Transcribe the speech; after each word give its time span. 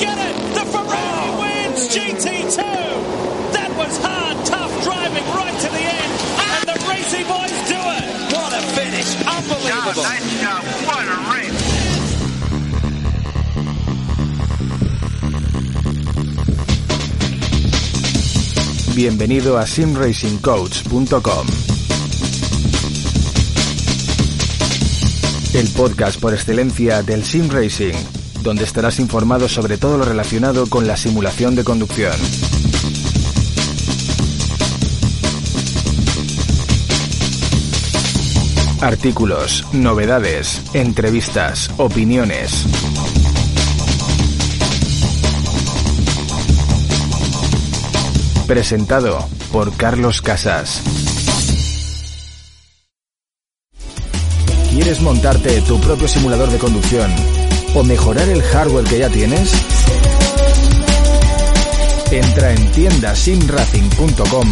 get 0.00 0.16
it! 0.18 0.34
The 0.56 0.64
Ferrari 0.72 1.30
wins 1.40 1.88
GT2! 1.94 2.56
That 3.52 3.70
was 3.76 3.94
hard, 4.02 4.36
tough 4.46 4.72
driving 4.82 5.26
right 5.36 5.56
to 5.60 5.68
the 5.68 5.84
end, 6.00 6.12
and 6.50 6.62
the 6.66 6.76
Racing 6.88 7.26
Boys 7.28 7.52
do 7.68 7.76
it! 7.76 8.06
What 8.32 8.50
a 8.56 8.62
finish! 8.74 9.10
Unbelievable! 9.28 10.02
nice 10.02 10.40
job. 10.40 10.64
What 10.88 11.04
a 11.04 11.18
race. 11.30 11.60
Bienvenido 18.94 19.58
a 19.58 19.66
simracingcoach.com. 19.66 21.46
El 25.52 25.68
podcast 25.68 26.20
por 26.20 26.32
excelencia 26.32 27.02
del 27.02 27.24
sim 27.24 27.48
racing, 27.48 27.94
donde 28.42 28.64
estarás 28.64 28.98
informado 28.98 29.48
sobre 29.48 29.78
todo 29.78 29.98
lo 29.98 30.04
relacionado 30.04 30.66
con 30.66 30.86
la 30.86 30.96
simulación 30.96 31.54
de 31.54 31.64
conducción. 31.64 32.12
Artículos, 38.80 39.66
novedades, 39.72 40.62
entrevistas, 40.72 41.70
opiniones. 41.76 42.64
Presentado 48.46 49.18
por 49.52 49.76
Carlos 49.76 50.22
Casas. 50.22 50.82
¿Quieres 54.72 55.00
montarte 55.02 55.60
tu 55.62 55.78
propio 55.80 56.08
simulador 56.08 56.48
de 56.48 56.58
conducción 56.58 57.10
o 57.74 57.84
mejorar 57.84 58.28
el 58.28 58.42
hardware 58.42 58.84
que 58.84 58.98
ya 58.98 59.08
tienes? 59.08 59.52
Entra 62.10 62.52
en 62.52 62.70
tiendasimracing.com 62.72 64.48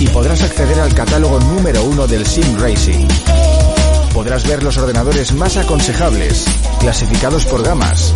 y 0.00 0.08
podrás 0.08 0.42
acceder 0.42 0.80
al 0.80 0.92
catálogo 0.94 1.38
número 1.40 1.84
uno 1.84 2.06
del 2.06 2.26
Sim 2.26 2.58
Racing. 2.58 3.06
Podrás 4.12 4.46
ver 4.48 4.62
los 4.62 4.76
ordenadores 4.76 5.32
más 5.32 5.56
aconsejables, 5.56 6.46
clasificados 6.80 7.44
por 7.44 7.62
gamas, 7.62 8.12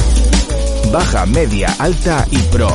baja, 0.93 1.25
media, 1.27 1.75
alta 1.79 2.27
y 2.31 2.39
pro. 2.39 2.69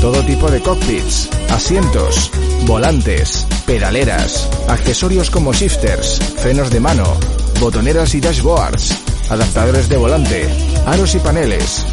Todo 0.00 0.22
tipo 0.24 0.48
de 0.50 0.60
cockpits, 0.60 1.28
asientos, 1.50 2.30
volantes, 2.66 3.46
pedaleras, 3.66 4.48
accesorios 4.68 5.30
como 5.30 5.52
shifters, 5.52 6.20
frenos 6.36 6.70
de 6.70 6.78
mano, 6.78 7.16
botoneras 7.60 8.14
y 8.14 8.20
dashboards, 8.20 8.94
adaptadores 9.30 9.88
de 9.88 9.96
volante, 9.96 10.48
aros 10.86 11.14
y 11.14 11.18
paneles, 11.18 11.84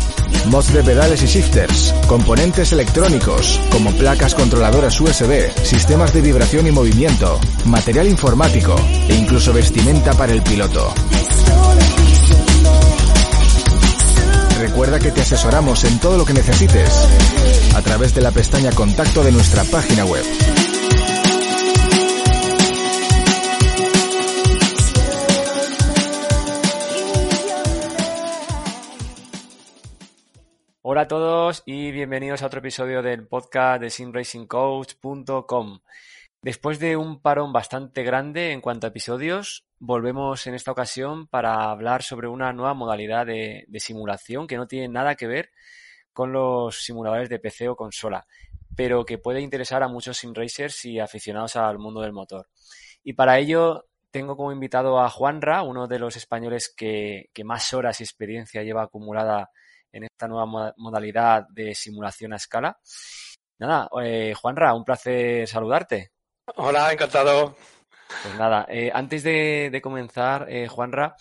mods 0.47 0.73
de 0.73 0.83
pedales 0.83 1.21
y 1.23 1.27
shifters, 1.27 1.93
componentes 2.07 2.71
electrónicos 2.71 3.59
como 3.71 3.91
placas 3.91 4.35
controladoras 4.35 4.99
USB, 4.99 5.51
sistemas 5.63 6.13
de 6.13 6.21
vibración 6.21 6.67
y 6.67 6.71
movimiento, 6.71 7.39
material 7.65 8.07
informático 8.07 8.75
e 9.07 9.15
incluso 9.15 9.53
vestimenta 9.53 10.13
para 10.13 10.33
el 10.33 10.41
piloto. 10.41 10.93
Recuerda 14.59 14.99
que 14.99 15.11
te 15.11 15.21
asesoramos 15.21 15.83
en 15.83 15.99
todo 15.99 16.17
lo 16.17 16.25
que 16.25 16.33
necesites 16.33 17.07
a 17.75 17.81
través 17.81 18.15
de 18.15 18.21
la 18.21 18.31
pestaña 18.31 18.71
Contacto 18.71 19.23
de 19.23 19.31
nuestra 19.31 19.63
página 19.65 20.05
web. 20.05 20.23
A 31.05 31.07
todos 31.07 31.61
y 31.67 31.91
bienvenidos 31.91 32.41
a 32.41 32.47
otro 32.47 32.61
episodio 32.61 33.03
del 33.03 33.27
podcast 33.27 33.79
de 33.79 33.91
simracingcoach.com. 33.91 35.81
Después 36.41 36.79
de 36.79 36.97
un 36.97 37.21
parón 37.21 37.53
bastante 37.53 38.01
grande 38.01 38.51
en 38.51 38.59
cuanto 38.59 38.87
a 38.87 38.89
episodios, 38.89 39.67
volvemos 39.77 40.47
en 40.47 40.55
esta 40.55 40.71
ocasión 40.71 41.27
para 41.27 41.69
hablar 41.69 42.01
sobre 42.01 42.27
una 42.27 42.53
nueva 42.53 42.73
modalidad 42.73 43.27
de, 43.27 43.67
simulación 43.77 44.47
que 44.47 44.57
no 44.57 44.65
tiene 44.65 44.87
nada 44.87 45.13
que 45.13 45.27
ver 45.27 45.51
con 46.11 46.31
los 46.31 46.83
simuladores 46.83 47.29
de 47.29 47.37
PC 47.37 47.69
o 47.69 47.75
consola, 47.75 48.25
pero 48.75 49.05
que 49.05 49.19
puede 49.19 49.41
interesar 49.41 49.83
a 49.83 49.87
muchos 49.87 50.17
simracers 50.17 50.85
y 50.85 50.99
aficionados 50.99 51.55
al 51.55 51.77
mundo 51.77 52.01
del 52.01 52.13
motor. 52.13 52.47
Y 53.03 53.13
para 53.13 53.37
ello 53.37 53.85
tengo 54.09 54.35
como 54.35 54.51
invitado 54.51 54.99
a 54.99 55.11
Juanra, 55.11 55.61
uno 55.61 55.85
de 55.85 55.99
los 55.99 56.15
españoles 56.15 56.73
que 56.75 57.29
más 57.43 57.75
horas 57.75 58.01
y 58.01 58.03
experiencia 58.03 58.63
lleva 58.63 58.81
acumulada 58.81 59.51
en 59.95 60.03
esta 60.03 60.27
nueva 60.27 60.45
mo- 60.45 60.73
modalidad 60.77 61.47
de 61.49 61.73
simulación 61.73 62.33
a 62.33 62.35
escala. 62.35 62.77
Nada, 63.59 63.89
eh, 64.03 64.33
Juanra, 64.35 64.73
un 64.73 64.83
placer 64.83 65.47
saludarte. 65.47 66.11
Hola, 66.57 66.91
encantado. 66.91 67.55
Pues 68.21 68.35
nada, 68.35 68.65
eh, 68.69 68.91
antes 68.93 69.23
de, 69.23 69.69
de 69.71 69.81
comenzar, 69.81 70.45
eh, 70.49 70.67
Juanra, 70.67 71.15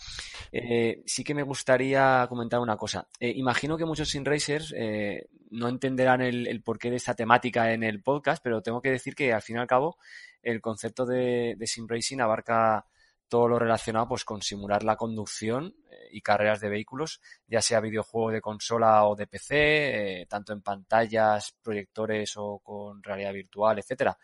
eh, 0.51 1.01
sí 1.05 1.23
que 1.23 1.33
me 1.33 1.41
gustaría 1.43 2.25
comentar 2.29 2.59
una 2.59 2.77
cosa. 2.77 3.07
Eh, 3.19 3.31
imagino 3.35 3.77
que 3.77 3.85
muchos 3.85 4.09
simracers 4.09 4.73
eh, 4.77 5.27
no 5.49 5.67
entenderán 5.67 6.21
el, 6.21 6.45
el 6.47 6.61
porqué 6.61 6.91
de 6.91 6.97
esta 6.97 7.15
temática 7.15 7.71
en 7.73 7.81
el 7.83 8.03
podcast, 8.03 8.43
pero 8.43 8.61
tengo 8.61 8.81
que 8.81 8.91
decir 8.91 9.15
que 9.15 9.33
al 9.33 9.41
fin 9.41 9.55
y 9.55 9.59
al 9.59 9.67
cabo 9.67 9.97
el 10.43 10.61
concepto 10.61 11.05
de, 11.05 11.55
de 11.57 11.67
simracing 11.67 12.21
abarca 12.21 12.85
todo 13.27 13.47
lo 13.47 13.59
relacionado 13.59 14.07
pues, 14.07 14.23
con 14.23 14.41
simular 14.41 14.83
la 14.83 14.95
conducción 14.95 15.75
eh, 15.89 16.09
y 16.11 16.21
carreras 16.21 16.59
de 16.59 16.69
vehículos, 16.69 17.21
ya 17.47 17.61
sea 17.61 17.79
videojuego 17.79 18.31
de 18.31 18.41
consola 18.41 19.05
o 19.05 19.15
de 19.15 19.27
PC, 19.27 20.21
eh, 20.21 20.25
tanto 20.27 20.53
en 20.53 20.61
pantallas, 20.61 21.55
proyectores 21.61 22.33
o 22.37 22.59
con 22.59 23.01
realidad 23.01 23.33
virtual, 23.33 23.79
etcétera. 23.79 24.17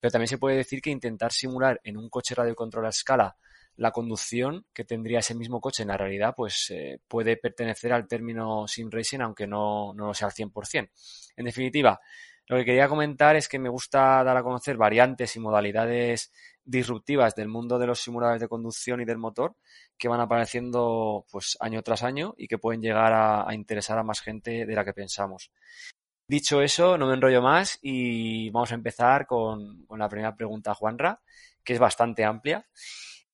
Pero 0.00 0.10
también 0.10 0.28
se 0.28 0.38
puede 0.38 0.56
decir 0.56 0.80
que 0.80 0.90
intentar 0.90 1.32
simular 1.32 1.80
en 1.84 1.96
un 1.96 2.08
coche 2.08 2.34
radiocontrol 2.34 2.86
a 2.86 2.90
escala 2.90 3.36
la 3.76 3.92
conducción 3.92 4.66
que 4.74 4.84
tendría 4.84 5.20
ese 5.20 5.36
mismo 5.36 5.60
coche 5.60 5.82
en 5.84 5.88
la 5.88 5.96
realidad, 5.96 6.34
pues 6.36 6.70
eh, 6.70 7.00
puede 7.06 7.36
pertenecer 7.36 7.92
al 7.92 8.08
término 8.08 8.66
sim 8.66 8.90
racing, 8.90 9.20
aunque 9.20 9.46
no, 9.46 9.94
no 9.94 10.06
lo 10.06 10.14
sea 10.14 10.26
al 10.26 10.34
100%. 10.34 10.90
En 11.36 11.44
definitiva, 11.44 12.00
lo 12.48 12.56
que 12.56 12.64
quería 12.64 12.88
comentar 12.88 13.36
es 13.36 13.48
que 13.48 13.58
me 13.58 13.68
gusta 13.68 14.24
dar 14.24 14.36
a 14.36 14.42
conocer 14.42 14.76
variantes 14.76 15.36
y 15.36 15.40
modalidades 15.40 16.32
disruptivas 16.68 17.34
del 17.34 17.48
mundo 17.48 17.78
de 17.78 17.86
los 17.86 18.00
simuladores 18.00 18.40
de 18.40 18.48
conducción 18.48 19.00
y 19.00 19.06
del 19.06 19.16
motor 19.16 19.56
que 19.96 20.08
van 20.08 20.20
apareciendo 20.20 21.24
pues 21.30 21.56
año 21.60 21.82
tras 21.82 22.02
año 22.02 22.34
y 22.36 22.46
que 22.46 22.58
pueden 22.58 22.82
llegar 22.82 23.12
a, 23.14 23.54
interesar 23.54 23.98
a 23.98 24.02
más 24.02 24.20
gente 24.20 24.66
de 24.66 24.74
la 24.74 24.84
que 24.84 24.92
pensamos. 24.92 25.50
Dicho 26.28 26.60
eso, 26.60 26.98
no 26.98 27.06
me 27.06 27.14
enrollo 27.14 27.40
más 27.40 27.78
y 27.80 28.50
vamos 28.50 28.70
a 28.70 28.74
empezar 28.74 29.26
con, 29.26 29.86
con 29.86 29.98
la 29.98 30.10
primera 30.10 30.36
pregunta 30.36 30.74
Juanra, 30.74 31.20
que 31.64 31.72
es 31.72 31.78
bastante 31.78 32.24
amplia. 32.24 32.66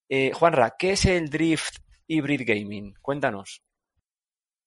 Eh, 0.08 0.30
Juanra, 0.32 0.76
¿qué 0.78 0.92
es 0.92 1.04
el 1.04 1.28
Drift 1.28 1.78
Hybrid 2.06 2.42
Gaming? 2.46 2.94
Cuéntanos. 3.02 3.64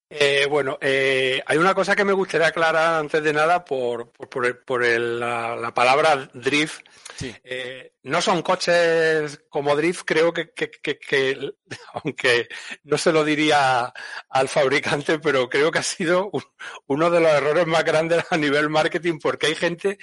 Eh, 0.10 0.46
bueno, 0.50 0.78
eh, 0.80 1.44
hay 1.46 1.58
una 1.58 1.74
cosa 1.76 1.94
que 1.94 2.06
me 2.06 2.14
gustaría 2.14 2.48
aclarar 2.48 2.96
antes 3.02 3.22
de 3.22 3.34
nada 3.34 3.66
por, 3.66 4.10
por, 4.14 4.30
por 4.30 4.46
el- 4.46 4.58
por 4.60 4.84
el- 4.86 5.20
la, 5.20 5.56
la 5.58 5.74
palabra 5.74 6.30
drift. 6.34 6.80
Sí. 7.18 7.36
Eh, 7.44 7.92
no 8.04 8.22
son 8.22 8.42
coches 8.42 9.42
como 9.50 9.76
drift, 9.76 10.04
creo 10.06 10.32
que, 10.34 10.52
que- 10.54 10.72
que- 10.72 10.98
que, 10.98 11.52
aunque 11.94 12.48
no 12.84 12.98
se 12.98 13.12
lo 13.12 13.26
diría 13.26 13.92
al 14.30 14.48
fabricante, 14.48 15.20
pero 15.20 15.50
creo 15.50 15.72
que 15.72 15.80
ha 15.80 15.84
sido 15.84 16.30
un- 16.32 16.44
uno 16.88 17.10
de 17.10 17.20
los 17.20 17.32
errores 17.34 17.68
más 17.68 17.84
grandes 17.84 18.24
a 18.30 18.38
nivel 18.38 18.70
marketing 18.70 19.20
porque 19.20 19.48
hay 19.48 19.56
gente 19.56 19.98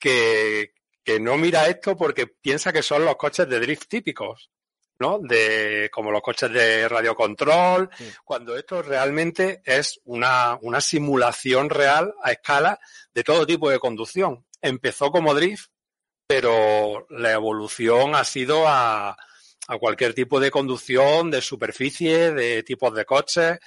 que, 0.00 0.72
que 1.04 1.20
no 1.20 1.36
mira 1.36 1.68
esto 1.68 1.96
porque 1.96 2.26
piensa 2.26 2.72
que 2.72 2.82
son 2.82 3.04
los 3.04 3.14
coches 3.16 3.48
de 3.48 3.60
drift 3.60 3.86
típicos. 3.88 4.50
¿No? 4.98 5.18
De, 5.18 5.90
como 5.92 6.10
los 6.10 6.22
coches 6.22 6.52
de 6.52 6.88
radiocontrol, 6.88 7.90
Sí. 7.98 8.10
cuando 8.24 8.56
esto 8.56 8.82
realmente 8.82 9.62
es 9.64 10.00
una, 10.04 10.58
una 10.62 10.80
simulación 10.80 11.68
real 11.70 12.14
a 12.22 12.32
escala 12.32 12.78
de 13.12 13.24
todo 13.24 13.46
tipo 13.46 13.70
de 13.70 13.78
conducción. 13.78 14.44
Empezó 14.62 15.10
como 15.10 15.34
drift, 15.34 15.70
pero 16.26 17.06
la 17.10 17.32
evolución 17.32 18.14
ha 18.14 18.24
sido 18.24 18.66
a, 18.66 19.10
a 19.68 19.78
cualquier 19.78 20.14
tipo 20.14 20.40
de 20.40 20.50
conducción, 20.50 21.30
de 21.30 21.40
superficie, 21.42 22.32
de 22.32 22.62
tipos 22.62 22.94
de 22.94 23.04
coches. 23.04 23.58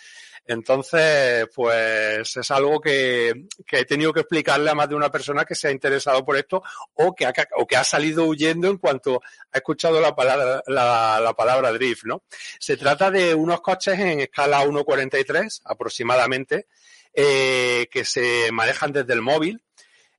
Entonces, 0.47 1.47
pues 1.53 2.38
es 2.38 2.51
algo 2.51 2.79
que, 2.79 3.47
que 3.65 3.79
he 3.79 3.85
tenido 3.85 4.13
que 4.13 4.21
explicarle 4.21 4.69
a 4.69 4.75
más 4.75 4.88
de 4.88 4.95
una 4.95 5.11
persona 5.11 5.44
que 5.44 5.55
se 5.55 5.67
ha 5.67 5.71
interesado 5.71 6.23
por 6.23 6.38
esto 6.38 6.63
o 6.94 7.13
que 7.13 7.25
ha, 7.25 7.33
o 7.57 7.67
que 7.67 7.75
ha 7.75 7.83
salido 7.83 8.25
huyendo 8.25 8.69
en 8.69 8.77
cuanto 8.77 9.21
ha 9.51 9.57
escuchado 9.57 9.99
la 9.99 10.15
palabra, 10.15 10.63
la, 10.67 11.19
la 11.19 11.33
palabra 11.33 11.73
drift, 11.73 12.05
¿no? 12.05 12.23
Se 12.59 12.77
trata 12.77 13.11
de 13.11 13.35
unos 13.35 13.59
coches 13.59 13.99
en 13.99 14.21
escala 14.21 14.63
1.43 14.63 15.61
aproximadamente, 15.65 16.67
eh, 17.13 17.88
que 17.91 18.05
se 18.05 18.51
manejan 18.51 18.93
desde 18.93 19.13
el 19.13 19.21
móvil 19.21 19.61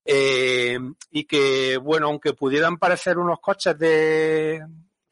eh, 0.05 0.79
y 1.11 1.25
que, 1.25 1.77
bueno, 1.77 2.09
aunque 2.09 2.33
pudieran 2.33 2.77
parecer 2.77 3.19
unos 3.19 3.41
coches 3.41 3.79
de 3.79 4.61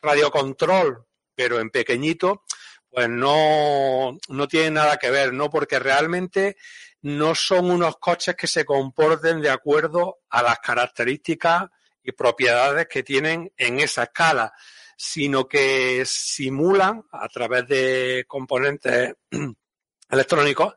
radiocontrol, 0.03 1.07
pero 1.35 1.61
en 1.61 1.71
pequeñito, 1.71 2.43
pues 2.91 3.09
no, 3.09 4.17
no 4.29 4.49
tiene 4.49 4.71
nada 4.73 4.97
que 4.97 5.11
ver, 5.11 5.33
¿no? 5.33 5.51
Porque 5.51 5.79
realmente 5.79 6.57
no 7.03 7.35
son 7.35 7.71
unos 7.71 7.99
coches 7.99 8.35
que 8.35 8.47
se 8.47 8.65
comporten 8.65 9.41
de 9.41 9.51
acuerdo 9.51 10.19
a 10.31 10.43
las 10.43 10.59
características 10.59 11.67
y 12.03 12.13
propiedades 12.13 12.89
que 12.89 13.03
tienen 13.03 13.53
en 13.57 13.81
esa 13.81 14.05
escala, 14.05 14.53
sino 14.97 15.47
que 15.47 16.05
simulan 16.07 17.05
a 17.13 17.29
través 17.29 17.69
de 17.69 18.25
componentes 18.27 19.15
electrónicos, 20.11 20.75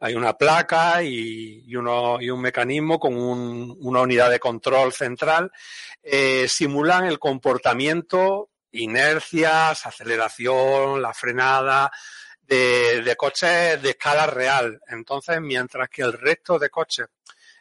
hay 0.00 0.14
una 0.14 0.36
placa 0.36 1.02
y, 1.02 1.74
uno, 1.74 2.20
y 2.20 2.30
un 2.30 2.40
mecanismo 2.40 2.98
con 2.98 3.14
una 3.16 4.02
unidad 4.02 4.30
de 4.30 4.40
control 4.40 4.92
central, 4.92 5.50
eh, 6.02 6.46
simulan 6.48 7.06
el 7.06 7.18
comportamiento, 7.18 8.50
inercias, 8.72 9.86
aceleración, 9.86 11.00
la 11.00 11.14
frenada, 11.14 11.90
de, 12.46 13.14
coches 13.16 13.80
de 13.80 13.90
escala 13.90 14.26
real. 14.26 14.80
Entonces, 14.88 15.40
mientras 15.40 15.88
que 15.88 16.02
el 16.02 16.12
resto 16.12 16.58
de 16.58 16.70
coches, 16.70 17.06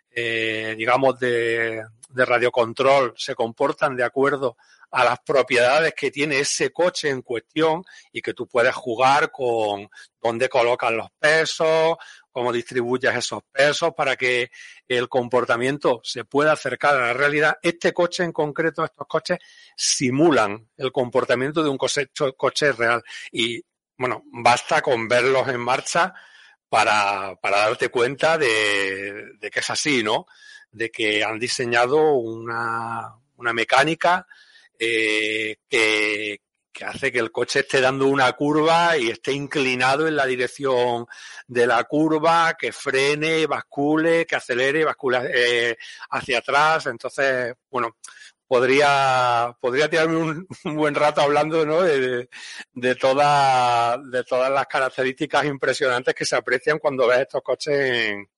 eh, 0.09 0.75
digamos, 0.77 1.19
de, 1.19 1.83
de 2.09 2.25
radiocontrol 2.25 3.13
se 3.17 3.35
comportan 3.35 3.95
de 3.95 4.03
acuerdo 4.03 4.57
a 4.91 5.05
las 5.05 5.19
propiedades 5.19 5.93
que 5.95 6.11
tiene 6.11 6.39
ese 6.39 6.71
coche 6.71 7.09
en 7.09 7.21
cuestión 7.21 7.83
y 8.11 8.21
que 8.21 8.33
tú 8.33 8.45
puedes 8.47 8.75
jugar 8.75 9.31
con 9.31 9.89
dónde 10.21 10.49
colocan 10.49 10.97
los 10.97 11.09
pesos, 11.17 11.95
cómo 12.31 12.51
distribuyes 12.51 13.15
esos 13.15 13.43
pesos 13.51 13.93
para 13.95 14.15
que 14.15 14.51
el 14.87 15.09
comportamiento 15.09 16.01
se 16.03 16.25
pueda 16.25 16.53
acercar 16.53 16.95
a 16.95 17.07
la 17.07 17.13
realidad. 17.13 17.57
Este 17.61 17.93
coche 17.93 18.23
en 18.23 18.31
concreto, 18.31 18.83
estos 18.83 19.07
coches 19.07 19.37
simulan 19.75 20.69
el 20.77 20.91
comportamiento 20.91 21.63
de 21.63 21.69
un 21.69 21.77
coche, 21.77 22.09
coche 22.37 22.71
real 22.71 23.03
y 23.31 23.61
bueno, 23.97 24.23
basta 24.31 24.81
con 24.81 25.07
verlos 25.07 25.47
en 25.47 25.59
marcha 25.59 26.13
para, 26.67 27.35
para 27.35 27.59
darte 27.59 27.89
cuenta 27.89 28.37
de, 28.37 29.33
de, 29.39 29.51
que 29.51 29.59
es 29.59 29.69
así, 29.69 30.01
¿no? 30.01 30.25
De 30.71 30.89
que 30.89 31.23
han 31.23 31.37
diseñado 31.37 32.13
una, 32.13 33.13
una 33.35 33.53
mecánica 33.53 34.25
eh, 34.79 35.57
que, 35.69 36.41
que 36.71 36.85
hace 36.85 37.11
que 37.11 37.19
el 37.19 37.31
coche 37.31 37.61
esté 37.61 37.81
dando 37.81 38.07
una 38.07 38.31
curva 38.33 38.97
y 38.97 39.09
esté 39.09 39.33
inclinado 39.33 40.07
en 40.07 40.15
la 40.15 40.25
dirección 40.25 41.05
de 41.47 41.67
la 41.67 41.83
curva, 41.83 42.55
que 42.57 42.71
frene, 42.71 43.45
bascule, 43.45 44.25
que 44.25 44.35
acelere, 44.35 44.85
bascule 44.85 45.19
eh, 45.33 45.77
hacia 46.11 46.39
atrás. 46.39 46.87
Entonces, 46.87 47.53
bueno, 47.69 47.97
podría, 48.47 49.55
podría 49.61 49.89
tirarme 49.89 50.17
un, 50.17 50.47
buen 50.75 50.95
rato 50.95 51.21
hablando 51.21 51.65
¿no? 51.65 51.81
de, 51.81 52.29
de, 52.73 52.95
toda, 52.95 53.97
de 53.97 54.23
todas 54.23 54.51
las 54.51 54.67
características 54.67 55.45
impresionantes 55.45 56.13
que 56.13 56.25
se 56.25 56.35
aprecian 56.35 56.79
cuando 56.79 57.07
ves 57.07 57.19
estos 57.19 57.41
coches 57.43 57.73
en, 57.73 58.29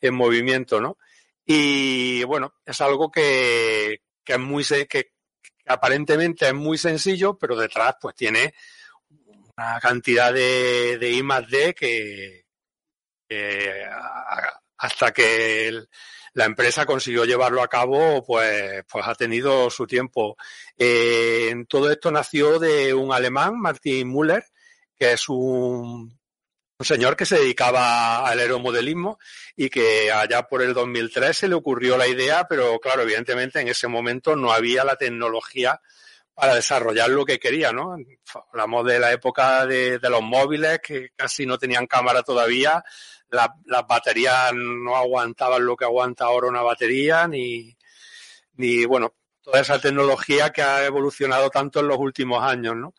en 0.00 0.14
movimiento, 0.14 0.80
¿no? 0.80 0.98
Y 1.44 2.24
bueno, 2.24 2.54
es 2.64 2.80
algo 2.80 3.10
que, 3.10 4.02
que 4.24 4.32
es 4.32 4.38
muy 4.38 4.64
que, 4.64 5.12
aparentemente 5.66 6.46
es 6.46 6.54
muy 6.54 6.78
sencillo, 6.78 7.36
pero 7.38 7.56
detrás 7.56 7.96
pues 8.00 8.14
tiene 8.14 8.54
una 9.56 9.78
cantidad 9.80 10.32
de, 10.32 10.98
de 10.98 11.12
I 11.12 11.22
más 11.22 11.48
D 11.48 11.74
que, 11.74 12.44
hasta 14.78 15.12
que 15.12 15.84
la 16.34 16.44
empresa 16.44 16.84
consiguió 16.84 17.24
llevarlo 17.24 17.62
a 17.62 17.68
cabo, 17.68 18.24
pues, 18.24 18.84
pues 18.90 19.06
ha 19.06 19.14
tenido 19.14 19.70
su 19.70 19.86
tiempo. 19.86 20.36
Eh, 20.76 21.54
todo 21.68 21.90
esto 21.90 22.10
nació 22.10 22.58
de 22.58 22.92
un 22.92 23.12
alemán, 23.12 23.58
Martin 23.58 24.08
Müller, 24.12 24.44
que 24.94 25.12
es 25.12 25.28
un, 25.28 26.15
un 26.78 26.84
señor 26.84 27.16
que 27.16 27.24
se 27.24 27.38
dedicaba 27.38 28.26
al 28.26 28.38
aeromodelismo 28.38 29.18
y 29.56 29.70
que 29.70 30.12
allá 30.12 30.42
por 30.42 30.62
el 30.62 30.74
2003 30.74 31.36
se 31.36 31.48
le 31.48 31.54
ocurrió 31.54 31.96
la 31.96 32.06
idea, 32.06 32.46
pero 32.48 32.78
claro, 32.78 33.02
evidentemente 33.02 33.60
en 33.60 33.68
ese 33.68 33.88
momento 33.88 34.36
no 34.36 34.52
había 34.52 34.84
la 34.84 34.96
tecnología 34.96 35.80
para 36.34 36.54
desarrollar 36.54 37.08
lo 37.08 37.24
que 37.24 37.38
quería, 37.38 37.72
¿no? 37.72 37.96
Hablamos 38.52 38.84
de 38.84 38.98
la 38.98 39.10
época 39.10 39.64
de, 39.64 39.98
los 40.02 40.22
móviles 40.22 40.80
que 40.80 41.08
casi 41.16 41.46
no 41.46 41.56
tenían 41.56 41.86
cámara 41.86 42.22
todavía, 42.22 42.84
la, 43.30 43.54
las 43.64 43.86
baterías 43.86 44.52
no 44.54 44.96
aguantaban 44.96 45.64
lo 45.64 45.76
que 45.76 45.86
aguanta 45.86 46.26
ahora 46.26 46.48
una 46.48 46.60
batería, 46.60 47.26
ni, 47.26 47.74
ni, 48.56 48.84
bueno, 48.84 49.14
toda 49.40 49.60
esa 49.60 49.80
tecnología 49.80 50.50
que 50.50 50.60
ha 50.60 50.84
evolucionado 50.84 51.48
tanto 51.48 51.80
en 51.80 51.88
los 51.88 51.98
últimos 51.98 52.42
años, 52.42 52.76
¿no? 52.76 52.92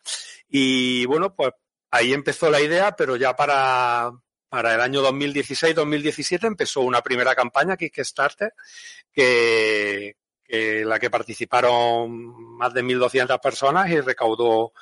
Y 0.48 1.06
bueno, 1.06 1.32
pues 1.32 1.52
ahí 1.90 2.12
empezó 2.12 2.50
la 2.50 2.60
idea, 2.60 2.92
pero 2.96 3.16
ya 3.16 3.34
para, 3.34 4.10
para 4.48 4.74
el 4.74 4.80
año 4.80 5.02
2016-2017 5.02 6.46
empezó 6.46 6.80
una 6.80 7.02
primera 7.02 7.34
campaña 7.34 7.76
Kickstarter 7.76 8.52
que, 9.12 10.16
que 10.44 10.84
la 10.84 10.98
que 10.98 11.10
participaron 11.10 12.56
más 12.56 12.72
de 12.72 12.82
1.200 12.82 13.40
personas 13.40 13.90
y 13.90 14.00
recaudó 14.00 14.72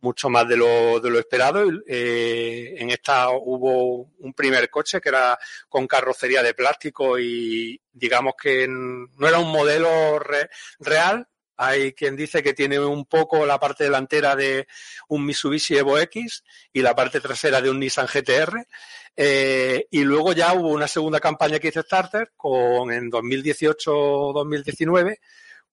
mucho 0.00 0.30
más 0.30 0.48
de 0.48 0.56
lo, 0.56 1.00
de 1.00 1.10
lo 1.10 1.18
esperado. 1.18 1.62
Eh, 1.86 2.74
en 2.78 2.90
esta 2.90 3.30
hubo 3.30 4.10
un 4.18 4.32
primer 4.34 4.70
coche 4.70 5.00
que 5.00 5.10
era 5.10 5.38
con 5.68 5.86
carrocería 5.86 6.42
de 6.42 6.54
plástico 6.54 7.18
y 7.18 7.80
digamos 7.92 8.34
que 8.40 8.66
no 8.68 9.28
era 9.28 9.38
un 9.38 9.50
modelo 9.50 10.18
re, 10.18 10.48
real. 10.78 11.26
Hay 11.62 11.92
quien 11.92 12.16
dice 12.16 12.42
que 12.42 12.54
tiene 12.54 12.80
un 12.80 13.04
poco 13.04 13.44
la 13.44 13.60
parte 13.60 13.84
delantera 13.84 14.34
de 14.34 14.66
un 15.08 15.26
Mitsubishi 15.26 15.76
Evo 15.76 15.98
X 15.98 16.42
y 16.72 16.80
la 16.80 16.94
parte 16.94 17.20
trasera 17.20 17.60
de 17.60 17.68
un 17.68 17.78
Nissan 17.78 18.06
GTR. 18.06 18.66
Eh, 19.14 19.86
y 19.90 20.02
luego 20.04 20.32
ya 20.32 20.54
hubo 20.54 20.70
una 20.70 20.88
segunda 20.88 21.20
campaña 21.20 21.58
que 21.58 21.68
hizo 21.68 21.82
Starter 21.82 22.32
con 22.34 22.90
en 22.90 23.10
2018-2019 23.10 25.18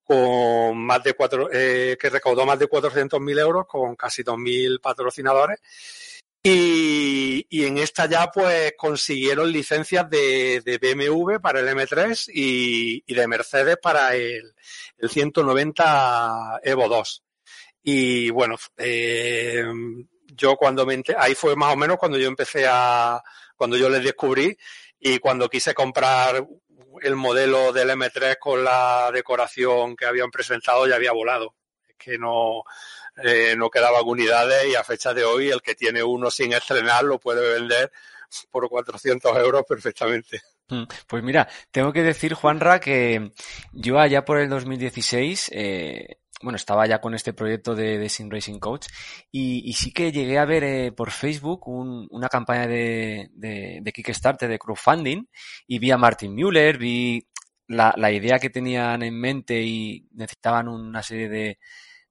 con 0.03 0.77
más 0.77 1.01
de 1.03 1.13
cuatro, 1.13 1.47
eh, 1.53 1.97
que 1.99 2.09
recaudó 2.09 2.45
más 2.45 2.59
de 2.59 2.67
400.000 2.67 3.39
euros 3.39 3.65
con 3.65 3.95
casi 3.95 4.23
2.000 4.23 4.81
patrocinadores. 4.81 5.61
Y, 6.43 7.45
en 7.49 7.77
esta 7.77 8.05
ya 8.05 8.27
pues 8.31 8.73
consiguieron 8.77 9.51
licencias 9.51 10.09
de, 10.09 10.61
de 10.61 10.77
BMW 10.77 11.39
para 11.41 11.59
el 11.59 11.67
M3 11.67 12.29
y, 12.33 13.03
y 13.05 13.13
de 13.13 13.27
Mercedes 13.27 13.77
para 13.81 14.15
el, 14.15 14.53
el, 14.97 15.09
190 15.09 16.61
Evo 16.63 16.87
2. 16.87 17.23
Y 17.83 18.29
bueno, 18.29 18.55
eh, 18.77 19.63
yo 20.27 20.55
cuando 20.55 20.85
me 20.85 21.01
ahí 21.17 21.35
fue 21.35 21.55
más 21.55 21.73
o 21.73 21.77
menos 21.77 21.97
cuando 21.97 22.17
yo 22.17 22.27
empecé 22.27 22.65
a, 22.69 23.21
cuando 23.55 23.75
yo 23.77 23.89
les 23.89 24.03
descubrí 24.03 24.57
y 24.99 25.19
cuando 25.19 25.49
quise 25.49 25.73
comprar 25.73 26.45
el 27.01 27.15
modelo 27.15 27.71
del 27.73 27.89
M3 27.89 28.37
con 28.39 28.63
la 28.63 29.11
decoración 29.11 29.95
que 29.95 30.05
habían 30.05 30.31
presentado 30.31 30.87
ya 30.87 30.95
había 30.95 31.11
volado. 31.11 31.55
Es 31.87 31.95
que 31.97 32.17
no, 32.17 32.63
eh, 33.23 33.55
no 33.57 33.69
quedaban 33.69 34.03
unidades 34.05 34.67
y 34.69 34.75
a 34.75 34.83
fecha 34.83 35.13
de 35.13 35.23
hoy 35.23 35.49
el 35.49 35.61
que 35.61 35.75
tiene 35.75 36.03
uno 36.03 36.29
sin 36.29 36.53
estrenar 36.53 37.03
lo 37.03 37.19
puede 37.19 37.55
vender 37.55 37.91
por 38.51 38.67
400 38.69 39.37
euros 39.37 39.63
perfectamente. 39.67 40.41
Mm, 40.69 40.83
pues 41.07 41.23
mira, 41.23 41.47
tengo 41.71 41.93
que 41.93 42.03
decir, 42.03 42.33
Juanra, 42.33 42.79
que 42.79 43.31
yo 43.71 43.99
allá 43.99 44.25
por 44.25 44.37
el 44.39 44.49
2016 44.49 45.51
eh, 45.53 46.17
bueno, 46.41 46.57
estaba 46.57 46.85
ya 46.85 47.01
con 47.01 47.13
este 47.15 47.33
proyecto 47.33 47.73
de, 47.73 47.97
de 47.97 48.09
Sim 48.09 48.29
Racing 48.29 48.59
Coach 48.59 48.87
y, 49.31 49.73
sí 49.73 49.91
que 49.91 50.11
llegué 50.11 50.37
a 50.37 50.45
ver 50.45 50.63
eh, 50.63 50.91
por 50.91 51.11
Facebook 51.11 51.67
un, 51.67 52.07
una 52.11 52.29
campaña 52.29 52.67
de, 52.67 53.29
de, 53.33 53.79
de, 53.81 53.91
Kickstarter 53.91 54.47
de 54.49 54.59
crowdfunding 54.59 55.25
y 55.65 55.79
vi 55.79 55.91
a 55.91 55.97
Martin 55.97 56.35
Müller, 56.35 56.77
vi 56.77 57.27
la, 57.67 57.93
la, 57.97 58.11
idea 58.11 58.39
que 58.39 58.49
tenían 58.49 59.01
en 59.01 59.19
mente 59.19 59.61
y 59.61 60.07
necesitaban 60.13 60.67
una 60.67 61.01
serie 61.01 61.27
de, 61.27 61.59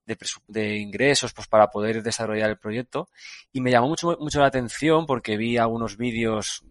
de, 0.07 0.17
de, 0.49 0.77
ingresos 0.77 1.35
pues 1.35 1.49
para 1.49 1.69
poder 1.69 2.03
desarrollar 2.03 2.51
el 2.51 2.59
proyecto 2.59 3.09
y 3.53 3.61
me 3.61 3.71
llamó 3.71 3.89
mucho, 3.89 4.17
mucho 4.21 4.41
la 4.41 4.47
atención 4.47 5.07
porque 5.07 5.37
vi 5.37 5.59
algunos 5.59 5.97
vídeos 5.97 6.65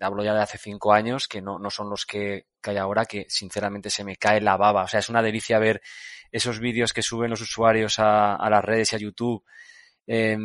hablo 0.00 0.24
ya 0.24 0.34
de 0.34 0.42
hace 0.42 0.58
cinco 0.58 0.92
años, 0.92 1.28
que 1.28 1.42
no, 1.42 1.58
no 1.58 1.70
son 1.70 1.90
los 1.90 2.06
que, 2.06 2.46
que 2.62 2.70
hay 2.70 2.76
ahora, 2.78 3.04
que 3.04 3.26
sinceramente 3.28 3.90
se 3.90 4.04
me 4.04 4.16
cae 4.16 4.40
la 4.40 4.56
baba. 4.56 4.84
O 4.84 4.88
sea, 4.88 5.00
es 5.00 5.08
una 5.08 5.22
delicia 5.22 5.58
ver 5.58 5.82
esos 6.32 6.58
vídeos 6.58 6.92
que 6.92 7.02
suben 7.02 7.30
los 7.30 7.40
usuarios 7.40 7.98
a, 7.98 8.34
a 8.36 8.50
las 8.50 8.64
redes 8.64 8.92
y 8.92 8.96
a 8.96 8.98
YouTube, 8.98 9.44
eh, 10.06 10.36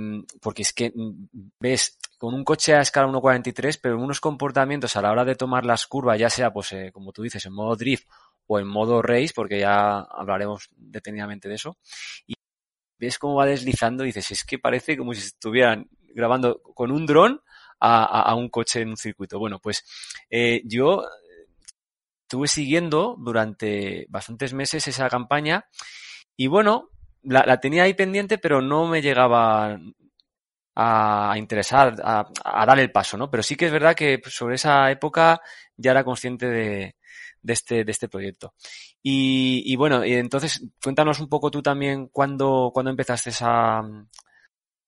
porque 0.41 0.63
es 0.63 0.73
que 0.73 0.91
mm, 0.93 1.27
ves 1.59 1.97
con 2.17 2.33
un 2.33 2.43
coche 2.43 2.73
a 2.73 2.81
escala 2.81 3.07
1.43, 3.07 3.79
pero 3.81 3.97
unos 3.97 4.19
comportamientos 4.19 4.95
a 4.95 5.01
la 5.01 5.11
hora 5.11 5.25
de 5.25 5.35
tomar 5.35 5.65
las 5.65 5.85
curvas, 5.85 6.19
ya 6.19 6.29
sea, 6.29 6.51
pues, 6.51 6.71
eh, 6.73 6.91
como 6.91 7.11
tú 7.11 7.23
dices, 7.23 7.45
en 7.45 7.53
modo 7.53 7.75
drift 7.75 8.07
o 8.47 8.59
en 8.59 8.67
modo 8.67 9.01
race, 9.01 9.31
porque 9.35 9.59
ya 9.59 9.99
hablaremos 9.99 10.69
detenidamente 10.75 11.49
de 11.49 11.55
eso, 11.55 11.77
y 12.27 12.35
ves 12.97 13.19
cómo 13.19 13.35
va 13.35 13.45
deslizando 13.45 14.03
y 14.03 14.07
dices, 14.07 14.31
es 14.31 14.43
que 14.43 14.59
parece 14.59 14.97
como 14.97 15.13
si 15.13 15.21
estuvieran 15.21 15.89
grabando 16.13 16.61
con 16.61 16.91
un 16.91 17.05
dron 17.05 17.41
a, 17.79 18.33
un 18.35 18.49
coche 18.49 18.81
en 18.81 18.89
un 18.89 18.97
circuito. 18.97 19.37
Bueno, 19.37 19.59
pues 19.59 19.83
eh, 20.29 20.61
yo 20.65 21.03
estuve 22.23 22.47
siguiendo 22.47 23.15
durante 23.19 24.07
bastantes 24.09 24.53
meses 24.53 24.87
esa 24.87 25.09
campaña 25.09 25.65
y 26.35 26.47
bueno, 26.47 26.89
la, 27.21 27.43
la, 27.45 27.59
tenía 27.59 27.83
ahí 27.83 27.93
pendiente, 27.93 28.37
pero 28.37 28.61
no 28.61 28.87
me 28.87 29.01
llegaba, 29.01 29.77
a, 30.75 31.33
interesar, 31.37 31.95
a, 32.03 32.27
a, 32.43 32.65
dar 32.65 32.79
el 32.79 32.91
paso, 32.91 33.17
¿no? 33.17 33.29
Pero 33.29 33.43
sí 33.43 33.55
que 33.55 33.67
es 33.67 33.71
verdad 33.71 33.95
que 33.95 34.21
sobre 34.25 34.55
esa 34.55 34.91
época 34.91 35.41
ya 35.77 35.91
era 35.91 36.03
consciente 36.03 36.47
de, 36.47 36.95
de 37.45 37.53
este, 37.53 37.83
de 37.83 37.91
este 37.91 38.09
proyecto. 38.09 38.55
Y, 39.01 39.61
y 39.65 39.75
bueno, 39.75 40.03
y 40.03 40.13
entonces 40.13 40.63
cuéntanos 40.83 41.19
un 41.19 41.29
poco 41.29 41.51
tú 41.51 41.61
también 41.61 42.07
cuándo, 42.07 42.71
cuándo 42.73 42.89
empezaste 42.89 43.31
a, 43.41 43.79
a 43.79 43.83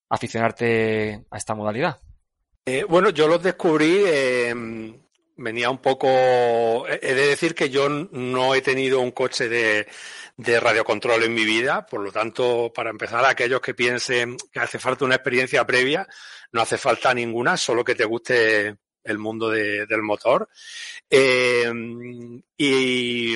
aficionarte 0.08 1.24
a 1.30 1.36
esta 1.36 1.54
modalidad. 1.54 2.00
Eh, 2.66 2.84
bueno, 2.84 3.10
yo 3.10 3.28
los 3.28 3.42
descubrí, 3.42 4.02
eh, 4.04 4.52
venía 5.36 5.70
un 5.70 5.78
poco, 5.78 6.86
he 6.88 7.14
de 7.14 7.28
decir 7.28 7.54
que 7.54 7.70
yo 7.70 7.88
no 7.88 8.54
he 8.54 8.60
tenido 8.60 9.00
un 9.00 9.12
coche 9.12 9.48
de, 9.48 9.86
de 10.36 10.60
radiocontrol 10.60 11.22
en 11.22 11.34
mi 11.34 11.44
vida, 11.44 11.86
por 11.86 12.00
lo 12.00 12.10
tanto, 12.10 12.72
para 12.74 12.90
empezar, 12.90 13.24
aquellos 13.24 13.60
que 13.60 13.74
piensen 13.74 14.36
que 14.52 14.60
hace 14.60 14.78
falta 14.78 15.04
una 15.04 15.14
experiencia 15.14 15.64
previa, 15.64 16.06
no 16.52 16.60
hace 16.60 16.76
falta 16.76 17.14
ninguna, 17.14 17.56
solo 17.56 17.84
que 17.84 17.94
te 17.94 18.04
guste 18.04 18.76
el 19.08 19.18
mundo 19.18 19.50
de, 19.50 19.86
del 19.86 20.02
motor. 20.02 20.48
Eh, 21.10 21.72
y, 22.56 23.34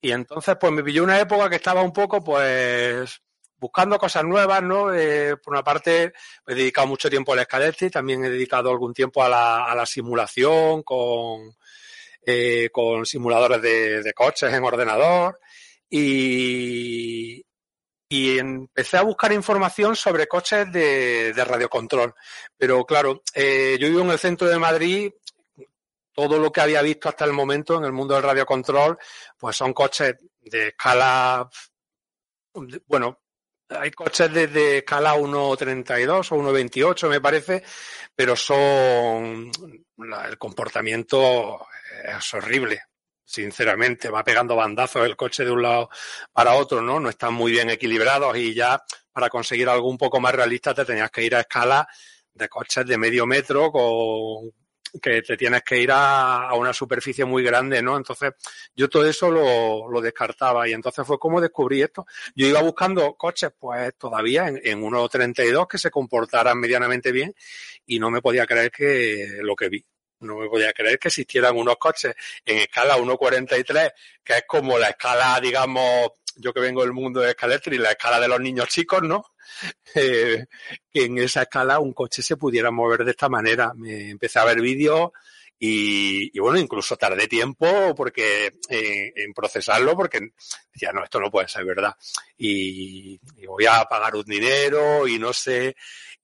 y 0.00 0.10
entonces, 0.12 0.56
pues 0.60 0.72
me 0.72 0.82
pilló 0.82 1.04
una 1.04 1.20
época 1.20 1.50
que 1.50 1.56
estaba 1.56 1.82
un 1.82 1.92
poco, 1.92 2.22
pues, 2.22 3.20
buscando 3.58 3.98
cosas 3.98 4.24
nuevas, 4.24 4.62
¿no? 4.62 4.94
Eh, 4.94 5.36
por 5.36 5.52
una 5.54 5.64
parte, 5.64 6.12
he 6.46 6.54
dedicado 6.54 6.86
mucho 6.86 7.10
tiempo 7.10 7.32
al 7.32 7.42
Scaletti, 7.44 7.90
también 7.90 8.24
he 8.24 8.30
dedicado 8.30 8.70
algún 8.70 8.94
tiempo 8.94 9.22
a 9.22 9.28
la, 9.28 9.64
a 9.64 9.74
la 9.74 9.86
simulación 9.86 10.82
con, 10.82 11.56
eh, 12.24 12.70
con 12.72 13.04
simuladores 13.06 13.60
de, 13.62 14.02
de, 14.02 14.12
coches 14.12 14.52
en 14.52 14.62
ordenador 14.62 15.40
y, 15.90 17.44
y 18.08 18.38
empecé 18.38 18.96
a 18.96 19.02
buscar 19.02 19.32
información 19.32 19.94
sobre 19.94 20.26
coches 20.26 20.72
de, 20.72 21.32
radiocontrol. 21.36 22.14
Pero 22.56 22.84
claro, 22.84 23.22
eh, 23.34 23.76
yo 23.78 23.88
vivo 23.88 24.00
en 24.00 24.10
el 24.10 24.18
centro 24.18 24.48
de 24.48 24.58
Madrid, 24.58 25.12
todo 26.12 26.38
lo 26.38 26.50
que 26.50 26.60
había 26.60 26.82
visto 26.82 27.08
hasta 27.08 27.24
el 27.24 27.32
momento 27.32 27.76
en 27.76 27.84
el 27.84 27.92
mundo 27.92 28.14
del 28.14 28.24
radiocontrol, 28.24 28.98
pues 29.36 29.56
son 29.56 29.72
coches 29.72 30.16
de 30.40 30.68
escala, 30.68 31.48
bueno, 32.86 33.20
hay 33.68 33.90
coches 33.90 34.32
desde 34.32 34.78
escala 34.78 35.14
1.32 35.14 36.32
o 36.32 36.36
1.28 36.36 37.08
me 37.08 37.20
parece, 37.20 37.62
pero 38.14 38.34
son 38.34 39.50
el 39.98 40.38
comportamiento 40.38 41.66
es 42.04 42.34
horrible, 42.34 42.80
sinceramente, 43.28 44.08
va 44.08 44.24
pegando 44.24 44.56
bandazos 44.56 45.04
el 45.04 45.14
coche 45.14 45.44
de 45.44 45.50
un 45.50 45.62
lado 45.62 45.90
para 46.32 46.54
otro, 46.54 46.80
¿no? 46.80 46.98
No 46.98 47.10
están 47.10 47.34
muy 47.34 47.52
bien 47.52 47.68
equilibrados 47.68 48.36
y 48.38 48.54
ya 48.54 48.82
para 49.12 49.28
conseguir 49.28 49.68
algo 49.68 49.88
un 49.88 49.98
poco 49.98 50.18
más 50.18 50.34
realista 50.34 50.72
te 50.74 50.86
tenías 50.86 51.10
que 51.10 51.22
ir 51.22 51.34
a 51.34 51.40
escala 51.40 51.86
de 52.32 52.48
coches 52.48 52.86
de 52.86 52.96
medio 52.96 53.26
metro 53.26 53.70
con 53.70 54.50
que 55.02 55.20
te 55.20 55.36
tienes 55.36 55.62
que 55.62 55.78
ir 55.78 55.92
a, 55.92 56.48
a, 56.48 56.54
una 56.54 56.72
superficie 56.72 57.26
muy 57.26 57.42
grande, 57.42 57.82
¿no? 57.82 57.98
Entonces, 57.98 58.32
yo 58.74 58.88
todo 58.88 59.06
eso 59.06 59.30
lo, 59.30 59.90
lo, 59.90 60.00
descartaba 60.00 60.66
y 60.66 60.72
entonces 60.72 61.06
fue 61.06 61.18
como 61.18 61.42
descubrí 61.42 61.82
esto. 61.82 62.06
Yo 62.34 62.46
iba 62.46 62.62
buscando 62.62 63.14
coches, 63.14 63.50
pues 63.58 63.94
todavía 63.98 64.48
en, 64.48 64.58
en 64.64 64.80
1.32 64.80 65.68
que 65.68 65.76
se 65.76 65.90
comportaran 65.90 66.58
medianamente 66.58 67.12
bien 67.12 67.34
y 67.84 67.98
no 67.98 68.10
me 68.10 68.22
podía 68.22 68.46
creer 68.46 68.70
que 68.70 69.40
lo 69.42 69.54
que 69.54 69.68
vi. 69.68 69.84
No 70.20 70.36
me 70.36 70.48
podía 70.48 70.72
creer 70.72 70.98
que 70.98 71.08
existieran 71.08 71.56
unos 71.56 71.76
coches 71.76 72.14
en 72.44 72.58
escala 72.58 72.96
1.43, 72.96 73.92
que 74.24 74.32
es 74.34 74.44
como 74.46 74.78
la 74.78 74.88
escala, 74.88 75.38
digamos, 75.40 76.12
yo 76.36 76.52
que 76.52 76.60
vengo 76.60 76.82
del 76.82 76.92
mundo 76.92 77.20
de 77.20 77.36
y 77.66 77.78
la 77.78 77.90
escala 77.90 78.20
de 78.20 78.28
los 78.28 78.40
niños 78.40 78.68
chicos, 78.68 79.02
¿no? 79.02 79.24
Eh, 79.94 80.44
que 80.92 81.04
en 81.06 81.16
esa 81.16 81.42
escala 81.42 81.78
un 81.80 81.94
coche 81.94 82.22
se 82.22 82.36
pudiera 82.36 82.70
mover 82.70 83.02
de 83.04 83.12
esta 83.12 83.30
manera. 83.30 83.72
Me 83.74 84.10
empecé 84.10 84.38
a 84.38 84.44
ver 84.44 84.60
vídeos 84.60 85.10
y, 85.58 86.36
y, 86.36 86.38
bueno, 86.38 86.58
incluso 86.58 86.96
tardé 86.96 87.26
tiempo 87.26 87.94
porque 87.96 88.58
eh, 88.68 89.12
en 89.16 89.32
procesarlo 89.32 89.96
porque 89.96 90.20
decía, 90.72 90.92
no, 90.92 91.02
esto 91.02 91.18
no 91.18 91.30
puede 91.30 91.48
ser 91.48 91.64
verdad. 91.64 91.96
Y, 92.36 93.18
y, 93.38 93.46
voy 93.46 93.66
a 93.66 93.84
pagar 93.86 94.14
un 94.14 94.24
dinero 94.24 95.08
y 95.08 95.18
no 95.18 95.32
sé. 95.32 95.74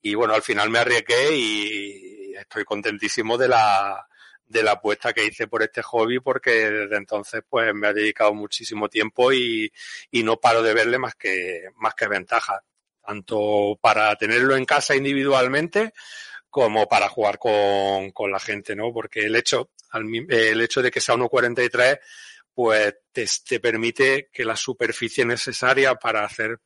Y 0.02 0.14
bueno, 0.14 0.34
al 0.34 0.42
final 0.42 0.70
me 0.70 0.78
arriesgué 0.80 1.34
y 1.34 2.13
estoy 2.38 2.64
contentísimo 2.64 3.38
de 3.38 3.48
la, 3.48 4.06
de 4.46 4.62
la 4.62 4.72
apuesta 4.72 5.12
que 5.12 5.24
hice 5.24 5.46
por 5.46 5.62
este 5.62 5.82
hobby 5.82 6.20
porque 6.20 6.50
desde 6.50 6.96
entonces 6.96 7.42
pues 7.48 7.74
me 7.74 7.88
ha 7.88 7.92
dedicado 7.92 8.34
muchísimo 8.34 8.88
tiempo 8.88 9.32
y, 9.32 9.72
y 10.10 10.22
no 10.22 10.38
paro 10.38 10.62
de 10.62 10.74
verle 10.74 10.98
más 10.98 11.14
que, 11.14 11.68
más 11.76 11.94
que 11.94 12.06
tanto 13.04 13.78
para 13.80 14.16
tenerlo 14.16 14.56
en 14.56 14.64
casa 14.64 14.94
individualmente 14.94 15.92
como 16.48 16.86
para 16.86 17.08
jugar 17.08 17.38
con, 17.38 18.12
con 18.12 18.30
la 18.30 18.38
gente, 18.38 18.76
¿no? 18.76 18.92
Porque 18.92 19.26
el 19.26 19.34
hecho, 19.34 19.70
el 19.92 20.60
hecho 20.60 20.82
de 20.82 20.90
que 20.90 21.00
sea 21.00 21.16
1.43, 21.16 21.98
pues 22.54 22.94
te, 23.10 23.26
te 23.44 23.58
permite 23.58 24.30
que 24.32 24.44
la 24.44 24.54
superficie 24.54 25.24
necesaria 25.24 25.96
para 25.96 26.24
hacer 26.24 26.60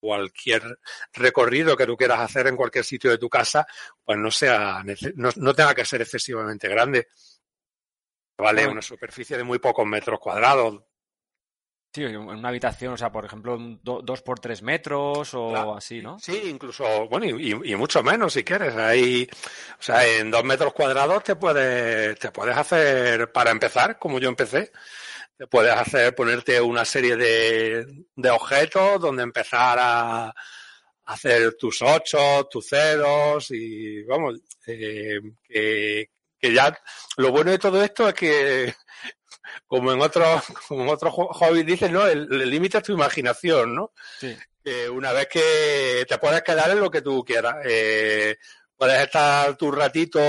cualquier 0.00 0.78
recorrido 1.12 1.76
que 1.76 1.86
tú 1.86 1.96
quieras 1.96 2.20
hacer 2.20 2.46
en 2.46 2.56
cualquier 2.56 2.84
sitio 2.84 3.10
de 3.10 3.18
tu 3.18 3.28
casa, 3.28 3.66
pues 4.04 4.18
no 4.18 4.30
sea, 4.30 4.82
no, 5.16 5.30
no 5.36 5.54
tenga 5.54 5.74
que 5.74 5.84
ser 5.84 6.02
excesivamente 6.02 6.68
grande. 6.68 7.08
Vale, 8.38 8.68
una 8.68 8.82
superficie 8.82 9.36
de 9.36 9.42
muy 9.42 9.58
pocos 9.58 9.84
metros 9.84 10.20
cuadrados, 10.20 10.80
Sí, 11.94 12.04
en 12.04 12.18
una 12.18 12.50
habitación, 12.50 12.92
o 12.92 12.96
sea, 12.98 13.10
por 13.10 13.24
ejemplo, 13.24 13.56
do, 13.82 14.02
dos 14.02 14.20
por 14.20 14.38
tres 14.38 14.62
metros 14.62 15.32
o 15.32 15.48
claro. 15.48 15.74
así, 15.74 16.02
¿no? 16.02 16.18
Sí, 16.18 16.38
incluso, 16.44 17.08
bueno, 17.08 17.24
y, 17.24 17.72
y, 17.72 17.76
mucho 17.76 18.02
menos 18.02 18.34
si 18.34 18.44
quieres. 18.44 18.76
Ahí, 18.76 19.26
o 19.32 19.82
sea, 19.82 20.06
en 20.06 20.30
dos 20.30 20.44
metros 20.44 20.74
cuadrados 20.74 21.24
te 21.24 21.36
puedes, 21.36 22.18
te 22.18 22.30
puedes 22.30 22.56
hacer, 22.56 23.32
para 23.32 23.50
empezar, 23.50 23.98
como 23.98 24.18
yo 24.18 24.28
empecé, 24.28 24.70
puedes 25.46 25.72
hacer, 25.72 26.14
ponerte 26.14 26.60
una 26.60 26.84
serie 26.84 27.16
de, 27.16 27.86
de 28.16 28.30
objetos 28.30 29.00
donde 29.00 29.22
empezar 29.22 29.78
a 29.80 30.34
hacer 31.04 31.54
tus 31.54 31.80
ocho, 31.82 32.46
tus 32.50 32.68
ceros 32.68 33.50
y, 33.50 34.02
vamos, 34.02 34.40
eh, 34.66 35.20
que, 35.42 36.10
que 36.38 36.52
ya, 36.52 36.76
lo 37.16 37.30
bueno 37.30 37.50
de 37.50 37.58
todo 37.58 37.82
esto 37.82 38.08
es 38.08 38.14
que 38.14 38.74
como 39.66 39.92
en 39.92 40.00
otros 40.00 40.42
como 40.68 40.82
en 40.82 40.88
otros 40.88 41.14
hobbies 41.14 41.66
dicen, 41.66 41.92
¿no? 41.92 42.06
El 42.06 42.50
límite 42.50 42.78
es 42.78 42.84
tu 42.84 42.92
imaginación, 42.92 43.74
¿no? 43.74 43.92
Sí. 44.20 44.36
Eh, 44.64 44.88
una 44.88 45.12
vez 45.12 45.28
que 45.28 46.04
te 46.06 46.18
puedes 46.18 46.42
quedar 46.42 46.70
en 46.70 46.80
lo 46.80 46.90
que 46.90 47.00
tú 47.00 47.24
quieras. 47.24 47.56
Eh, 47.64 48.36
puedes 48.76 49.02
estar 49.02 49.56
tu 49.56 49.70
ratito 49.70 50.20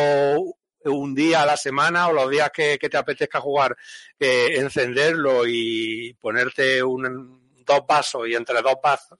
un 0.85 1.13
día 1.13 1.43
a 1.43 1.45
la 1.45 1.57
semana 1.57 2.07
o 2.07 2.13
los 2.13 2.29
días 2.29 2.51
que, 2.51 2.77
que 2.77 2.89
te 2.89 2.97
apetezca 2.97 3.41
jugar, 3.41 3.75
encenderlo 4.19 5.45
y 5.45 6.13
ponerte 6.13 6.81
un, 6.83 7.63
dos 7.65 7.81
vasos 7.87 8.27
y 8.27 8.35
entre 8.35 8.61
dos 8.61 8.75
vasos 8.81 9.17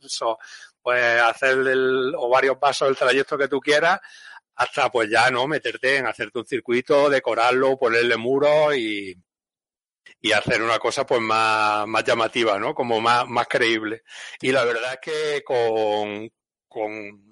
pues 0.82 1.22
hacer 1.22 1.58
el, 1.68 2.13
o 2.18 2.30
varios 2.30 2.60
vasos 2.60 2.89
el 2.89 2.96
trayecto 2.96 3.38
que 3.38 3.48
tú 3.48 3.60
quieras 3.60 4.00
hasta 4.56 4.89
pues 4.92 5.10
ya 5.10 5.30
no 5.32 5.48
meterte 5.48 5.98
en 5.98 6.08
hacerte 6.08 6.39
un 6.39 6.46
circuito, 6.46 7.10
decorarlo, 7.10 7.78
ponerle 7.78 8.18
muros 8.18 8.75
y, 8.75 9.16
y 10.20 10.32
hacer 10.34 10.62
una 10.62 10.80
cosa 10.80 11.06
pues 11.06 11.22
más, 11.22 11.88
más 11.88 12.04
llamativa, 12.04 12.60
¿no? 12.60 12.75
Como 12.75 13.00
más, 13.00 13.25
más 13.28 13.48
creíble. 13.48 14.04
Y 14.42 14.51
la 14.51 14.66
verdad 14.66 14.94
es 14.94 15.00
que 15.00 15.44
con, 15.46 16.30
con, 16.68 17.28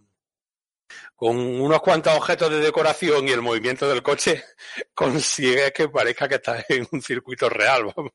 con 1.15 1.38
unos 1.38 1.82
cuantos 1.82 2.15
objetos 2.15 2.50
de 2.51 2.60
decoración 2.60 3.27
y 3.27 3.32
el 3.32 3.41
movimiento 3.41 3.88
del 3.88 4.03
coche 4.03 4.44
consigues 4.94 5.72
que 5.72 5.89
parezca 5.89 6.27
que 6.27 6.36
estás 6.36 6.65
en 6.70 6.88
un 6.91 7.01
circuito 7.01 7.50
real, 7.50 7.91
vamos. 7.96 8.12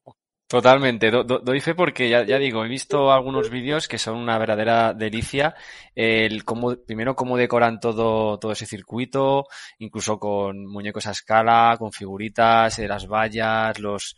Totalmente, 0.53 1.11
do, 1.11 1.25
do, 1.25 1.39
doy 1.39 1.61
fe 1.61 1.75
porque 1.75 2.11
ya, 2.11 2.25
ya, 2.25 2.37
digo, 2.37 2.63
he 2.63 2.69
visto 2.69 3.11
algunos 3.11 3.49
vídeos 3.49 3.89
que 3.89 3.97
son 3.97 4.19
una 4.19 4.37
verdadera 4.37 4.93
delicia. 4.93 5.55
El 5.95 6.45
cómo, 6.45 6.77
primero 6.77 7.17
cómo 7.17 7.39
decoran 7.39 7.81
todo, 7.81 8.39
todo 8.39 8.53
ese 8.53 8.67
circuito, 8.67 9.47
incluso 9.79 10.19
con 10.19 10.67
muñecos 10.67 11.07
a 11.07 11.13
escala, 11.13 11.77
con 11.79 11.91
figuritas, 11.91 12.79
eh, 12.79 12.87
las 12.87 13.07
vallas, 13.07 13.79
los, 13.79 14.15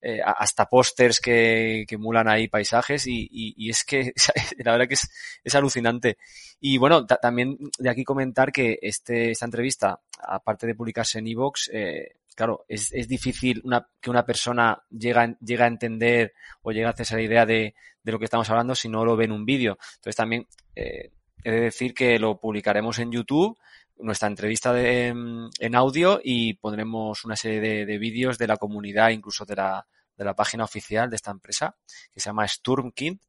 eh, 0.00 0.20
hasta 0.24 0.66
pósters 0.66 1.20
que, 1.20 1.84
que, 1.88 1.96
emulan 1.96 2.28
ahí 2.28 2.48
paisajes 2.48 3.06
y, 3.06 3.28
y, 3.30 3.54
y, 3.56 3.70
es 3.70 3.84
que 3.84 4.12
la 4.64 4.72
verdad 4.72 4.88
que 4.88 4.94
es, 4.94 5.10
es 5.42 5.54
alucinante. 5.54 6.18
Y 6.60 6.78
bueno, 6.78 7.06
también 7.06 7.58
de 7.78 7.90
aquí 7.90 8.04
comentar 8.04 8.52
que 8.52 8.78
este, 8.80 9.32
esta 9.32 9.46
entrevista, 9.46 10.00
aparte 10.20 10.66
de 10.66 10.74
publicarse 10.74 11.18
en 11.18 11.26
iVoox, 11.26 11.70
eh, 11.72 12.16
claro, 12.34 12.64
es, 12.68 12.92
es 12.92 13.08
difícil 13.08 13.60
una, 13.64 13.88
que 14.00 14.10
una 14.10 14.24
persona 14.24 14.80
llega, 14.90 15.36
llega 15.40 15.64
a 15.64 15.68
entender 15.68 16.34
o 16.62 16.70
llega 16.70 16.88
a 16.88 16.92
hacerse 16.92 17.16
la 17.16 17.22
idea 17.22 17.44
de, 17.44 17.74
de 18.02 18.12
lo 18.12 18.18
que 18.18 18.26
estamos 18.26 18.48
hablando 18.50 18.74
si 18.74 18.88
no 18.88 19.04
lo 19.04 19.16
ve 19.16 19.24
en 19.24 19.32
un 19.32 19.44
vídeo. 19.44 19.78
Entonces 19.96 20.16
también 20.16 20.46
eh, 20.76 21.10
he 21.42 21.50
de 21.50 21.60
decir 21.60 21.94
que 21.94 22.18
lo 22.18 22.38
publicaremos 22.38 22.98
en 23.00 23.12
YouTube, 23.12 23.58
nuestra 24.00 24.28
entrevista 24.28 24.72
de, 24.72 25.06
en 25.06 25.74
audio 25.74 26.20
y 26.22 26.54
pondremos 26.54 27.24
una 27.24 27.36
serie 27.36 27.60
de, 27.60 27.86
de 27.86 27.98
vídeos 27.98 28.38
de 28.38 28.46
la 28.46 28.56
comunidad, 28.56 29.10
incluso 29.10 29.44
de 29.44 29.56
la, 29.56 29.86
de 30.16 30.24
la 30.24 30.34
página 30.34 30.64
oficial 30.64 31.08
de 31.08 31.16
esta 31.16 31.30
empresa, 31.30 31.76
que 32.12 32.20
se 32.20 32.28
llama 32.28 32.46
Sturmkind. 32.46 33.20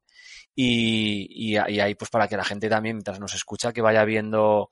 Y, 0.55 1.27
y, 1.29 1.53
y 1.53 1.79
ahí, 1.79 1.95
pues 1.95 2.09
para 2.09 2.27
que 2.27 2.35
la 2.35 2.43
gente 2.43 2.67
también, 2.67 2.97
mientras 2.97 3.19
nos 3.19 3.33
escucha, 3.33 3.71
que 3.71 3.81
vaya 3.81 4.03
viendo 4.03 4.71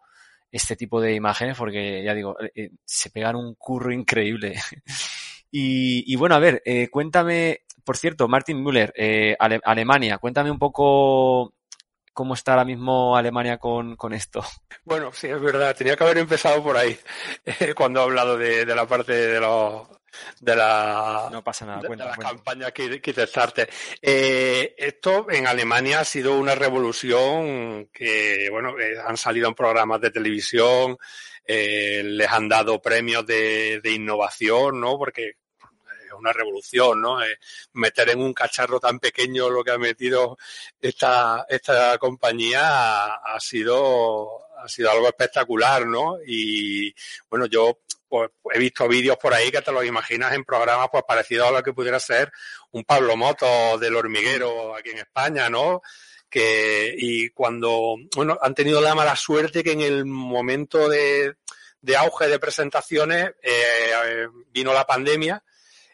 este 0.52 0.76
tipo 0.76 1.02
de 1.02 1.14
imágenes 1.14 1.58
porque, 1.58 2.04
ya 2.04 2.14
digo, 2.14 2.36
eh, 2.56 2.72
se 2.86 3.10
pegan 3.10 3.36
un 3.36 3.56
curro 3.56 3.92
increíble. 3.92 4.56
y, 5.52 6.16
bueno, 6.16 6.36
a 6.36 6.40
ver, 6.40 6.62
eh, 6.66 6.90
cuéntame, 6.90 7.62
por 7.84 7.98
cierto, 7.98 8.28
Martin 8.28 8.62
Müller, 8.62 8.94
eh, 8.96 9.36
Ale 9.40 9.60
Alemania, 9.64 10.18
cuéntame 10.18 10.52
un 10.52 10.60
poco 10.60 11.54
cómo 12.18 12.34
está 12.34 12.54
ahora 12.54 12.66
mismo 12.66 13.16
Alemania 13.16 13.60
con, 13.60 13.96
con, 13.96 14.12
esto. 14.12 14.44
Bueno, 14.84 15.12
sí, 15.14 15.28
es 15.28 15.40
verdad, 15.40 15.76
tenía 15.76 15.96
que 15.96 16.04
haber 16.04 16.18
empezado 16.18 16.64
por 16.64 16.76
ahí, 16.76 16.98
cuando 17.76 18.00
he 18.00 18.04
hablado 18.04 18.36
de, 18.40 18.66
de 18.66 18.76
la 18.76 18.88
parte 18.88 19.14
de 19.14 19.40
los 19.40 19.88
de 20.40 20.56
la, 20.56 21.30
no 21.32 21.44
pasa 21.44 21.68
nada, 21.68 21.82
de, 21.82 21.88
cuenta, 21.88 22.06
de 22.06 22.10
la 22.10 22.18
campaña 22.18 22.72
que, 22.72 23.00
que 23.00 23.14
testarte. 23.14 23.70
Eh, 24.02 24.74
esto 24.80 25.28
en 25.30 25.46
Alemania 25.46 26.00
ha 26.00 26.06
sido 26.06 26.40
una 26.40 26.56
revolución 26.56 27.90
que, 27.94 28.48
bueno, 28.50 28.80
eh, 28.80 28.96
han 29.06 29.16
salido 29.16 29.48
en 29.48 29.54
programas 29.54 30.02
de 30.02 30.10
televisión, 30.10 30.98
eh, 31.46 32.02
les 32.04 32.32
han 32.32 32.50
dado 32.50 32.82
premios 32.82 33.28
de, 33.28 33.80
de 33.80 33.92
innovación, 33.92 34.82
¿no? 34.82 34.98
Porque 34.98 35.34
una 36.18 36.34
revolución, 36.34 37.02
¿no? 37.02 37.22
Eh, 37.24 37.38
meter 37.74 38.10
en 38.10 38.22
un 38.22 38.34
cacharro 38.34 38.80
tan 38.80 39.00
pequeño 39.00 39.50
lo 39.50 39.64
que 39.64 39.72
ha 39.72 39.78
metido 39.78 40.38
esta, 40.80 41.46
esta 41.50 41.98
compañía 41.98 43.16
ha, 43.16 43.40
sido 43.40 44.48
ha 44.58 44.68
sido 44.68 44.92
algo 44.92 45.08
espectacular, 45.08 45.86
¿no? 45.86 46.18
Y 46.26 46.94
bueno, 47.30 47.46
yo 47.46 47.80
pues 48.10 48.30
he 48.54 48.60
visto 48.60 48.88
vídeos 48.88 49.18
por 49.18 49.34
ahí 49.34 49.52
que 49.52 49.62
te 49.62 49.72
los 49.72 49.86
imaginas 49.86 50.34
en 50.34 50.46
programas 50.46 50.88
pues 50.92 51.04
parecidos 51.06 51.50
a 51.50 51.52
lo 51.52 51.64
que 51.64 51.74
pudiera 51.74 52.00
ser 52.00 52.32
un 52.72 52.84
Pablo 52.84 53.18
Moto 53.18 53.78
del 53.78 53.96
hormiguero 53.96 54.76
aquí 54.76 54.92
en 54.92 55.00
España, 55.00 55.50
¿no? 55.50 55.82
Que, 56.30 56.94
y 56.98 57.30
cuando, 57.30 57.96
bueno, 58.16 58.38
han 58.42 58.54
tenido 58.54 58.82
la 58.82 58.96
mala 58.96 59.16
suerte 59.16 59.64
que 59.64 59.72
en 59.72 59.82
el 59.82 60.06
momento 60.06 60.90
de, 60.90 61.36
de 61.82 61.96
auge 61.96 62.28
de 62.28 62.40
presentaciones 62.40 63.32
eh, 63.42 64.28
vino 64.52 64.74
la 64.74 64.86
pandemia, 64.86 65.44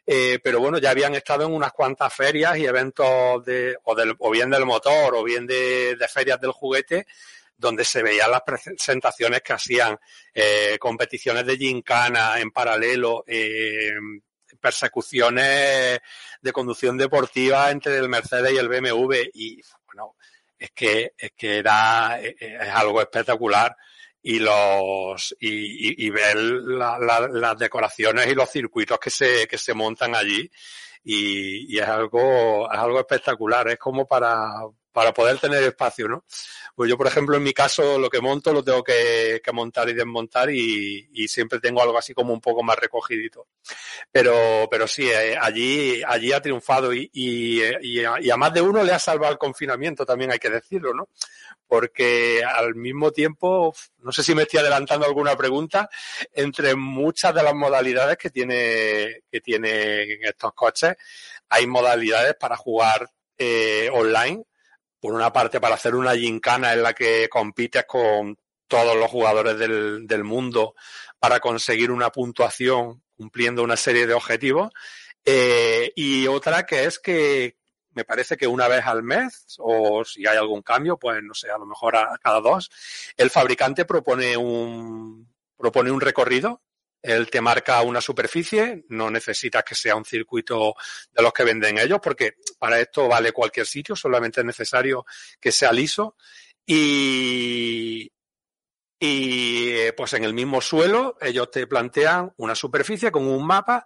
eh, 0.05 0.39
pero 0.43 0.59
bueno, 0.59 0.79
ya 0.79 0.91
habían 0.91 1.15
estado 1.15 1.45
en 1.45 1.53
unas 1.53 1.71
cuantas 1.71 2.13
ferias 2.13 2.57
y 2.57 2.65
eventos 2.65 3.43
de, 3.45 3.77
o, 3.83 3.95
del, 3.95 4.15
o 4.19 4.31
bien 4.31 4.49
del 4.49 4.65
motor 4.65 5.15
o 5.15 5.23
bien 5.23 5.47
de, 5.47 5.97
ferias 6.11 6.39
del 6.41 6.51
juguete, 6.51 7.07
donde 7.55 7.85
se 7.85 8.03
veían 8.03 8.31
las 8.31 8.41
presentaciones 8.41 9.41
que 9.41 9.53
hacían, 9.53 9.97
eh, 10.33 10.77
competiciones 10.79 11.45
de 11.45 11.57
gincana 11.57 12.39
en 12.39 12.51
paralelo, 12.51 13.23
eh, 13.27 13.93
persecuciones 14.59 15.99
de 16.41 16.51
conducción 16.51 16.97
deportiva 16.97 17.71
entre 17.71 17.97
el 17.97 18.09
Mercedes 18.09 18.53
y 18.53 18.57
el 18.57 18.69
BMW 18.69 19.29
y 19.33 19.61
bueno, 19.85 20.15
es 20.57 20.71
que, 20.71 21.13
es 21.17 21.31
que 21.35 21.57
era, 21.57 22.19
es 22.21 22.69
algo 22.69 23.01
espectacular 23.01 23.75
y 24.23 24.39
los 24.39 25.35
y, 25.39 25.49
y, 25.49 26.07
y 26.07 26.09
ver 26.09 26.37
la, 26.37 26.97
la, 26.97 27.27
las 27.27 27.57
decoraciones 27.57 28.27
y 28.27 28.35
los 28.35 28.49
circuitos 28.49 28.97
que 28.97 29.09
se, 29.09 29.47
que 29.47 29.57
se 29.57 29.73
montan 29.73 30.15
allí 30.15 30.49
y, 31.03 31.75
y 31.75 31.77
es 31.77 31.87
algo 31.87 32.71
es 32.71 32.79
algo 32.79 32.99
espectacular 32.99 33.67
es 33.67 33.77
como 33.77 34.07
para 34.07 34.49
para 34.93 35.11
poder 35.11 35.39
tener 35.39 35.63
espacio, 35.63 36.07
¿no? 36.07 36.23
Pues 36.75 36.89
yo, 36.89 36.97
por 36.97 37.07
ejemplo, 37.07 37.35
en 37.35 37.43
mi 37.43 37.51
caso, 37.51 37.97
lo 37.97 38.09
que 38.09 38.21
monto 38.21 38.53
lo 38.53 38.63
tengo 38.63 38.83
que, 38.83 39.41
que 39.43 39.51
montar 39.51 39.89
y 39.89 39.93
desmontar 39.93 40.51
y, 40.51 41.09
y, 41.13 41.27
siempre 41.27 41.59
tengo 41.59 41.81
algo 41.81 41.97
así 41.97 42.13
como 42.13 42.31
un 42.31 42.39
poco 42.39 42.63
más 42.63 42.77
recogidito. 42.77 43.47
Pero, 44.11 44.67
pero 44.69 44.87
sí, 44.87 45.09
eh, 45.09 45.35
allí, 45.39 46.01
allí 46.07 46.31
ha 46.31 46.41
triunfado 46.41 46.93
y, 46.93 47.09
y, 47.11 47.61
y, 47.81 48.05
a, 48.05 48.21
y 48.21 48.29
a 48.29 48.37
más 48.37 48.53
de 48.53 48.61
uno 48.61 48.83
le 48.83 48.91
ha 48.91 48.99
salvado 48.99 49.33
el 49.33 49.39
confinamiento, 49.39 50.05
también 50.05 50.31
hay 50.31 50.39
que 50.39 50.51
decirlo, 50.51 50.93
¿no? 50.93 51.09
Porque 51.73 52.43
al 52.43 52.75
mismo 52.75 53.09
tiempo, 53.09 53.73
no 54.03 54.11
sé 54.11 54.21
si 54.21 54.35
me 54.35 54.43
estoy 54.43 54.59
adelantando 54.59 55.07
alguna 55.07 55.35
pregunta, 55.35 55.89
entre 56.31 56.75
muchas 56.75 57.33
de 57.33 57.41
las 57.41 57.55
modalidades 57.55 58.15
que 58.15 58.29
tiene, 58.29 59.23
que 59.31 59.41
tiene 59.41 60.03
estos 60.21 60.53
coches, 60.53 60.93
hay 61.49 61.65
modalidades 61.65 62.35
para 62.35 62.57
jugar 62.57 63.09
eh, 63.39 63.89
online, 63.91 64.43
por 64.99 65.15
una 65.15 65.33
parte 65.33 65.59
para 65.59 65.73
hacer 65.73 65.95
una 65.95 66.13
gincana 66.13 66.73
en 66.73 66.83
la 66.83 66.93
que 66.93 67.27
compites 67.27 67.85
con 67.85 68.37
todos 68.67 68.95
los 68.95 69.09
jugadores 69.09 69.57
del, 69.57 70.05
del 70.05 70.23
mundo 70.23 70.75
para 71.17 71.39
conseguir 71.39 71.89
una 71.89 72.11
puntuación 72.11 73.01
cumpliendo 73.17 73.63
una 73.63 73.77
serie 73.77 74.05
de 74.05 74.13
objetivos. 74.13 74.71
Eh, 75.25 75.91
y 75.95 76.27
otra 76.27 76.67
que 76.67 76.83
es 76.83 76.99
que 76.99 77.57
me 77.93 78.05
parece 78.05 78.37
que 78.37 78.47
una 78.47 78.67
vez 78.67 78.85
al 78.85 79.03
mes, 79.03 79.45
o 79.59 80.03
si 80.03 80.25
hay 80.27 80.37
algún 80.37 80.61
cambio, 80.61 80.97
pues 80.97 81.21
no 81.23 81.33
sé, 81.33 81.49
a 81.49 81.57
lo 81.57 81.65
mejor 81.65 81.95
a, 81.95 82.17
cada 82.21 82.41
dos, 82.41 82.69
el 83.17 83.29
fabricante 83.29 83.85
propone 83.85 84.37
un, 84.37 85.31
propone 85.57 85.91
un 85.91 86.01
recorrido 86.01 86.61
él 87.03 87.29
te 87.29 87.41
marca 87.41 87.81
una 87.81 87.99
superficie, 87.99 88.85
no 88.87 89.11
necesitas 89.11 89.63
que 89.65 89.75
sea 89.75 89.97
un 89.97 90.05
circuito 90.05 90.73
de 91.11 91.21
los 91.21 91.33
que 91.33 91.43
venden 91.43 91.77
ellos, 91.77 91.99
porque 92.01 92.37
para 92.57 92.79
esto 92.79 93.09
vale 93.09 93.33
cualquier 93.33 93.65
sitio, 93.65 93.93
solamente 93.93 94.39
es 94.39 94.45
necesario 94.45 95.05
que 95.39 95.51
sea 95.51 95.73
liso. 95.73 96.15
Y, 96.65 98.09
y 98.97 99.91
pues 99.97 100.13
en 100.13 100.23
el 100.23 100.33
mismo 100.33 100.61
suelo 100.61 101.17
ellos 101.19 101.51
te 101.51 101.67
plantean 101.67 102.33
una 102.37 102.55
superficie 102.55 103.11
con 103.11 103.27
un 103.27 103.45
mapa, 103.45 103.83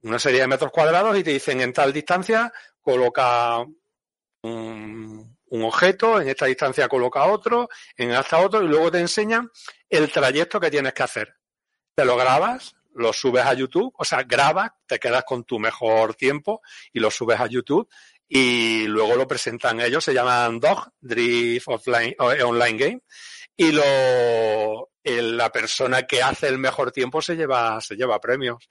una 0.00 0.18
serie 0.18 0.40
de 0.40 0.46
metros 0.46 0.72
cuadrados 0.72 1.18
y 1.18 1.22
te 1.22 1.32
dicen 1.32 1.60
en 1.60 1.74
tal 1.74 1.92
distancia 1.92 2.50
coloca 2.86 3.66
un, 4.42 5.36
objeto, 5.50 6.20
en 6.20 6.28
esta 6.28 6.46
distancia 6.46 6.88
coloca 6.88 7.24
otro, 7.24 7.68
en 7.96 8.12
esta 8.12 8.38
otro 8.38 8.62
y 8.62 8.68
luego 8.68 8.92
te 8.92 9.00
enseñan 9.00 9.50
el 9.90 10.10
trayecto 10.12 10.60
que 10.60 10.70
tienes 10.70 10.94
que 10.94 11.02
hacer 11.02 11.34
te 11.96 12.04
lo 12.04 12.16
grabas, 12.16 12.76
lo 12.94 13.10
subes 13.10 13.46
a 13.46 13.54
YouTube, 13.54 13.92
o 13.96 14.04
sea, 14.04 14.22
grabas, 14.22 14.70
te 14.86 14.98
quedas 14.98 15.24
con 15.24 15.44
tu 15.44 15.58
mejor 15.58 16.14
tiempo 16.14 16.60
y 16.92 17.00
lo 17.00 17.10
subes 17.10 17.40
a 17.40 17.46
YouTube 17.46 17.88
y 18.28 18.86
luego 18.86 19.16
lo 19.16 19.26
presentan 19.26 19.80
ellos, 19.80 20.04
se 20.04 20.12
llaman 20.12 20.60
Dog 20.60 20.92
Drift 21.00 21.68
Offline, 21.68 22.14
Online 22.18 22.78
Game 22.78 23.02
y 23.56 23.72
lo, 23.72 24.90
la 25.04 25.50
persona 25.50 26.02
que 26.02 26.22
hace 26.22 26.48
el 26.48 26.58
mejor 26.58 26.92
tiempo 26.92 27.22
se 27.22 27.34
lleva, 27.34 27.80
se 27.80 27.96
lleva 27.96 28.20
premios. 28.20 28.68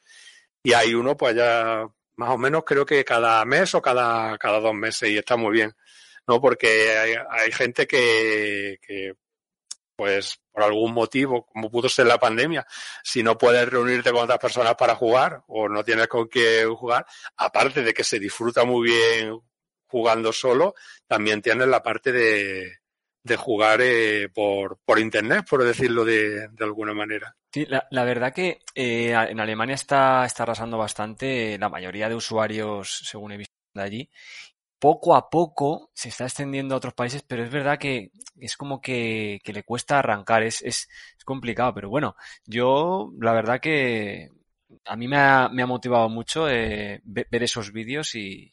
Y 0.62 0.74
hay 0.74 0.94
uno, 0.94 1.18
pues 1.18 1.36
ya 1.36 1.88
más 2.18 2.30
o 2.30 2.38
menos 2.38 2.64
creo 2.66 2.86
que 2.86 3.04
cada 3.06 3.44
mes 3.46 3.74
o 3.76 3.82
cada, 3.82 4.38
cada 4.38 4.60
dos 4.60 4.74
meses 4.74 5.10
y 5.10 5.18
está 5.18 5.36
muy 5.38 5.52
bien, 5.54 5.76
¿no? 6.28 6.42
Porque 6.42 6.98
hay, 6.98 7.16
hay 7.30 7.52
gente 7.52 7.88
que, 7.88 8.80
que 8.82 9.14
pues 9.96 10.40
por 10.52 10.64
algún 10.64 10.94
motivo, 10.94 11.46
como 11.46 11.70
pudo 11.70 11.90
ser 11.90 12.08
la 12.08 12.18
pandemia, 12.18 12.66
si 13.04 13.24
no 13.24 13.38
puedes 13.38 13.68
reunirte 13.70 14.12
con 14.12 14.24
otras 14.24 14.40
personas 14.40 14.76
para 14.76 14.96
jugar 14.96 15.44
o 15.48 15.70
no 15.70 15.84
tienes 15.84 16.08
con 16.08 16.28
qué 16.28 16.66
jugar, 16.66 17.06
aparte 17.38 17.82
de 17.84 17.94
que 17.94 18.04
se 18.04 18.20
disfruta 18.20 18.66
muy 18.66 18.90
bien 18.90 19.40
jugando 19.88 20.34
solo, 20.34 20.76
también 21.08 21.42
tienes 21.42 21.68
la 21.68 21.82
parte 21.82 22.12
de, 22.12 22.80
de 23.26 23.38
jugar 23.38 23.80
eh, 23.82 24.30
por, 24.30 24.78
por 24.86 25.00
internet, 25.00 25.46
por 25.50 25.64
decirlo 25.64 26.06
de, 26.06 26.48
de 26.48 26.64
alguna 26.64 26.94
manera. 26.94 27.36
Sí, 27.52 27.66
la, 27.66 28.04
verdad 28.04 28.32
que 28.32 28.60
eh, 28.76 29.14
en 29.14 29.40
Alemania 29.40 29.74
está, 29.74 30.26
está 30.26 30.44
arrasando 30.44 30.78
bastante 30.78 31.58
la 31.58 31.70
mayoría 31.70 32.08
de 32.08 32.16
usuarios, 32.16 33.02
según 33.04 33.32
he 33.32 33.38
visto 33.38 33.54
de 33.74 33.82
allí, 33.82 34.10
poco 34.78 35.16
a 35.16 35.30
poco 35.30 35.90
se 35.96 36.10
está 36.10 36.26
extendiendo 36.26 36.76
a 36.76 36.78
otros 36.78 36.94
países, 36.94 37.24
pero 37.24 37.44
es 37.44 37.50
verdad 37.50 37.80
que 37.80 38.12
es 38.40 38.56
como 38.58 38.80
que, 38.80 39.40
que 39.44 39.54
le 39.54 39.64
cuesta 39.64 39.98
arrancar, 39.98 40.44
es, 40.44 40.62
es, 40.62 40.88
es, 41.18 41.26
complicado, 41.26 41.74
pero 41.74 41.90
bueno, 41.90 42.16
yo 42.46 43.12
la 43.20 43.34
verdad 43.34 43.60
que 43.60 44.30
a 44.86 44.96
mí 44.96 45.08
me 45.08 45.18
ha, 45.18 45.50
me 45.52 45.64
ha 45.64 45.68
motivado 45.68 46.10
mucho 46.10 46.48
eh, 46.48 47.02
ver, 47.04 47.44
esos 47.44 47.72
vídeos 47.72 48.14
y 48.14 48.52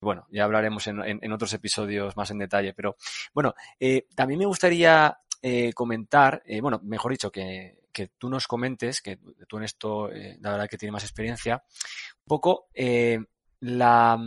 bueno, 0.00 0.26
ya 0.30 0.44
hablaremos 0.44 0.86
en, 0.86 1.32
otros 1.32 1.52
episodios 1.52 2.16
más 2.16 2.30
en 2.30 2.38
detalle, 2.38 2.72
pero 2.72 2.96
bueno, 3.34 3.54
eh, 3.78 4.06
también 4.14 4.38
me 4.38 4.46
gustaría 4.46 5.18
eh, 5.42 5.72
comentar, 5.72 6.42
eh, 6.46 6.60
bueno, 6.60 6.80
mejor 6.82 7.12
dicho, 7.12 7.30
que, 7.30 7.78
tú 8.16 8.30
nos 8.30 8.46
comentes, 8.46 9.02
que 9.02 9.18
tú 9.46 9.58
en 9.58 9.64
esto, 9.64 10.08
la 10.08 10.52
verdad 10.52 10.68
que 10.70 10.78
tienes 10.78 10.94
más 10.94 11.04
experiencia, 11.04 11.62
un 11.66 12.26
poco 12.26 12.68
la, 13.60 14.18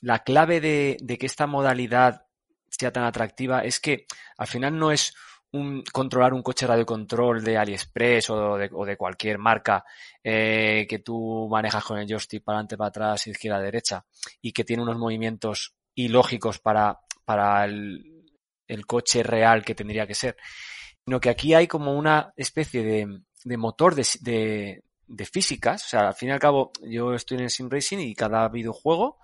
la 0.00 0.18
clave 0.20 0.60
de, 0.62 1.18
que 1.18 1.26
esta 1.26 1.46
modalidad 1.46 2.26
sea 2.70 2.90
tan 2.90 3.04
atractiva 3.04 3.60
es 3.64 3.80
que 3.80 4.06
al 4.38 4.46
final 4.46 4.78
no 4.78 4.92
es 4.92 5.14
un, 5.52 5.82
controlar 5.92 6.34
un 6.34 6.42
coche 6.42 6.66
radio 6.66 6.84
control 6.84 7.42
de 7.42 7.56
AliExpress 7.56 8.30
o 8.30 8.56
de, 8.56 8.70
o 8.72 8.84
de 8.84 8.96
cualquier 8.96 9.38
marca 9.38 9.84
eh, 10.22 10.86
que 10.88 10.98
tú 10.98 11.48
manejas 11.50 11.84
con 11.84 11.98
el 11.98 12.06
joystick 12.06 12.44
para 12.44 12.58
adelante, 12.58 12.76
para 12.76 12.88
atrás, 12.88 13.26
izquierda, 13.26 13.60
derecha 13.60 14.04
y 14.42 14.52
que 14.52 14.64
tiene 14.64 14.82
unos 14.82 14.98
movimientos 14.98 15.74
ilógicos 15.94 16.58
para, 16.58 16.98
para 17.24 17.64
el, 17.64 18.26
el 18.66 18.86
coche 18.86 19.22
real 19.22 19.64
que 19.64 19.74
tendría 19.74 20.06
que 20.06 20.14
ser, 20.14 20.36
sino 21.04 21.20
que 21.20 21.30
aquí 21.30 21.54
hay 21.54 21.66
como 21.66 21.96
una 21.96 22.32
especie 22.36 22.82
de, 22.82 23.20
de 23.44 23.56
motor 23.56 23.94
de, 23.94 24.06
de, 24.20 24.82
de 25.06 25.24
físicas, 25.24 25.84
o 25.86 25.88
sea, 25.88 26.08
al 26.08 26.14
fin 26.14 26.28
y 26.28 26.32
al 26.32 26.38
cabo 26.38 26.72
yo 26.82 27.14
estoy 27.14 27.38
en 27.38 27.44
el 27.44 27.50
Sim 27.50 27.70
Racing 27.70 27.98
y 27.98 28.14
cada 28.14 28.48
videojuego, 28.48 29.18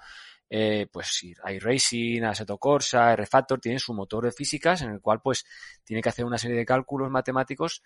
eh, 0.49 0.87
pues 0.93 1.23
hay 1.43 1.59
Racing, 1.59 2.23
Assetto 2.23 2.59
Corsa, 2.59 3.13
R-Factor, 3.13 3.61
tiene 3.61 3.79
su 3.79 3.95
motor 3.95 4.25
de 4.25 4.33
físicas 4.33 4.83
en 4.83 4.91
el 4.91 5.01
cual 5.01 5.21
pues 5.23 5.45
tiene 5.83 6.03
que 6.03 6.09
hacer 6.09 6.25
una 6.25 6.39
serie 6.39 6.57
de 6.57 6.67
cálculos 6.67 7.11
matemáticos 7.11 7.83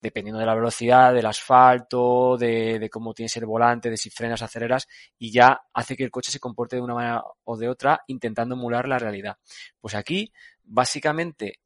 dependiendo 0.00 0.38
de 0.38 0.46
la 0.46 0.54
velocidad, 0.54 1.12
del 1.12 1.26
asfalto, 1.26 2.36
de, 2.36 2.78
de, 2.78 2.88
cómo 2.88 3.14
tienes 3.14 3.36
el 3.36 3.46
volante, 3.46 3.90
de 3.90 3.96
si 3.96 4.10
frenas, 4.10 4.42
aceleras, 4.42 4.86
y 5.18 5.32
ya 5.32 5.60
hace 5.72 5.96
que 5.96 6.04
el 6.04 6.10
coche 6.10 6.30
se 6.30 6.38
comporte 6.38 6.76
de 6.76 6.82
una 6.82 6.94
manera 6.94 7.24
o 7.44 7.56
de 7.56 7.68
otra 7.68 8.02
intentando 8.06 8.54
emular 8.54 8.86
la 8.86 8.98
realidad. 8.98 9.38
Pues 9.80 9.94
aquí, 9.94 10.32
básicamente, 10.62 11.58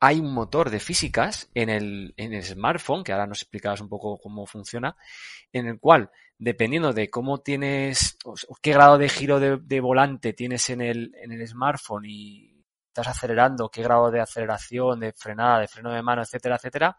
hay 0.00 0.18
un 0.18 0.32
motor 0.32 0.70
de 0.70 0.80
físicas 0.80 1.50
en 1.54 1.68
el, 1.68 2.14
en 2.16 2.32
el 2.32 2.42
smartphone, 2.42 3.04
que 3.04 3.12
ahora 3.12 3.26
nos 3.26 3.42
explicabas 3.42 3.82
un 3.82 3.88
poco 3.88 4.18
cómo 4.18 4.46
funciona, 4.46 4.96
en 5.52 5.66
el 5.66 5.78
cual, 5.78 6.10
dependiendo 6.38 6.94
de 6.94 7.10
cómo 7.10 7.42
tienes, 7.42 8.16
qué 8.62 8.72
grado 8.72 8.96
de 8.96 9.10
giro 9.10 9.38
de, 9.38 9.58
de 9.58 9.80
volante 9.80 10.32
tienes 10.32 10.70
en 10.70 10.80
el, 10.80 11.14
en 11.22 11.32
el 11.32 11.46
smartphone 11.46 12.06
y 12.06 12.64
estás 12.88 13.08
acelerando, 13.08 13.68
qué 13.68 13.82
grado 13.82 14.10
de 14.10 14.20
aceleración, 14.20 15.00
de 15.00 15.12
frenada, 15.12 15.60
de 15.60 15.68
freno 15.68 15.92
de 15.92 16.02
mano, 16.02 16.22
etcétera, 16.22 16.56
etcétera, 16.56 16.96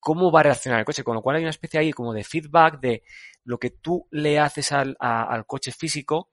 cómo 0.00 0.32
va 0.32 0.40
a 0.40 0.44
reaccionar 0.44 0.80
el 0.80 0.84
coche. 0.84 1.04
Con 1.04 1.14
lo 1.14 1.22
cual 1.22 1.36
hay 1.36 1.42
una 1.42 1.50
especie 1.50 1.78
ahí 1.78 1.92
como 1.92 2.12
de 2.12 2.24
feedback 2.24 2.80
de 2.80 3.04
lo 3.44 3.58
que 3.58 3.70
tú 3.70 4.08
le 4.10 4.40
haces 4.40 4.72
al, 4.72 4.96
a, 4.98 5.22
al 5.32 5.46
coche 5.46 5.70
físico 5.70 6.32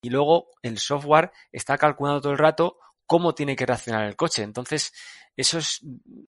y 0.00 0.10
luego 0.10 0.48
el 0.62 0.78
software 0.78 1.32
está 1.50 1.76
calculando 1.76 2.20
todo 2.20 2.32
el 2.32 2.38
rato 2.38 2.78
cómo 3.12 3.34
tiene 3.34 3.54
que 3.54 3.66
reaccionar 3.66 4.06
el 4.06 4.16
coche. 4.16 4.42
Entonces, 4.42 4.90
eso 5.36 5.58
es 5.58 5.80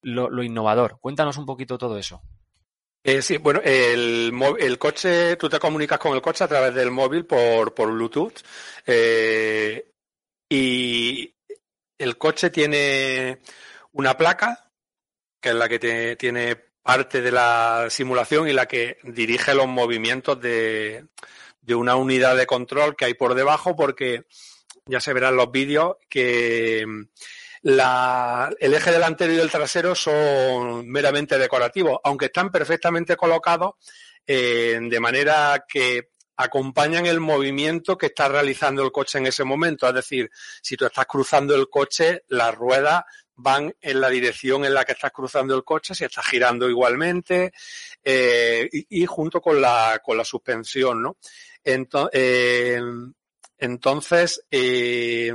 lo, 0.03 0.43
innovador. 0.43 0.99
Cuéntanos 1.01 1.39
un 1.39 1.47
poquito 1.47 1.79
todo 1.79 1.97
eso. 1.97 2.21
Eh, 3.03 3.23
sí, 3.23 3.39
bueno, 3.39 3.63
el, 3.65 4.31
el, 4.59 4.79
coche, 4.79 5.37
tú 5.37 5.49
te 5.49 5.59
comunicas 5.59 5.99
con 5.99 6.15
el 6.15 6.21
coche 6.21 6.45
a 6.45 6.49
través 6.49 6.75
del 6.75 6.91
móvil 6.91 7.25
por, 7.25 7.73
por 7.73 7.91
Bluetooth 7.91 8.35
eh, 8.87 9.93
y 10.47 11.35
el 11.97 12.19
coche 12.19 12.51
tiene 12.51 13.41
una 13.93 14.15
placa 14.19 14.71
que 15.41 15.51
es 15.51 15.55
la 15.55 15.71
que 15.71 16.17
tiene 16.19 16.57
parte 16.83 17.23
de 17.23 17.33
la 17.33 17.87
simulación 17.89 18.47
y 18.47 18.53
la 18.53 18.67
que 18.67 18.99
dirige 19.05 19.55
los 19.55 19.69
movimientos 19.69 20.39
de 20.39 21.07
una 21.69 21.97
unidad 21.97 22.37
de 22.37 22.47
control 22.47 22.95
que 22.95 23.07
hay 23.07 23.15
por 23.15 23.35
debajo 23.35 23.75
porque 23.75 24.27
ya 24.87 25.01
se 25.01 25.13
verán 25.13 25.37
los 25.37 25.51
vídeos 25.51 25.97
que 26.09 26.85
la, 27.63 28.51
el 28.61 28.75
eje 28.75 28.93
delantero 28.93 29.33
y 29.33 29.39
el 29.39 29.51
trasero 29.51 29.95
son 29.95 30.87
meramente 30.89 31.39
decorativos, 31.39 31.99
aunque 32.05 32.27
están 32.27 32.51
perfectamente 32.51 33.17
colocados 33.17 33.75
eh, 34.27 34.79
de 34.81 35.01
manera 35.01 35.65
que 35.67 36.11
acompañan 36.37 37.07
el 37.07 37.21
movimiento 37.21 37.97
que 37.97 38.07
está 38.07 38.29
realizando 38.29 38.83
el 38.83 38.93
coche 38.93 39.19
en 39.19 39.27
ese 39.27 39.45
momento. 39.45 39.89
Es 39.89 39.95
decir, 39.95 40.31
si 40.61 40.77
tú 40.77 40.85
estás 40.85 41.07
cruzando 41.07 41.55
el 41.55 41.69
coche, 41.69 42.25
las 42.29 42.55
ruedas 42.55 43.05
van 43.37 43.75
en 43.81 44.01
la 44.01 44.11
dirección 44.11 44.65
en 44.65 44.75
la 44.75 44.85
que 44.85 44.93
estás 44.93 45.13
cruzando 45.13 45.55
el 45.57 45.65
coche, 45.65 45.95
si 45.95 46.05
estás 46.05 46.27
girando 46.27 46.69
igualmente, 46.69 47.53
eh, 48.03 48.69
y, 48.71 49.03
y, 49.03 49.07
junto 49.07 49.41
con 49.41 49.61
la, 49.61 50.01
con 50.05 50.17
la 50.17 50.25
suspensión, 50.25 51.03
¿no? 51.03 51.17
Entonces, 51.65 52.21
eh, 52.21 52.81
entonces, 53.65 54.45
eh, 54.51 55.33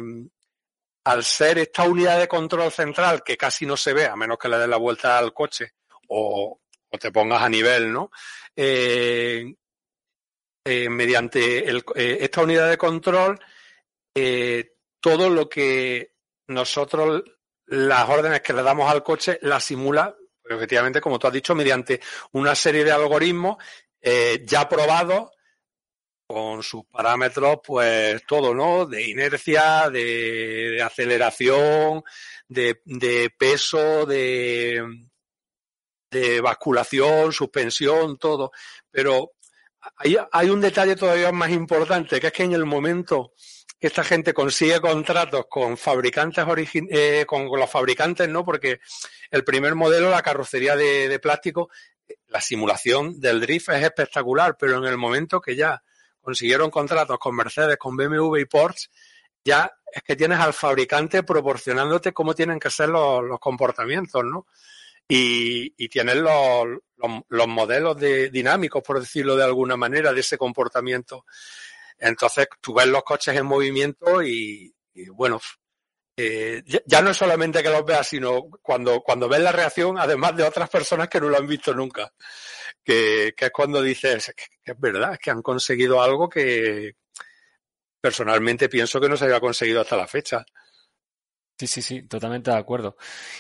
al 1.06 1.24
ser 1.24 1.58
esta 1.58 1.84
unidad 1.84 2.20
de 2.20 2.28
control 2.28 2.72
central 2.72 3.24
que 3.24 3.36
casi 3.36 3.65
no 3.65 3.76
se 3.76 3.94
ve, 3.94 4.06
a 4.06 4.15
menos 4.15 4.38
que 4.38 4.48
le 4.48 4.58
des 4.58 4.70
la 4.70 4.78
vuelta 4.78 5.18
al 5.18 5.34
coche 5.34 5.74
o, 6.08 6.60
te 7.00 7.12
pongas 7.12 7.42
a 7.42 7.50
nivel, 7.50 7.92
¿no? 7.92 8.12
Eh, 8.56 9.54
eh, 10.63 10.89
mediante 10.89 11.65
esta 11.96 12.42
unidad 12.44 12.70
de 12.70 12.78
control, 12.78 13.39
todo 15.00 15.30
lo 15.30 15.50
que 15.50 16.13
nosotros, 16.48 17.24
las 17.65 18.10
órdenes 18.10 18.42
que 18.42 18.54
le 18.54 18.62
damos 18.62 18.92
al 18.92 19.04
coche, 19.04 19.39
la 19.42 19.60
simula, 19.60 20.15
efectivamente, 20.44 21.02
como 21.02 21.18
tú 21.18 21.28
has 21.28 21.34
dicho, 21.34 21.56
mediante 21.56 22.00
una 22.34 22.54
serie 22.54 22.84
de 22.84 22.92
algoritmos 22.92 23.58
ya 24.46 24.68
probados 24.70 25.30
con 26.30 26.62
sus 26.62 26.86
parámetros, 26.86 27.58
pues 27.65 28.24
todo, 28.28 28.54
¿no? 28.54 28.86
De 28.86 29.10
inercia, 29.10 29.89
de, 29.89 30.80
aceleración, 30.80 32.04
de, 32.48 33.32
peso, 33.36 34.06
de, 34.06 34.80
de, 36.12 36.39
basculación, 36.39 37.34
suspensión, 37.34 38.20
todo. 38.20 38.52
Pero 38.92 39.32
hay, 40.32 40.50
un 40.52 40.62
detalle 40.62 40.96
todavía 40.96 41.32
más 41.32 41.50
importante, 41.50 42.20
que 42.20 42.28
es 42.28 42.34
que 42.34 42.44
en 42.44 42.54
el 42.54 42.65
momento 42.65 43.34
que 43.80 43.88
esta 43.88 44.04
gente 44.04 44.32
consigue 44.32 44.80
contratos 44.80 45.48
con 45.50 45.78
fabricantes 45.78 46.46
eh, 46.92 47.26
con, 47.26 47.48
los 47.48 47.72
fabricantes, 47.72 48.30
¿no? 48.30 48.46
Porque 48.46 48.82
el 49.32 49.44
primer 49.44 49.74
modelo, 49.74 50.12
la 50.12 50.22
carrocería 50.22 50.76
de, 50.76 51.10
de 51.10 51.18
plástico, 51.18 51.72
la 52.28 52.39
simulación 52.39 53.20
del 53.20 53.42
drift 53.42 53.70
es 53.70 53.84
espectacular, 53.84 54.58
pero 54.60 54.78
en 54.78 54.86
el 54.86 54.98
momento 54.98 55.42
que 55.42 55.56
ya 55.56 55.82
consiguieron 56.22 56.70
contratos 56.70 57.18
con 57.18 57.36
Mercedes, 57.36 57.78
con 57.78 57.96
BMW 57.96 58.38
y 58.38 58.46
Porsche, 58.46 58.90
ya 59.44 59.72
es 59.92 60.04
que 60.04 60.16
tienes 60.16 60.40
al 60.40 60.54
fabricante 60.54 61.24
proporcionándote 61.24 62.14
cómo 62.14 62.36
tienen 62.36 62.60
que 62.60 62.70
ser 62.70 62.90
los, 62.90 63.40
comportamientos, 63.40 64.24
¿no? 64.24 64.46
Y, 65.08 65.88
tienes 65.90 66.18
los, 66.18 66.68
los, 66.98 67.22
los, 67.28 67.48
modelos 67.48 67.98
de, 67.98 68.30
dinámicos, 68.30 68.84
por 68.84 69.00
decirlo 69.00 69.36
de 69.36 69.44
alguna 69.44 69.76
manera, 69.76 70.14
de 70.14 70.20
ese 70.20 70.38
comportamiento. 70.38 71.26
Entonces, 71.98 72.48
tú 72.62 72.76
ves 72.76 72.88
los 72.88 73.04
coches 73.04 73.36
en 73.36 73.46
movimiento 73.46 74.22
y 74.22 74.72
bueno, 75.14 75.42
eh, 76.22 76.64
ya, 76.86 77.02
no 77.02 77.12
es 77.12 77.18
solamente 77.18 77.64
que 77.64 77.70
los 77.70 77.86
veas, 77.86 78.08
sino 78.08 78.50
cuando, 78.62 79.02
cuando 79.02 79.30
ves 79.30 79.42
la 79.42 79.52
reacción, 79.52 79.98
además 79.98 80.36
de 80.36 80.44
otras 80.44 80.70
personas 80.70 81.08
que 81.08 81.22
no 81.22 81.30
lo 81.30 81.38
han 81.38 81.48
visto 81.48 81.74
nunca 81.74 82.12
que, 82.84 83.34
es 83.38 83.52
cuando 83.52 83.82
dices 83.82 84.34
que, 84.36 84.46
que, 84.64 84.72
es 84.72 84.80
verdad, 84.80 85.18
que 85.22 85.32
han 85.32 85.42
conseguido 85.42 86.02
algo 86.02 86.28
que 86.30 86.96
personalmente 88.02 88.70
pienso 88.70 89.00
que 89.00 89.10
no 89.10 89.18
se 89.18 89.26
había 89.26 89.40
conseguido 89.40 89.82
hasta 89.82 89.98
la 89.98 90.08
fecha. 90.08 90.46
Sí, 91.58 91.68
sí, 91.68 91.82
sí, 91.82 92.04
totalmente 92.04 92.52
de 92.52 92.58
acuerdo. 92.58 92.96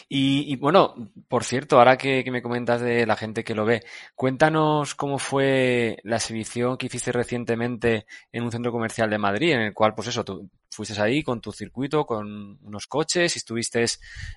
Y, 0.09 0.57
bueno, 0.57 0.93
por 1.29 1.45
cierto, 1.45 1.77
ahora 1.77 1.97
que, 1.97 2.21
que, 2.21 2.31
me 2.31 2.41
comentas 2.41 2.81
de 2.81 3.05
la 3.05 3.15
gente 3.15 3.45
que 3.45 3.55
lo 3.55 3.63
ve, 3.63 3.81
cuéntanos 4.13 4.93
cómo 4.93 5.19
fue 5.19 5.99
la 6.03 6.17
exhibición 6.17 6.77
que 6.77 6.87
hiciste 6.87 7.13
recientemente 7.13 8.05
en 8.33 8.43
un 8.43 8.51
centro 8.51 8.73
comercial 8.73 9.09
de 9.09 9.17
Madrid, 9.17 9.53
en 9.53 9.61
el 9.61 9.73
cual, 9.73 9.95
pues 9.95 10.09
eso, 10.09 10.25
tú 10.25 10.49
fuiste 10.69 10.99
ahí 11.01 11.23
con 11.23 11.41
tu 11.41 11.51
circuito, 11.51 12.05
con 12.05 12.59
unos 12.63 12.87
coches, 12.87 13.35
y 13.35 13.39
estuviste 13.39 13.85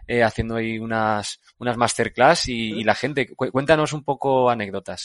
eh, 0.06 0.22
haciendo 0.22 0.56
ahí 0.56 0.78
unas, 0.78 1.40
unas 1.58 1.76
masterclass 1.76 2.48
y, 2.48 2.80
y 2.80 2.84
la 2.84 2.94
gente, 2.94 3.28
cuéntanos 3.34 3.92
un 3.92 4.04
poco 4.04 4.50
anécdotas. 4.50 5.04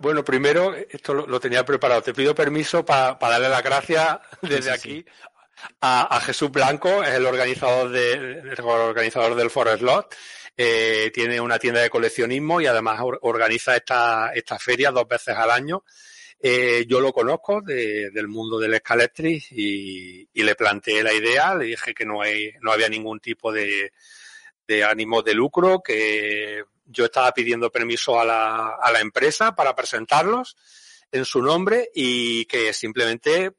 Bueno, 0.00 0.24
primero, 0.24 0.74
esto 0.74 1.12
lo, 1.12 1.26
lo 1.26 1.38
tenía 1.38 1.64
preparado. 1.64 2.00
Te 2.00 2.14
pido 2.14 2.34
permiso 2.34 2.84
para 2.84 3.18
pa 3.18 3.28
darle 3.28 3.50
las 3.50 3.62
gracias 3.62 4.18
desde 4.40 4.56
sí, 4.56 4.62
sí, 4.62 4.68
aquí 4.70 5.04
sí 5.06 5.06
a, 5.80 6.16
a, 6.16 6.20
Jesús 6.20 6.50
Blanco, 6.50 7.02
es 7.02 7.14
el 7.14 7.26
organizador, 7.26 7.90
de, 7.90 8.12
el 8.12 8.60
organizador 8.60 9.34
del 9.34 9.50
Forest 9.50 9.82
Lot. 9.82 10.14
Eh, 10.56 11.10
tiene 11.12 11.40
una 11.40 11.58
tienda 11.58 11.80
de 11.80 11.90
coleccionismo 11.90 12.60
y 12.60 12.66
además 12.66 13.00
or, 13.02 13.18
organiza 13.22 13.76
esta, 13.76 14.30
esta 14.34 14.58
feria 14.58 14.90
dos 14.90 15.08
veces 15.08 15.36
al 15.36 15.50
año. 15.50 15.84
Eh, 16.40 16.84
yo 16.86 17.00
lo 17.00 17.12
conozco 17.12 17.62
de, 17.62 18.10
del 18.10 18.28
mundo 18.28 18.58
del 18.58 18.76
Scalectric 18.76 19.50
y, 19.52 20.28
le 20.34 20.54
planteé 20.54 21.02
la 21.02 21.12
idea, 21.12 21.54
le 21.54 21.66
dije 21.66 21.94
que 21.94 22.04
no, 22.04 22.20
hay, 22.20 22.52
no 22.60 22.70
había 22.70 22.88
ningún 22.88 23.20
tipo 23.20 23.50
de, 23.50 23.92
de 24.66 24.84
ánimo 24.84 25.22
de 25.22 25.34
lucro, 25.34 25.82
que 25.82 26.62
yo 26.84 27.06
estaba 27.06 27.32
pidiendo 27.32 27.70
permiso 27.70 28.20
a 28.20 28.24
la, 28.24 28.76
a 28.80 28.92
la 28.92 29.00
empresa 29.00 29.54
para 29.54 29.74
presentarlos 29.74 30.56
en 31.10 31.24
su 31.24 31.40
nombre 31.40 31.90
y 31.94 32.44
que 32.46 32.72
simplemente 32.72 33.52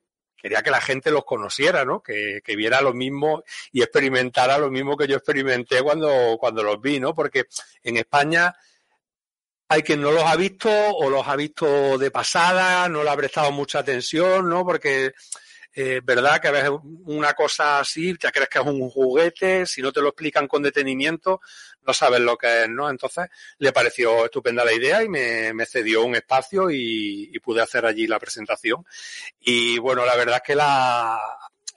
quería 0.46 0.62
que 0.62 0.70
la 0.70 0.82
gente 0.82 1.10
los 1.10 1.26
conociera, 1.26 1.86
¿no? 1.86 2.04
Que, 2.04 2.42
que, 2.44 2.56
viera 2.56 2.82
lo 2.82 2.94
mismo 2.94 3.44
y 3.72 3.82
experimentara 3.82 4.60
lo 4.60 4.70
mismo 4.70 4.96
que 4.96 5.08
yo 5.08 5.16
experimenté 5.16 5.82
cuando, 5.82 6.38
cuando 6.40 6.62
los 6.62 6.80
vi, 6.80 7.00
¿no? 7.00 7.16
Porque 7.16 7.46
en 7.82 7.98
España 7.98 8.54
hay 9.68 9.82
quien 9.84 10.02
no 10.02 10.12
los 10.12 10.24
ha 10.24 10.36
visto 10.36 10.70
o 10.70 11.10
los 11.10 11.28
ha 11.28 11.36
visto 11.36 11.98
de 11.98 12.12
pasada, 12.12 12.88
no 12.90 13.04
le 13.04 13.10
ha 13.10 13.18
prestado 13.18 13.52
mucha 13.52 13.80
atención, 13.80 14.48
¿no? 14.48 14.64
Porque 14.64 15.14
eh, 15.74 16.02
verdad 16.04 16.40
que 16.40 16.48
a 16.48 16.52
veces 16.52 16.70
una 17.06 17.34
cosa 17.34 17.80
así, 17.80 18.14
te 18.14 18.32
crees 18.32 18.48
que 18.48 18.60
es 18.60 18.66
un 18.66 18.90
juguete, 18.90 19.66
si 19.66 19.82
no 19.82 19.92
te 19.92 20.02
lo 20.02 20.10
explican 20.10 20.48
con 20.48 20.64
detenimiento, 20.64 21.42
no 21.86 21.94
sabes 21.94 22.22
lo 22.22 22.38
que 22.38 22.64
es, 22.64 22.70
¿no? 22.70 22.90
Entonces 22.90 23.28
le 23.58 23.74
pareció 23.74 24.26
estupenda 24.26 24.64
la 24.64 24.74
idea 24.74 25.04
y 25.04 25.10
me, 25.10 25.66
cedió 25.66 26.04
un 26.04 26.16
espacio 26.16 26.70
y, 26.72 27.30
y, 27.34 27.40
pude 27.40 27.62
hacer 27.62 27.86
allí 27.86 28.08
la 28.08 28.20
presentación. 28.20 28.86
Y 29.42 29.78
bueno, 29.80 30.06
la 30.06 30.16
verdad 30.16 30.38
es 30.38 30.44
que 30.44 30.56
la, 30.56 31.20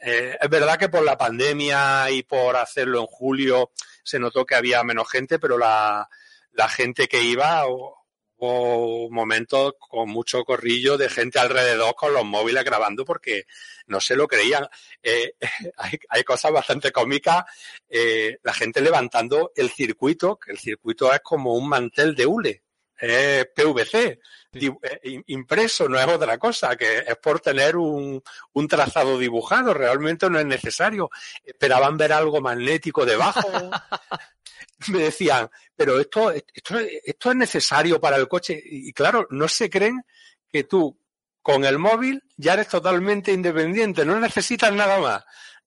eh, 0.01 0.37
es 0.41 0.49
verdad 0.49 0.79
que 0.79 0.89
por 0.89 1.03
la 1.03 1.19
pandemia 1.19 2.11
y 2.11 2.23
por 2.23 2.57
hacerlo 2.57 3.01
en 3.01 3.07
julio 3.07 3.73
se 4.05 4.19
notó 4.19 4.47
que 4.47 4.55
había 4.55 4.85
menos 4.85 5.11
gente, 5.11 5.39
pero 5.39 5.59
la, 5.59 6.09
la 6.59 6.69
gente 6.69 7.07
que 7.07 7.23
iba, 7.23 7.69
hubo 7.69 9.09
momentos 9.11 9.75
con 9.79 10.09
mucho 10.09 10.43
corrillo 10.43 10.99
de 10.99 11.09
gente 11.09 11.39
alrededor 11.39 11.95
con 11.95 12.13
los 12.13 12.25
móviles 12.25 12.65
grabando 12.65 13.05
porque 13.05 13.45
no 13.87 14.01
se 14.01 14.17
lo 14.17 14.27
creían. 14.27 14.67
Eh, 15.01 15.35
hay, 16.09 16.25
cosas 16.25 16.51
bastante 16.51 16.91
cómicas. 16.91 17.45
Eh, 17.89 18.39
la 18.43 18.53
gente 18.53 18.81
levantando 18.81 19.53
el 19.55 19.71
circuito, 19.71 20.37
que 20.37 20.51
el 20.51 20.59
circuito 20.59 21.13
es 21.13 21.21
como 21.21 21.55
un 21.55 21.69
mantel 21.69 22.17
de 22.17 22.27
hule. 22.27 22.65
Es 22.99 23.47
PVC, 23.55 24.19
sí. 24.53 24.73
Eh, 24.83 25.23
impreso, 25.27 25.89
no 25.89 25.99
es 25.99 26.07
otra 26.07 26.39
cosa, 26.39 26.77
que 26.77 26.99
es 26.99 27.17
por 27.17 27.41
tener 27.41 27.77
un, 27.77 28.23
un, 28.53 28.69
trazado 28.69 29.19
dibujado, 29.19 29.75
realmente 29.75 30.29
no 30.31 30.39
es 30.39 30.47
necesario. 30.47 31.11
Esperaban 31.45 31.97
ver 31.97 32.13
algo 32.13 32.41
magnético 32.41 33.05
debajo. 33.05 33.49
Me 34.89 34.99
decían, 35.01 35.51
pero 35.75 35.99
esto, 36.01 36.31
esto, 36.31 36.79
esto 36.79 37.31
es 37.31 37.37
necesario 37.37 38.01
para 38.01 38.17
el 38.17 38.29
coche. 38.29 38.61
Y 38.65 38.93
claro, 38.93 39.27
no 39.31 39.49
se 39.49 39.69
creen 39.69 40.05
que 40.51 40.65
tú 40.65 40.99
con 41.43 41.65
el 41.65 41.79
móvil 41.79 42.23
ya 42.37 42.55
eres 42.55 42.69
totalmente 42.69 43.33
independiente, 43.33 44.05
no 44.05 44.21
necesitas 44.21 44.73
nada 44.73 44.99
más. 44.99 45.25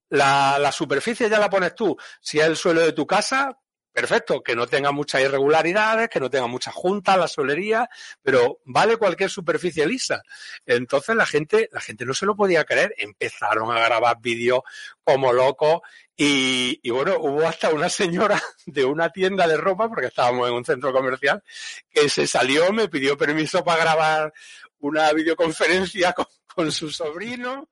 La, 0.10 0.60
la, 0.60 0.72
superficie 0.72 1.30
ya 1.30 1.40
la 1.40 1.50
pones 1.50 1.74
tú. 1.74 1.98
Si 2.20 2.40
es 2.40 2.46
el 2.46 2.58
suelo 2.58 2.82
de 2.82 2.92
tu 2.92 3.08
casa, 3.08 3.58
perfecto, 3.92 4.42
que 4.42 4.56
no 4.56 4.68
tenga 4.68 4.92
muchas 4.92 5.22
irregularidades, 5.22 6.10
que 6.10 6.20
no 6.20 6.30
tenga 6.30 6.48
muchas 6.48 6.74
juntas, 6.74 7.18
la 7.18 7.28
solería, 7.28 7.90
pero 8.22 8.60
vale 8.66 8.98
cualquier 8.98 9.30
superficie 9.30 9.86
lisa. 9.86 10.22
Entonces 10.66 11.16
la 11.16 11.26
gente, 11.26 11.70
la 11.72 11.82
gente 11.82 12.06
no 12.06 12.14
se 12.14 12.26
lo 12.26 12.36
podía 12.36 12.64
creer, 12.64 12.94
empezaron 12.98 13.72
a 13.72 13.80
grabar 13.80 14.18
vídeos 14.22 14.62
como 15.04 15.34
locos 15.34 15.82
y, 16.16 16.80
y, 16.84 16.90
bueno, 16.92 17.18
hubo 17.20 17.48
hasta 17.48 17.70
una 17.70 17.90
señora 17.90 18.42
de 18.66 18.86
una 18.86 19.10
tienda 19.10 19.48
de 19.48 19.58
ropa, 19.58 19.90
porque 19.90 20.08
estábamos 20.08 20.48
en 20.48 20.54
un 20.54 20.66
centro 20.66 20.94
comercial, 20.94 21.44
que 21.90 22.10
se 22.10 22.28
salió, 22.28 22.72
me 22.72 22.90
pidió 22.90 23.18
permiso 23.18 23.64
para 23.64 23.84
grabar 23.84 24.34
una 24.82 25.12
videoconferencia 25.14 26.14
con, 26.14 26.26
con 26.56 26.72
su 26.72 26.90
sobrino. 26.90 27.70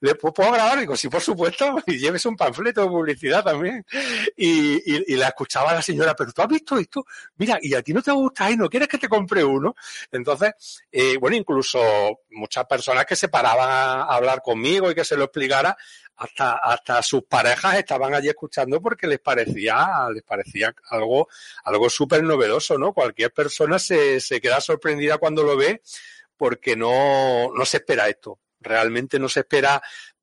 ¿Le 0.00 0.14
puedo 0.14 0.52
grabar? 0.52 0.80
Digo, 0.80 0.96
sí, 0.96 1.08
por 1.08 1.20
supuesto, 1.20 1.76
y 1.86 1.98
lleves 1.98 2.24
un 2.26 2.36
panfleto 2.36 2.82
de 2.82 2.88
publicidad 2.88 3.44
también. 3.44 3.84
Y, 4.36 4.76
y, 4.84 5.04
y, 5.14 5.16
la 5.16 5.28
escuchaba 5.28 5.72
la 5.72 5.82
señora, 5.82 6.14
pero 6.14 6.32
tú 6.32 6.42
has 6.42 6.48
visto 6.48 6.76
esto, 6.78 7.04
mira, 7.36 7.58
y 7.60 7.74
a 7.74 7.82
ti 7.82 7.92
no 7.92 8.02
te 8.02 8.12
gusta 8.12 8.50
y 8.50 8.56
no 8.56 8.68
quieres 8.68 8.88
que 8.88 8.98
te 8.98 9.08
compre 9.08 9.44
uno. 9.44 9.74
Entonces, 10.10 10.52
eh, 10.90 11.16
bueno, 11.18 11.36
incluso 11.36 11.80
muchas 12.30 12.66
personas 12.66 13.06
que 13.06 13.16
se 13.16 13.28
paraban 13.28 13.68
a 13.68 14.02
hablar 14.04 14.42
conmigo 14.42 14.90
y 14.90 14.94
que 14.94 15.04
se 15.04 15.16
lo 15.16 15.24
explicara, 15.24 15.76
hasta, 16.16 16.52
hasta 16.52 17.02
sus 17.02 17.24
parejas 17.24 17.76
estaban 17.76 18.14
allí 18.14 18.28
escuchando 18.28 18.80
porque 18.80 19.06
les 19.06 19.18
parecía, 19.18 20.08
les 20.12 20.22
parecía 20.22 20.74
algo, 20.90 21.28
algo 21.64 21.90
súper 21.90 22.22
novedoso, 22.22 22.78
¿no? 22.78 22.92
Cualquier 22.92 23.32
persona 23.32 23.78
se, 23.78 24.20
se 24.20 24.40
queda 24.40 24.60
sorprendida 24.60 25.18
cuando 25.18 25.42
lo 25.42 25.56
ve 25.56 25.82
porque 26.36 26.76
no, 26.76 27.52
no 27.54 27.64
se 27.64 27.78
espera 27.78 28.08
esto. 28.08 28.38
Realmente 28.60 29.18
no 29.18 29.28
se 29.28 29.40
espera, 29.40 29.82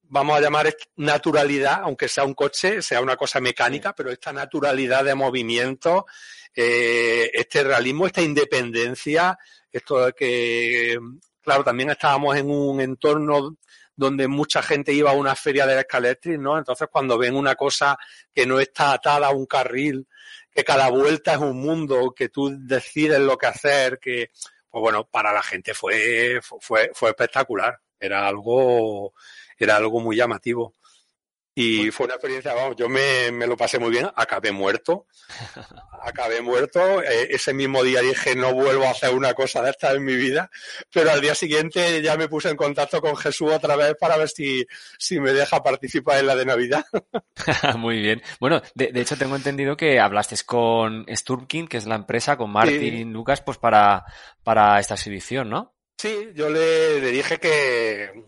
vamos 0.09 0.37
a 0.37 0.41
llamar 0.41 0.75
naturalidad, 0.95 1.81
aunque 1.83 2.07
sea 2.07 2.25
un 2.25 2.33
coche, 2.33 2.81
sea 2.81 3.01
una 3.01 3.15
cosa 3.15 3.39
mecánica, 3.39 3.93
pero 3.93 4.11
esta 4.11 4.33
naturalidad 4.33 5.03
de 5.03 5.15
movimiento, 5.15 6.05
eh, 6.55 7.29
este 7.33 7.63
realismo, 7.63 8.07
esta 8.07 8.21
independencia, 8.21 9.37
esto 9.71 10.05
de 10.05 10.13
que, 10.13 10.99
claro, 11.41 11.63
también 11.63 11.91
estábamos 11.91 12.35
en 12.35 12.49
un 12.49 12.81
entorno 12.81 13.57
donde 13.95 14.27
mucha 14.27 14.61
gente 14.61 14.93
iba 14.93 15.11
a 15.11 15.15
una 15.15 15.35
feria 15.35 15.65
de 15.65 15.77
Escaletris, 15.77 16.39
¿no? 16.39 16.57
Entonces, 16.57 16.87
cuando 16.89 17.17
ven 17.17 17.35
una 17.35 17.55
cosa 17.55 17.97
que 18.33 18.45
no 18.45 18.59
está 18.59 18.93
atada 18.93 19.27
a 19.27 19.31
un 19.31 19.45
carril, 19.45 20.07
que 20.49 20.63
cada 20.63 20.89
vuelta 20.89 21.33
es 21.33 21.39
un 21.39 21.59
mundo, 21.59 22.13
que 22.15 22.29
tú 22.29 22.49
decides 22.57 23.19
lo 23.19 23.37
que 23.37 23.47
hacer, 23.47 23.99
que, 23.99 24.31
pues 24.69 24.81
bueno, 24.81 25.05
para 25.05 25.33
la 25.33 25.43
gente 25.43 25.73
fue, 25.73 26.39
fue, 26.41 26.91
fue 26.93 27.09
espectacular. 27.09 27.79
Era 27.99 28.27
algo, 28.27 29.13
era 29.57 29.75
algo 29.77 29.99
muy 29.99 30.15
llamativo. 30.15 30.75
Y 31.61 31.91
fue 31.91 32.05
una 32.05 32.15
experiencia, 32.15 32.53
vamos, 32.53 32.77
yo 32.77 32.87
me, 32.87 33.31
me, 33.33 33.45
lo 33.45 33.57
pasé 33.57 33.79
muy 33.79 33.91
bien, 33.91 34.09
acabé 34.15 34.53
muerto, 34.53 35.07
acabé 36.03 36.41
muerto, 36.41 37.01
eh, 37.03 37.27
ese 37.31 37.53
mismo 37.53 37.83
día 37.83 37.99
dije 38.01 38.33
no 38.35 38.53
vuelvo 38.53 38.85
a 38.85 38.91
hacer 38.91 39.13
una 39.13 39.33
cosa 39.33 39.61
de 39.61 39.71
esta 39.71 39.91
en 39.91 40.05
mi 40.05 40.15
vida, 40.15 40.49
pero 40.93 41.11
al 41.11 41.19
día 41.19 41.35
siguiente 41.35 42.01
ya 42.01 42.15
me 42.15 42.29
puse 42.29 42.49
en 42.49 42.55
contacto 42.55 43.01
con 43.01 43.17
Jesús 43.17 43.51
otra 43.51 43.75
vez 43.75 43.95
para 43.99 44.15
ver 44.15 44.29
si, 44.29 44.65
si 44.97 45.19
me 45.19 45.33
deja 45.33 45.61
participar 45.61 46.19
en 46.19 46.27
la 46.27 46.35
de 46.37 46.45
Navidad. 46.45 46.85
muy 47.77 47.99
bien. 47.99 48.21
Bueno, 48.39 48.61
de, 48.73 48.93
de, 48.93 49.01
hecho 49.01 49.17
tengo 49.17 49.35
entendido 49.35 49.75
que 49.75 49.99
hablaste 49.99 50.37
con 50.45 51.05
Sturmkin, 51.13 51.67
que 51.67 51.75
es 51.75 51.85
la 51.85 51.95
empresa, 51.95 52.37
con 52.37 52.51
Martín 52.51 52.79
sí. 52.79 53.03
Lucas, 53.03 53.41
pues 53.41 53.57
para, 53.57 54.05
para 54.43 54.79
esta 54.79 54.93
exhibición, 54.93 55.49
¿no? 55.49 55.75
Sí, 55.97 56.29
yo 56.33 56.49
le, 56.49 57.01
le 57.01 57.11
dije 57.11 57.37
que, 57.39 58.23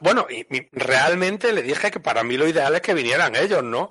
bueno, 0.00 0.26
y, 0.28 0.40
y, 0.56 0.68
realmente 0.72 1.52
le 1.52 1.62
dije 1.62 1.90
que 1.90 2.00
para 2.00 2.22
mí 2.22 2.36
lo 2.36 2.46
ideal 2.46 2.74
es 2.74 2.82
que 2.82 2.94
vinieran 2.94 3.34
ellos, 3.36 3.62
¿no? 3.62 3.88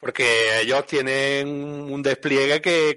Porque 0.00 0.60
ellos 0.60 0.86
tienen 0.86 1.48
un 1.48 2.02
despliegue 2.02 2.60
que 2.60 2.96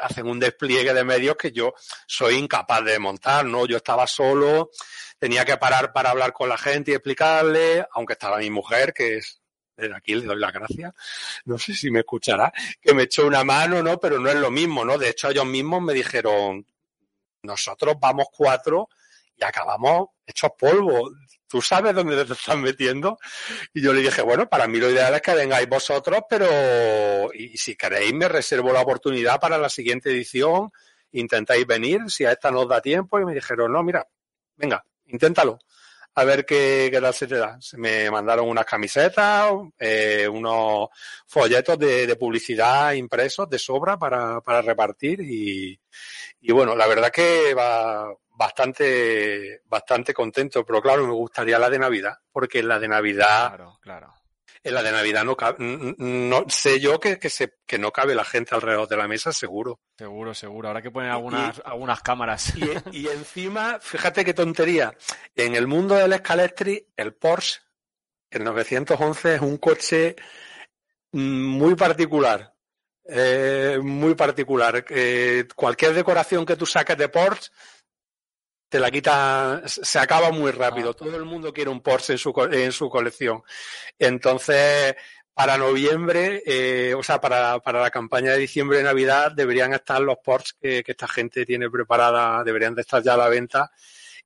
hacen 0.00 0.26
un 0.26 0.38
despliegue 0.38 0.94
de 0.94 1.04
medios 1.04 1.36
que 1.36 1.52
yo 1.52 1.74
soy 2.06 2.36
incapaz 2.36 2.84
de 2.84 2.98
montar, 2.98 3.44
¿no? 3.44 3.66
Yo 3.66 3.78
estaba 3.78 4.06
solo, 4.06 4.70
tenía 5.18 5.44
que 5.44 5.56
parar 5.56 5.92
para 5.92 6.10
hablar 6.10 6.32
con 6.32 6.48
la 6.48 6.58
gente 6.58 6.92
y 6.92 6.94
explicarle, 6.94 7.86
aunque 7.92 8.14
estaba 8.14 8.38
mi 8.38 8.50
mujer, 8.50 8.92
que 8.92 9.18
es 9.18 9.40
desde 9.76 9.94
aquí 9.94 10.14
le 10.16 10.26
doy 10.26 10.38
las 10.40 10.52
gracias, 10.52 10.92
no 11.44 11.56
sé 11.56 11.72
si 11.72 11.88
me 11.90 12.00
escuchará, 12.00 12.52
que 12.80 12.94
me 12.94 13.04
echó 13.04 13.24
una 13.26 13.44
mano, 13.44 13.80
¿no? 13.80 14.00
Pero 14.00 14.18
no 14.18 14.28
es 14.28 14.34
lo 14.34 14.50
mismo, 14.50 14.84
¿no? 14.84 14.98
De 14.98 15.10
hecho, 15.10 15.30
ellos 15.30 15.46
mismos 15.46 15.80
me 15.82 15.94
dijeron, 15.94 16.66
nosotros 17.42 17.94
vamos 18.00 18.26
cuatro 18.32 18.88
y 19.38 19.44
acabamos 19.44 20.08
hechos 20.26 20.50
polvo. 20.58 21.10
¿Tú 21.46 21.62
sabes 21.62 21.94
dónde 21.94 22.24
te 22.24 22.32
estás 22.34 22.56
metiendo? 22.58 23.18
Y 23.72 23.82
yo 23.82 23.92
le 23.92 24.02
dije, 24.02 24.20
bueno, 24.22 24.48
para 24.48 24.66
mí 24.66 24.78
lo 24.78 24.90
ideal 24.90 25.14
es 25.14 25.22
que 25.22 25.34
vengáis 25.34 25.68
vosotros, 25.68 26.20
pero 26.28 27.32
y 27.32 27.56
si 27.56 27.74
queréis 27.74 28.12
me 28.12 28.28
reservo 28.28 28.72
la 28.72 28.82
oportunidad 28.82 29.40
para 29.40 29.56
la 29.56 29.70
siguiente 29.70 30.10
edición, 30.10 30.70
intentáis 31.12 31.66
venir, 31.66 32.02
si 32.08 32.24
a 32.24 32.32
esta 32.32 32.50
nos 32.50 32.68
da 32.68 32.82
tiempo. 32.82 33.18
Y 33.18 33.24
me 33.24 33.34
dijeron, 33.34 33.72
no, 33.72 33.82
mira, 33.82 34.06
venga, 34.56 34.84
inténtalo. 35.06 35.58
A 36.14 36.24
ver 36.24 36.44
qué, 36.44 36.88
qué 36.90 37.00
tal 37.00 37.14
se 37.14 37.28
te 37.28 37.36
da. 37.36 37.58
Se 37.60 37.78
me 37.78 38.10
mandaron 38.10 38.48
unas 38.48 38.66
camisetas, 38.66 39.52
eh, 39.78 40.26
unos 40.28 40.88
folletos 41.26 41.78
de, 41.78 42.08
de, 42.08 42.16
publicidad 42.16 42.92
impresos 42.94 43.48
de 43.48 43.58
sobra 43.58 43.96
para, 43.96 44.40
para 44.40 44.60
repartir 44.60 45.20
y, 45.20 45.78
y 46.40 46.52
bueno, 46.52 46.74
la 46.74 46.88
verdad 46.88 47.12
que 47.12 47.54
va 47.54 48.12
bastante, 48.38 49.62
bastante 49.66 50.14
contento, 50.14 50.64
pero 50.64 50.80
claro, 50.80 51.04
me 51.04 51.12
gustaría 51.12 51.58
la 51.58 51.68
de 51.68 51.80
Navidad, 51.80 52.16
porque 52.30 52.60
en 52.60 52.68
la 52.68 52.78
de 52.78 52.86
Navidad, 52.86 53.48
claro, 53.48 53.78
claro. 53.82 54.14
en 54.62 54.74
la 54.74 54.82
de 54.84 54.92
Navidad 54.92 55.24
no 55.24 55.36
cabe, 55.36 55.56
no 55.98 56.44
sé 56.48 56.78
yo 56.78 57.00
que, 57.00 57.18
que, 57.18 57.30
se, 57.30 57.54
que 57.66 57.78
no 57.78 57.90
cabe 57.90 58.14
la 58.14 58.24
gente 58.24 58.54
alrededor 58.54 58.86
de 58.86 58.96
la 58.96 59.08
mesa, 59.08 59.32
seguro. 59.32 59.80
Seguro, 59.98 60.34
seguro. 60.34 60.68
Habrá 60.68 60.80
que 60.80 60.92
poner 60.92 61.10
algunas, 61.10 61.58
y, 61.58 61.62
algunas 61.64 62.00
cámaras. 62.00 62.54
Y, 62.56 62.62
y, 62.92 63.08
encima, 63.08 63.80
fíjate 63.80 64.24
qué 64.24 64.34
tontería, 64.34 64.96
en 65.34 65.56
el 65.56 65.66
mundo 65.66 65.96
del 65.96 66.14
Scalestri, 66.14 66.86
el 66.96 67.14
Porsche, 67.14 67.60
el 68.30 68.44
911 68.44 69.34
es 69.34 69.40
un 69.40 69.56
coche 69.56 70.14
muy 71.10 71.74
particular 71.74 72.54
eh, 73.10 73.78
muy 73.82 74.14
particular. 74.14 74.84
Eh, 74.90 75.46
cualquier 75.56 75.94
decoración 75.94 76.44
que 76.44 76.56
tú 76.56 76.66
saques 76.66 76.98
de 76.98 77.08
Porsche 77.08 77.50
te 78.68 78.78
la 78.78 78.90
quita, 78.90 79.62
se 79.66 79.98
acaba 79.98 80.30
muy 80.30 80.50
rápido. 80.50 80.90
Ah. 80.90 80.94
Todo 80.94 81.16
el 81.16 81.24
mundo 81.24 81.52
quiere 81.52 81.70
un 81.70 81.80
Porsche 81.80 82.14
en 82.14 82.18
su, 82.18 82.32
en 82.50 82.72
su 82.72 82.88
colección. 82.88 83.42
Entonces, 83.98 84.94
para 85.32 85.56
noviembre, 85.56 86.42
eh, 86.44 86.94
o 86.94 87.02
sea, 87.02 87.20
para, 87.20 87.58
para, 87.60 87.80
la 87.80 87.90
campaña 87.90 88.32
de 88.32 88.38
diciembre 88.38 88.78
de 88.78 88.84
Navidad, 88.84 89.32
deberían 89.32 89.72
estar 89.72 90.00
los 90.00 90.18
Porsche 90.18 90.54
que, 90.60 90.82
que, 90.82 90.92
esta 90.92 91.08
gente 91.08 91.46
tiene 91.46 91.70
preparada, 91.70 92.42
deberían 92.44 92.74
de 92.74 92.82
estar 92.82 93.02
ya 93.02 93.14
a 93.14 93.18
la 93.18 93.28
venta. 93.28 93.70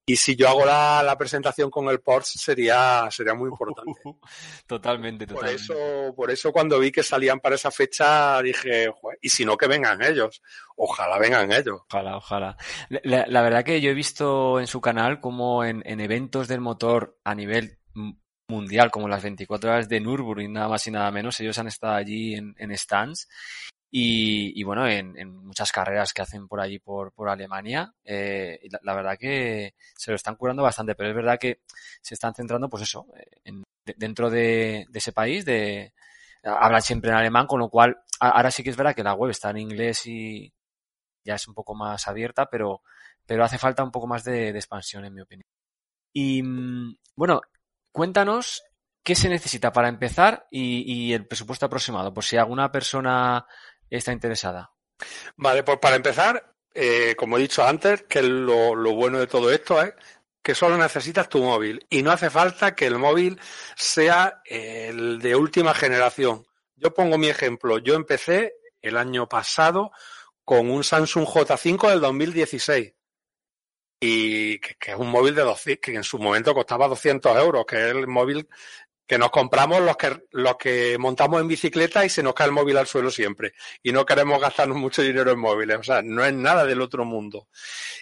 Y 0.04 0.16
si 0.16 0.34
yo 0.34 0.48
hago 0.48 0.66
la, 0.66 1.00
la 1.02 1.16
presentación 1.16 1.70
con 1.70 1.88
el 1.88 2.00
Porsche 2.00 2.36
sería, 2.38 3.08
sería 3.10 3.34
muy 3.34 3.48
importante. 3.48 4.00
totalmente, 4.66 5.26
totalmente. 5.26 5.26
Por 5.28 5.48
eso, 5.48 6.14
por 6.16 6.30
eso 6.30 6.52
cuando 6.52 6.78
vi 6.80 6.90
que 6.90 7.04
salían 7.04 7.38
para 7.38 7.54
esa 7.54 7.70
fecha 7.70 8.42
dije, 8.42 8.90
y 9.20 9.28
si 9.28 9.44
no 9.44 9.56
que 9.56 9.68
vengan 9.68 10.02
ellos. 10.02 10.42
Ojalá 10.76 11.18
vengan 11.18 11.52
ellos. 11.52 11.82
Ojalá, 11.88 12.16
ojalá. 12.16 12.56
La, 12.88 13.26
la 13.28 13.42
verdad 13.42 13.64
que 13.64 13.80
yo 13.80 13.90
he 13.90 13.94
visto 13.94 14.58
en 14.58 14.66
su 14.66 14.80
canal 14.80 15.20
como 15.20 15.64
en, 15.64 15.82
en 15.86 16.00
eventos 16.00 16.48
del 16.48 16.60
motor 16.60 17.18
a 17.22 17.36
nivel 17.36 17.78
mundial, 18.48 18.90
como 18.90 19.08
las 19.08 19.22
24 19.22 19.70
horas 19.70 19.88
de 19.88 20.00
Nürburgring, 20.00 20.52
nada 20.52 20.68
más 20.68 20.86
y 20.86 20.90
nada 20.90 21.10
menos, 21.12 21.38
ellos 21.40 21.58
han 21.58 21.68
estado 21.68 21.94
allí 21.94 22.34
en, 22.34 22.54
en 22.58 22.76
stands 22.76 23.28
y, 23.94 24.62
bueno, 24.62 24.88
en, 24.88 25.18
en, 25.18 25.36
muchas 25.36 25.70
carreras 25.70 26.14
que 26.14 26.22
hacen 26.22 26.48
por 26.48 26.60
allí, 26.60 26.78
por, 26.78 27.12
por 27.12 27.28
Alemania, 27.28 27.92
eh, 28.02 28.58
la, 28.80 28.94
verdad 28.94 29.18
que 29.20 29.74
se 29.94 30.10
lo 30.10 30.14
están 30.14 30.36
curando 30.36 30.62
bastante, 30.62 30.94
pero 30.94 31.10
es 31.10 31.14
verdad 31.14 31.38
que 31.38 31.60
se 32.00 32.14
están 32.14 32.34
centrando, 32.34 32.70
pues 32.70 32.84
eso, 32.84 33.06
en, 33.44 33.62
de, 33.84 33.94
dentro 33.98 34.30
de, 34.30 34.86
ese 34.94 35.12
país, 35.12 35.44
de 35.44 35.92
hablan 36.42 36.80
siempre 36.80 37.10
en 37.10 37.18
alemán, 37.18 37.46
con 37.46 37.60
lo 37.60 37.68
cual 37.68 37.98
ahora 38.18 38.50
sí 38.50 38.62
que 38.62 38.70
es 38.70 38.78
verdad 38.78 38.94
que 38.94 39.04
la 39.04 39.12
web 39.12 39.30
está 39.30 39.50
en 39.50 39.58
inglés 39.58 40.06
y, 40.06 40.50
ya 41.22 41.34
es 41.34 41.46
un 41.46 41.52
poco 41.52 41.74
más 41.74 42.08
abierta, 42.08 42.46
pero, 42.46 42.80
pero 43.26 43.44
hace 43.44 43.58
falta 43.58 43.84
un 43.84 43.92
poco 43.92 44.06
más 44.06 44.24
de, 44.24 44.48
expansión, 44.48 45.04
en 45.04 45.12
mi 45.12 45.20
opinión. 45.20 45.44
Y 46.14 46.42
mm, 46.42 46.96
bueno, 47.14 47.42
cuéntanos 47.92 48.62
qué 49.04 49.14
se 49.14 49.28
necesita 49.28 49.70
para 49.70 49.88
empezar 49.88 50.46
y 50.50 51.12
el 51.12 51.26
presupuesto 51.26 51.66
aproximado, 51.66 52.14
por 52.14 52.24
si 52.24 52.38
alguna 52.38 52.72
persona 52.72 53.44
está 53.96 54.12
interesada. 54.12 54.72
Vale, 55.36 55.62
pues 55.62 55.78
para 55.78 55.96
empezar, 55.96 56.54
eh, 56.74 57.14
como 57.16 57.36
he 57.36 57.40
dicho 57.40 57.64
antes, 57.64 58.02
que 58.02 58.22
lo, 58.22 58.74
bueno 58.94 59.18
de 59.18 59.26
todo 59.26 59.50
esto 59.50 59.82
es 59.82 59.92
que 60.42 60.54
solo 60.54 60.76
necesitas 60.76 61.28
tu 61.28 61.42
móvil 61.42 61.86
y 61.88 62.02
no 62.02 62.10
hace 62.10 62.28
falta 62.28 62.74
que 62.74 62.86
el 62.86 62.98
móvil 62.98 63.38
sea 63.76 64.42
el 64.44 65.20
de 65.20 65.36
última 65.36 65.72
generación. 65.72 66.46
Yo 66.74 66.92
pongo 66.92 67.16
mi 67.16 67.28
ejemplo. 67.28 67.78
Yo 67.78 67.94
empecé 67.94 68.54
el 68.80 68.96
año 68.96 69.28
pasado 69.28 69.92
con 70.44 70.68
un 70.68 70.82
Samsung 70.82 71.24
J5 71.26 71.90
del 71.90 72.00
2016 72.00 72.92
y 74.00 74.58
que, 74.58 74.74
que 74.74 74.90
es 74.90 74.96
un 74.96 75.10
móvil 75.10 75.36
de 75.36 75.42
200, 75.42 75.80
que 75.80 75.94
en 75.94 76.02
su 76.02 76.18
momento 76.18 76.52
costaba 76.54 76.88
200 76.88 77.36
euros, 77.36 77.64
que 77.64 77.76
es 77.76 77.94
el 77.94 78.08
móvil 78.08 78.48
que 79.12 79.18
nos 79.18 79.30
compramos 79.30 79.82
los 79.82 79.98
que, 79.98 80.22
los 80.30 80.56
que 80.56 80.96
montamos 80.96 81.38
en 81.38 81.46
bicicleta 81.46 82.02
y 82.02 82.08
se 82.08 82.22
nos 82.22 82.32
cae 82.32 82.46
el 82.46 82.52
móvil 82.54 82.78
al 82.78 82.86
suelo 82.86 83.10
siempre. 83.10 83.52
Y 83.82 83.92
no 83.92 84.06
queremos 84.06 84.40
gastarnos 84.40 84.78
mucho 84.78 85.02
dinero 85.02 85.32
en 85.32 85.38
móviles. 85.38 85.76
O 85.80 85.82
sea, 85.82 86.00
no 86.00 86.24
es 86.24 86.32
nada 86.32 86.64
del 86.64 86.80
otro 86.80 87.04
mundo. 87.04 87.46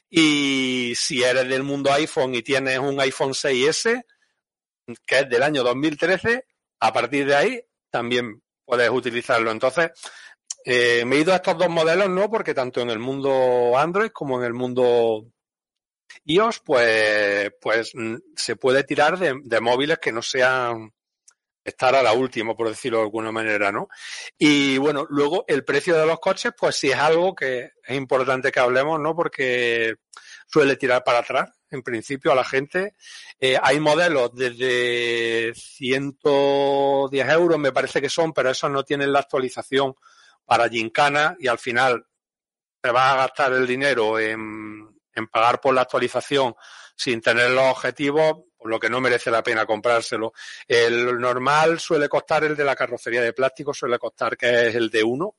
Y 0.09 0.93
si 0.95 1.25
eres 1.25 1.49
del 1.49 1.65
mundo 1.65 1.93
iPhone 1.93 2.37
y 2.37 2.43
tienes 2.43 2.79
un 2.79 3.01
iPhone 3.01 3.33
6S, 3.33 4.05
que 5.05 5.19
es 5.19 5.29
del 5.29 5.43
año 5.43 5.65
2013, 5.65 6.47
a 6.79 6.93
partir 6.93 7.27
de 7.27 7.35
ahí 7.35 7.61
también 7.91 8.41
puedes 8.65 8.89
utilizarlo. 8.89 9.51
Entonces, 9.51 9.91
eh, 10.65 11.05
me 11.07 11.17
he 11.17 11.21
ido 11.23 11.33
a 11.33 11.37
estos 11.39 11.59
dos 11.59 11.71
modelos, 11.71 12.09
¿no? 12.09 12.31
Porque 12.31 12.55
tanto 12.55 12.83
en 12.83 12.91
el 12.91 13.01
mundo 13.01 13.77
Android 13.77 14.11
como 14.13 14.39
en 14.39 14.45
el 14.45 14.55
mundo 14.55 15.27
iOS, 16.25 16.61
pues, 16.61 17.51
pues 17.61 17.95
se 18.37 18.55
puede 18.55 18.85
tirar 18.85 19.19
de 19.19 19.61
móviles 19.61 19.99
que 19.99 20.13
no 20.13 20.23
sean 20.23 20.93
estar 21.71 21.95
a 21.95 22.03
la 22.03 22.13
última, 22.13 22.55
por 22.55 22.69
decirlo 22.69 22.99
de 22.99 23.05
alguna 23.05 23.33
manera, 23.33 23.73
¿no? 23.73 23.89
Y 24.39 24.79
bueno, 24.79 25.07
luego 25.11 25.45
el 25.49 25.65
precio 25.65 25.97
de 25.97 26.07
los 26.07 26.21
coches, 26.21 26.53
pues 26.57 26.77
sí 26.77 26.91
es 26.91 26.97
algo 26.97 27.35
que 27.35 27.73
es 27.83 27.97
importante 27.97 28.53
que 28.53 28.61
hablemos, 28.61 29.01
¿no? 29.01 29.17
Porque 29.17 29.97
suele 30.47 30.77
tirar 30.77 31.03
para 31.05 31.21
atrás, 31.21 31.51
en 31.71 31.83
principio, 31.83 32.33
a 32.33 32.35
la 32.35 32.45
gente. 32.45 32.95
Eh, 33.39 33.59
hay 33.63 33.81
modelos 33.81 34.35
desde 34.35 35.53
110 35.55 37.29
euros, 37.29 37.59
me 37.59 37.73
parece 37.73 38.01
que 38.01 38.09
son, 38.09 38.33
pero 38.33 38.51
esos 38.51 38.71
no 38.71 38.85
tienen 38.85 39.13
la 39.13 39.21
actualización 39.21 39.95
para 40.45 40.69
Gincana 40.69 41.37
y 41.39 41.49
al 41.49 41.59
final 41.59 42.07
te 42.81 42.91
vas 42.91 43.13
a 43.13 43.17
gastar 43.17 43.53
el 43.53 43.67
dinero 43.67 44.19
en, 44.19 44.89
en 45.15 45.27
pagar 45.29 45.61
por 45.61 45.75
la 45.75 45.83
actualización 45.83 46.55
sin 46.97 47.21
tener 47.21 47.51
los 47.51 47.65
objetivos, 47.65 48.45
por 48.61 48.71
lo 48.71 48.79
que 48.79 48.91
no 48.91 49.01
merece 49.01 49.31
la 49.31 49.43
pena 49.43 49.65
comprárselo. 49.65 50.35
El 50.69 51.19
normal 51.19 51.81
suele 51.81 52.11
costar 52.11 52.45
el 52.45 52.55
de 52.55 52.65
la 52.65 52.77
carrocería 52.77 53.23
de 53.23 53.33
plástico, 53.33 53.73
suele 53.73 53.99
costar 53.99 54.37
que 54.37 54.69
es 54.69 54.75
el 54.75 54.91
de 54.91 55.03
uno, 55.03 55.37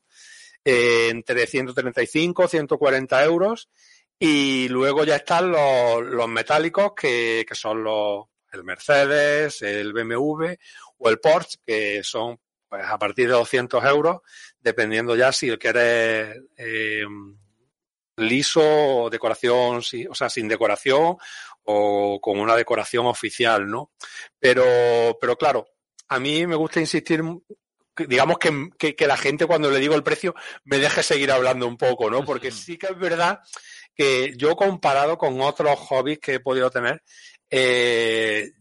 eh, 0.64 1.08
entre 1.08 1.46
135, 1.46 2.48
140 2.48 3.24
euros. 3.24 3.68
Y 4.18 4.68
luego 4.68 5.04
ya 5.04 5.16
están 5.16 5.52
los, 5.52 6.02
los 6.02 6.28
metálicos, 6.28 6.94
que, 6.96 7.44
que 7.46 7.54
son 7.54 7.84
los, 7.84 8.26
el 8.52 8.64
Mercedes, 8.64 9.62
el 9.62 9.92
BMW 9.92 10.54
o 10.98 11.08
el 11.08 11.20
Porsche, 11.20 11.58
que 11.64 12.02
son 12.02 12.40
pues 12.68 12.84
a 12.84 12.98
partir 12.98 13.28
de 13.28 13.34
200 13.34 13.84
euros, 13.84 14.22
dependiendo 14.60 15.14
ya 15.14 15.30
si 15.30 15.56
quieres 15.58 16.38
eh, 16.56 17.04
liso, 18.26 19.08
decoración, 19.10 19.82
o 20.08 20.14
sea, 20.14 20.28
sin 20.28 20.48
decoración 20.48 21.16
o 21.64 22.20
con 22.20 22.38
una 22.40 22.56
decoración 22.56 23.06
oficial, 23.06 23.68
¿no? 23.68 23.92
Pero, 24.38 24.64
pero 25.20 25.36
claro, 25.36 25.66
a 26.08 26.18
mí 26.18 26.46
me 26.46 26.56
gusta 26.56 26.80
insistir, 26.80 27.22
digamos 27.96 28.38
que, 28.38 28.70
que, 28.78 28.96
que, 28.96 29.06
la 29.06 29.16
gente 29.16 29.46
cuando 29.46 29.70
le 29.70 29.78
digo 29.78 29.94
el 29.94 30.02
precio 30.02 30.34
me 30.64 30.78
deje 30.78 31.02
seguir 31.02 31.30
hablando 31.30 31.66
un 31.66 31.76
poco, 31.76 32.10
¿no? 32.10 32.24
Porque 32.24 32.50
sí 32.50 32.76
que 32.78 32.86
es 32.86 32.98
verdad 32.98 33.40
que 33.94 34.34
yo 34.36 34.56
comparado 34.56 35.18
con 35.18 35.40
otros 35.40 35.78
hobbies 35.78 36.18
que 36.18 36.34
he 36.34 36.40
podido 36.40 36.70
tener, 36.70 37.02
eh, 37.50 38.52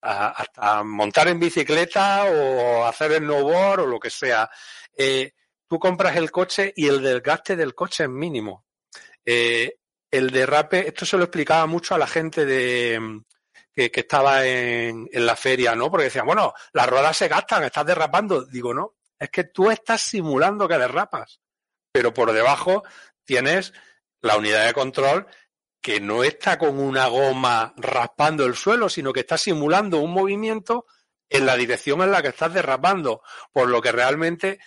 hasta 0.00 0.84
montar 0.84 1.28
en 1.28 1.40
bicicleta 1.40 2.24
o 2.26 2.84
hacer 2.84 3.12
el 3.12 3.24
snowboard 3.24 3.80
o 3.80 3.86
lo 3.86 3.98
que 3.98 4.10
sea, 4.10 4.48
eh, 4.96 5.32
tú 5.68 5.78
compras 5.78 6.16
el 6.16 6.30
coche 6.30 6.72
y 6.74 6.86
el 6.86 7.02
desgaste 7.02 7.56
del 7.56 7.74
coche 7.74 8.04
es 8.04 8.10
mínimo. 8.10 8.64
Eh, 9.24 9.76
el 10.10 10.30
derrape, 10.30 10.88
esto 10.88 11.04
se 11.04 11.16
lo 11.16 11.24
explicaba 11.24 11.66
mucho 11.66 11.94
a 11.94 11.98
la 11.98 12.06
gente 12.06 12.46
de 12.46 13.22
que, 13.74 13.90
que 13.90 14.00
estaba 14.00 14.46
en, 14.46 15.08
en, 15.12 15.26
la 15.26 15.36
feria, 15.36 15.74
¿no? 15.74 15.90
Porque 15.90 16.04
decían, 16.04 16.26
bueno, 16.26 16.54
las 16.72 16.88
ruedas 16.88 17.16
se 17.16 17.28
gastan, 17.28 17.64
estás 17.64 17.86
derrapando. 17.86 18.44
Digo, 18.46 18.72
no, 18.72 18.96
es 19.18 19.30
que 19.30 19.44
tú 19.44 19.70
estás 19.70 20.00
simulando 20.00 20.66
que 20.66 20.78
derrapas, 20.78 21.40
pero 21.92 22.14
por 22.14 22.32
debajo 22.32 22.82
tienes 23.24 23.72
la 24.20 24.36
unidad 24.36 24.66
de 24.66 24.72
control 24.72 25.26
que 25.80 26.00
no 26.00 26.24
está 26.24 26.58
con 26.58 26.78
una 26.78 27.06
goma 27.06 27.74
raspando 27.76 28.44
el 28.44 28.56
suelo, 28.56 28.88
sino 28.88 29.12
que 29.12 29.20
está 29.20 29.38
simulando 29.38 29.98
un 29.98 30.12
movimiento 30.12 30.86
en 31.28 31.46
la 31.46 31.56
dirección 31.56 32.02
en 32.02 32.10
la 32.10 32.22
que 32.22 32.28
estás 32.28 32.52
derrapando, 32.52 33.22
por 33.52 33.68
lo 33.68 33.80
que 33.80 33.92
realmente 33.92 34.58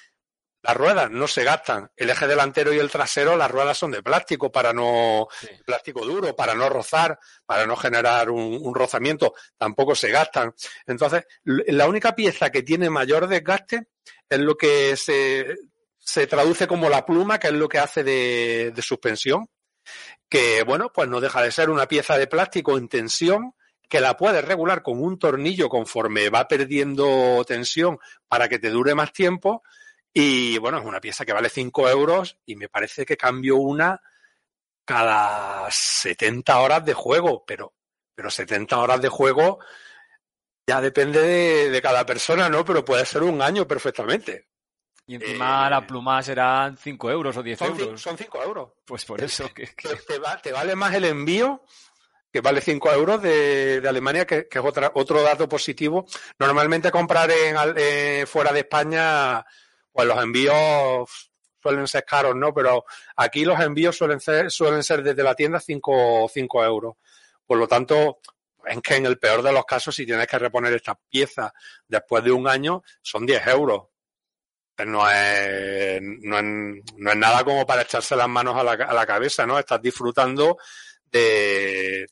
las 0.64 0.78
ruedas 0.78 1.10
no 1.10 1.28
se 1.28 1.44
gastan. 1.44 1.92
El 1.96 2.10
eje 2.10 2.28
delantero 2.28 2.74
y 2.74 2.80
el 2.80 2.92
trasero, 2.92 3.36
las 3.36 3.50
ruedas 3.50 3.78
son 3.78 3.92
de 3.92 4.04
plástico 4.04 4.52
para 4.52 4.74
no, 4.74 5.28
sí. 5.40 5.48
plástico 5.66 6.06
duro, 6.06 6.36
para 6.36 6.54
no 6.54 6.70
rozar, 6.70 7.20
para 7.46 7.66
no 7.66 7.76
generar 7.76 8.30
un, 8.30 8.60
un, 8.62 8.76
rozamiento, 8.76 9.34
tampoco 9.58 9.96
se 9.96 10.12
gastan. 10.12 10.54
Entonces, 10.86 11.26
la 11.44 11.88
única 11.88 12.16
pieza 12.16 12.52
que 12.52 12.64
tiene 12.64 12.90
mayor 12.90 13.28
desgaste 13.28 13.88
es 14.30 14.40
lo 14.40 14.56
que 14.56 14.96
se, 14.96 15.56
se 16.00 16.28
traduce 16.28 16.68
como 16.68 16.90
la 16.90 17.06
pluma, 17.06 17.40
que 17.40 17.48
es 17.48 17.54
lo 17.54 17.68
que 17.68 17.80
hace 17.80 18.04
de, 18.04 18.72
de 18.74 18.82
suspensión, 18.82 19.48
que 20.30 20.64
bueno, 20.64 20.92
pues 20.94 21.10
no 21.10 21.20
deja 21.20 21.42
de 21.42 21.52
ser 21.52 21.70
una 21.70 21.88
pieza 21.88 22.18
de 22.18 22.28
plástico 22.28 22.78
en 22.78 22.88
tensión, 22.88 23.54
que 23.90 24.00
la 24.00 24.16
puedes 24.16 24.46
regular 24.46 24.84
con 24.84 25.04
un 25.04 25.20
tornillo 25.20 25.68
conforme 25.68 26.30
va 26.30 26.48
perdiendo 26.48 27.44
tensión 27.46 28.00
para 28.30 28.48
que 28.48 28.58
te 28.58 28.70
dure 28.70 28.96
más 28.96 29.12
tiempo, 29.12 29.64
y 30.14 30.58
bueno, 30.58 30.80
es 30.80 30.86
una 30.86 31.02
pieza 31.02 31.26
que 31.26 31.34
vale 31.34 31.50
5 31.50 31.90
euros 31.90 32.38
y 32.46 32.56
me 32.56 32.70
parece 32.70 33.06
que 33.06 33.18
cambio 33.18 33.58
una 33.58 34.02
cada 34.86 35.70
70 35.70 36.60
horas 36.60 36.86
de 36.86 36.94
juego, 36.94 37.44
pero, 37.46 37.74
pero 38.14 38.30
70 38.30 38.78
horas 38.78 39.02
de 39.02 39.10
juego 39.10 39.60
ya 40.68 40.82
depende 40.82 41.22
de, 41.22 41.70
de 41.70 41.82
cada 41.82 42.06
persona, 42.06 42.50
¿no? 42.50 42.64
Pero 42.66 42.84
puede 42.84 43.06
ser 43.06 43.24
un 43.24 43.42
año 43.42 43.68
perfectamente. 43.68 44.48
Y 45.08 45.16
encima 45.16 45.68
eh, 45.68 45.70
la 45.70 45.88
pluma 45.88 46.22
serán 46.22 46.78
5 46.78 47.12
euros 47.12 47.36
o 47.36 47.44
10 47.44 47.60
son, 47.60 47.80
euros. 47.80 48.02
Son 48.02 48.18
5 48.18 48.44
euros. 48.44 48.70
Pues 48.86 49.06
por 49.06 49.22
eso. 49.22 49.52
Que, 49.54 49.68
que... 49.76 49.90
Te, 50.08 50.20
va, 50.20 50.42
te, 50.42 50.52
vale 50.52 50.76
más 50.76 50.94
el 50.94 51.06
envío, 51.06 51.64
que 52.32 52.42
vale 52.42 52.62
5 52.62 52.92
euros 52.92 53.22
de, 53.22 53.82
de 53.82 53.90
Alemania, 53.90 54.26
que, 54.26 54.48
que, 54.48 54.60
es 54.60 54.66
otra, 54.66 54.92
otro 54.96 55.22
dato 55.22 55.50
positivo. 55.50 56.06
Normalmente 56.40 56.92
comprar 56.92 57.32
en, 57.32 57.56
eh, 57.76 58.26
fuera 58.28 58.54
de 58.54 58.60
España 58.60 59.46
pues 59.92 60.08
los 60.08 60.22
envíos 60.22 61.32
suelen 61.62 61.88
ser 61.88 62.06
caros, 62.06 62.36
¿no? 62.36 62.54
Pero 62.54 62.86
aquí 63.16 63.46
los 63.46 63.60
envíos 63.60 63.96
suelen 63.96 64.20
ser, 64.20 64.50
suelen 64.52 64.84
ser 64.84 65.04
desde 65.04 65.24
la 65.24 65.36
tienda 65.36 65.60
5 65.60 66.30
euros. 66.64 66.96
Por 67.46 67.58
lo 67.58 67.68
tanto, 67.68 68.20
es 68.66 68.80
que 68.82 68.96
en 68.96 69.06
el 69.06 69.20
peor 69.20 69.42
de 69.42 69.52
los 69.52 69.66
casos, 69.66 69.96
si 69.96 70.06
tienes 70.06 70.28
que 70.28 70.40
reponer 70.40 70.74
estas 70.74 70.98
piezas 71.10 71.52
después 71.88 72.24
de 72.24 72.32
un 72.32 72.48
año, 72.48 72.84
son 73.02 73.26
10 73.26 73.48
euros. 73.48 73.84
No 74.86 75.08
es, 75.12 76.02
no 76.02 76.40
es, 76.40 76.44
no 76.98 77.12
es 77.12 77.18
nada 77.18 77.44
como 77.44 77.68
para 77.68 77.84
echarse 77.84 78.16
las 78.16 78.28
manos 78.28 78.56
a 78.56 78.64
la, 78.64 78.72
a 78.72 78.94
la 78.94 79.06
cabeza, 79.06 79.46
¿no? 79.46 79.60
Estás 79.60 79.80
disfrutando 79.80 80.58
de, 81.12 82.08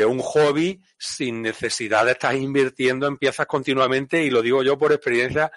de 0.00 0.06
un 0.06 0.20
hobby 0.20 0.80
sin 0.96 1.42
necesidad 1.42 2.04
de 2.04 2.12
estar 2.12 2.34
invirtiendo 2.34 3.06
en 3.06 3.18
piezas 3.18 3.46
continuamente 3.46 4.22
y 4.22 4.30
lo 4.30 4.40
digo 4.40 4.62
yo 4.62 4.78
por 4.78 4.92
experiencia 4.92 5.52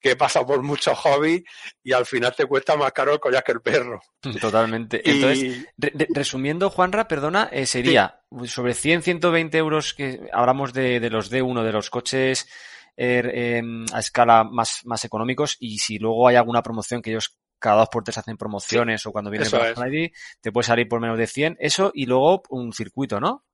que 0.00 0.16
pasa 0.16 0.44
por 0.44 0.62
muchos 0.62 0.98
hobbies 0.98 1.42
y 1.82 1.92
al 1.92 2.06
final 2.06 2.34
te 2.34 2.46
cuesta 2.46 2.76
más 2.76 2.92
caro 2.92 3.12
el 3.12 3.20
collar 3.20 3.44
que 3.44 3.52
el 3.52 3.60
perro. 3.60 4.00
Totalmente. 4.40 5.00
Y... 5.04 5.10
Entonces, 5.10 5.66
re 5.76 6.08
resumiendo, 6.14 6.70
Juanra, 6.70 7.06
perdona, 7.06 7.48
eh, 7.52 7.66
sería 7.66 8.22
sí. 8.40 8.48
sobre 8.48 8.74
100, 8.74 9.02
120 9.02 9.58
euros 9.58 9.94
que 9.94 10.20
hablamos 10.32 10.72
de, 10.72 11.00
de 11.00 11.10
los 11.10 11.30
D1, 11.30 11.62
de 11.62 11.72
los 11.72 11.90
coches 11.90 12.48
eh, 12.96 13.22
eh, 13.32 13.62
a 13.92 14.00
escala 14.00 14.44
más, 14.44 14.80
más 14.84 15.04
económicos 15.04 15.56
y 15.60 15.78
si 15.78 15.98
luego 15.98 16.28
hay 16.28 16.36
alguna 16.36 16.62
promoción 16.62 17.00
que 17.00 17.10
ellos 17.10 17.38
cada 17.58 17.76
dos 17.76 17.88
por 17.90 18.02
tres 18.02 18.18
hacen 18.18 18.36
promociones 18.36 19.02
sí, 19.02 19.08
o 19.08 19.12
cuando 19.12 19.30
viene 19.30 19.44
Friday, 19.44 20.12
te 20.40 20.50
puede 20.50 20.66
salir 20.66 20.88
por 20.88 21.00
menos 21.00 21.18
de 21.18 21.26
100, 21.26 21.58
eso 21.60 21.92
y 21.94 22.06
luego 22.06 22.42
un 22.48 22.72
circuito, 22.72 23.20
¿no? 23.20 23.44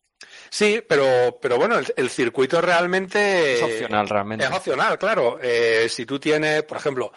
Sí, 0.51 0.83
pero, 0.89 1.39
pero 1.41 1.59
bueno, 1.59 1.79
el, 1.79 1.93
el, 1.97 2.09
circuito 2.09 2.61
realmente 2.61 3.55
es 3.55 3.63
opcional, 3.63 4.09
realmente. 4.09 4.45
Es 4.45 4.51
opcional, 4.51 4.99
claro. 4.99 5.39
Eh, 5.43 5.89
si 5.89 6.07
tú 6.07 6.19
tienes, 6.19 6.63
por 6.63 6.79
ejemplo, 6.79 7.13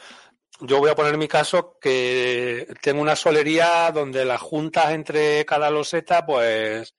yo 0.62 0.80
voy 0.80 0.90
a 0.90 0.96
poner 0.96 1.18
mi 1.18 1.28
caso 1.28 1.78
que 1.80 2.68
tengo 2.82 3.02
una 3.02 3.16
solería 3.16 3.92
donde 3.92 4.26
las 4.26 4.42
juntas 4.42 4.92
entre 4.92 5.46
cada 5.46 5.70
loseta, 5.70 6.26
pues, 6.26 6.96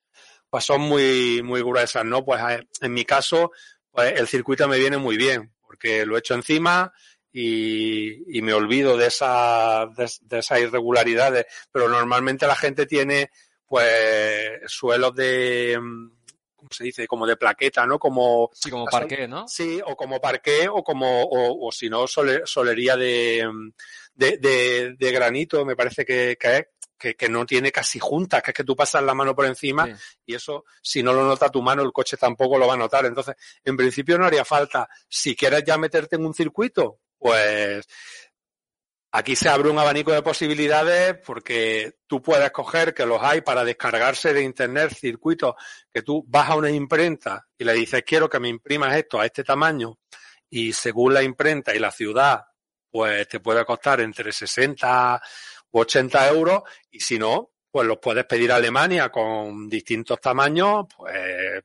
pues 0.49 0.65
son 0.65 0.81
muy, 0.83 1.43
muy 1.43 1.63
gruesas, 1.63 2.05
¿no? 2.05 2.25
Pues 2.25 2.41
en 2.81 2.93
mi 2.93 3.05
caso, 3.05 3.53
pues 3.91 4.19
el 4.19 4.29
circuito 4.29 4.67
me 4.67 4.79
viene 4.79 4.97
muy 4.97 5.17
bien, 5.17 5.53
porque 5.61 6.07
lo 6.07 6.17
he 6.17 6.21
hecho 6.21 6.35
encima 6.35 6.93
y, 7.33 8.39
y 8.39 8.43
me 8.43 8.55
olvido 8.55 8.97
de, 8.97 9.09
esa, 9.09 9.87
de, 9.95 10.11
de 10.23 10.39
esas 10.39 10.61
irregularidades. 10.61 11.47
Pero 11.71 11.89
normalmente 11.89 12.47
la 12.47 12.57
gente 12.57 12.87
tiene, 12.87 13.31
pues, 13.71 14.63
suelos 14.67 15.15
de, 15.15 15.79
¿cómo 16.57 16.69
se 16.73 16.83
dice? 16.83 17.07
Como 17.07 17.25
de 17.25 17.37
plaqueta, 17.37 17.87
¿no? 17.87 18.01
Como, 18.01 18.51
sí, 18.53 18.69
como 18.69 18.85
parqué, 18.87 19.29
¿no? 19.29 19.47
Sí, 19.47 19.81
o 19.87 19.95
como 19.95 20.21
parqué 20.21 20.69
o 20.69 20.83
como, 20.83 21.23
o, 21.23 21.69
o 21.69 21.71
si 21.71 21.89
no, 21.89 22.09
sole, 22.09 22.43
solería 22.47 22.97
de, 22.97 23.49
de, 24.13 24.39
de, 24.39 24.97
de, 24.99 25.13
granito, 25.13 25.65
me 25.65 25.77
parece 25.77 26.05
que, 26.05 26.37
que 26.37 26.57
es, 26.57 26.67
que, 26.99 27.15
que, 27.15 27.29
no 27.29 27.47
tiene 27.47 27.71
casi 27.71 28.01
juntas, 28.01 28.43
que 28.43 28.51
es 28.51 28.57
que 28.57 28.65
tú 28.65 28.75
pasas 28.75 29.05
la 29.05 29.15
mano 29.15 29.37
por 29.37 29.47
encima 29.47 29.87
sí. 29.87 29.93
y 30.27 30.35
eso, 30.35 30.65
si 30.83 31.05
no 31.05 31.13
lo 31.13 31.25
nota 31.25 31.49
tu 31.49 31.63
mano, 31.63 31.83
el 31.83 31.93
coche 31.93 32.17
tampoco 32.17 32.59
lo 32.59 32.67
va 32.67 32.75
a 32.75 32.77
notar. 32.77 33.07
Entonces, 33.07 33.37
en 33.65 33.77
principio 33.77 34.19
no 34.19 34.27
haría 34.27 34.45
falta. 34.45 34.89
Si 35.09 35.37
quieres 35.37 35.63
ya 35.63 35.79
meterte 35.79 36.17
en 36.17 36.27
un 36.27 36.35
circuito, 36.35 36.99
pues 37.21 37.87
Aquí 39.13 39.35
se 39.35 39.49
abre 39.49 39.69
un 39.69 39.79
abanico 39.79 40.13
de 40.13 40.23
posibilidades 40.23 41.19
porque 41.27 41.97
tú 42.07 42.23
puedes 42.23 42.53
coger 42.53 42.95
que 42.95 43.05
los 43.05 43.21
hay 43.21 43.41
para 43.41 43.65
descargarse 43.65 44.33
de 44.33 44.43
internet 44.43 44.95
circuitos 44.95 45.55
que 45.93 46.03
tú 46.03 46.25
vas 46.29 46.49
a 46.49 46.55
una 46.55 46.71
imprenta 46.71 47.49
y 47.59 47.65
le 47.65 47.73
dices 47.73 48.05
quiero 48.07 48.31
que 48.31 48.39
me 48.39 48.49
imprimas 48.49 48.97
esto 48.97 49.19
a 49.19 49.27
este 49.27 49.43
tamaño 49.43 49.99
y 50.49 50.73
según 50.73 51.15
la 51.15 51.25
imprenta 51.25 51.75
y 51.75 51.81
la 51.81 51.91
ciudad 51.91 52.45
pues 52.89 53.27
te 53.27 53.41
puede 53.41 53.65
costar 53.65 54.01
entre 54.01 54.31
60 54.31 55.21
u 55.73 55.81
80 55.81 56.29
euros 56.29 56.63
y 56.93 57.01
si 57.01 57.19
no 57.19 57.51
pues 57.69 57.89
los 57.89 57.99
puedes 57.99 58.27
pedir 58.27 58.53
a 58.53 58.57
Alemania 58.57 59.09
con 59.11 59.69
distintos 59.69 60.21
tamaños 60.21 60.87
pues 60.97 61.65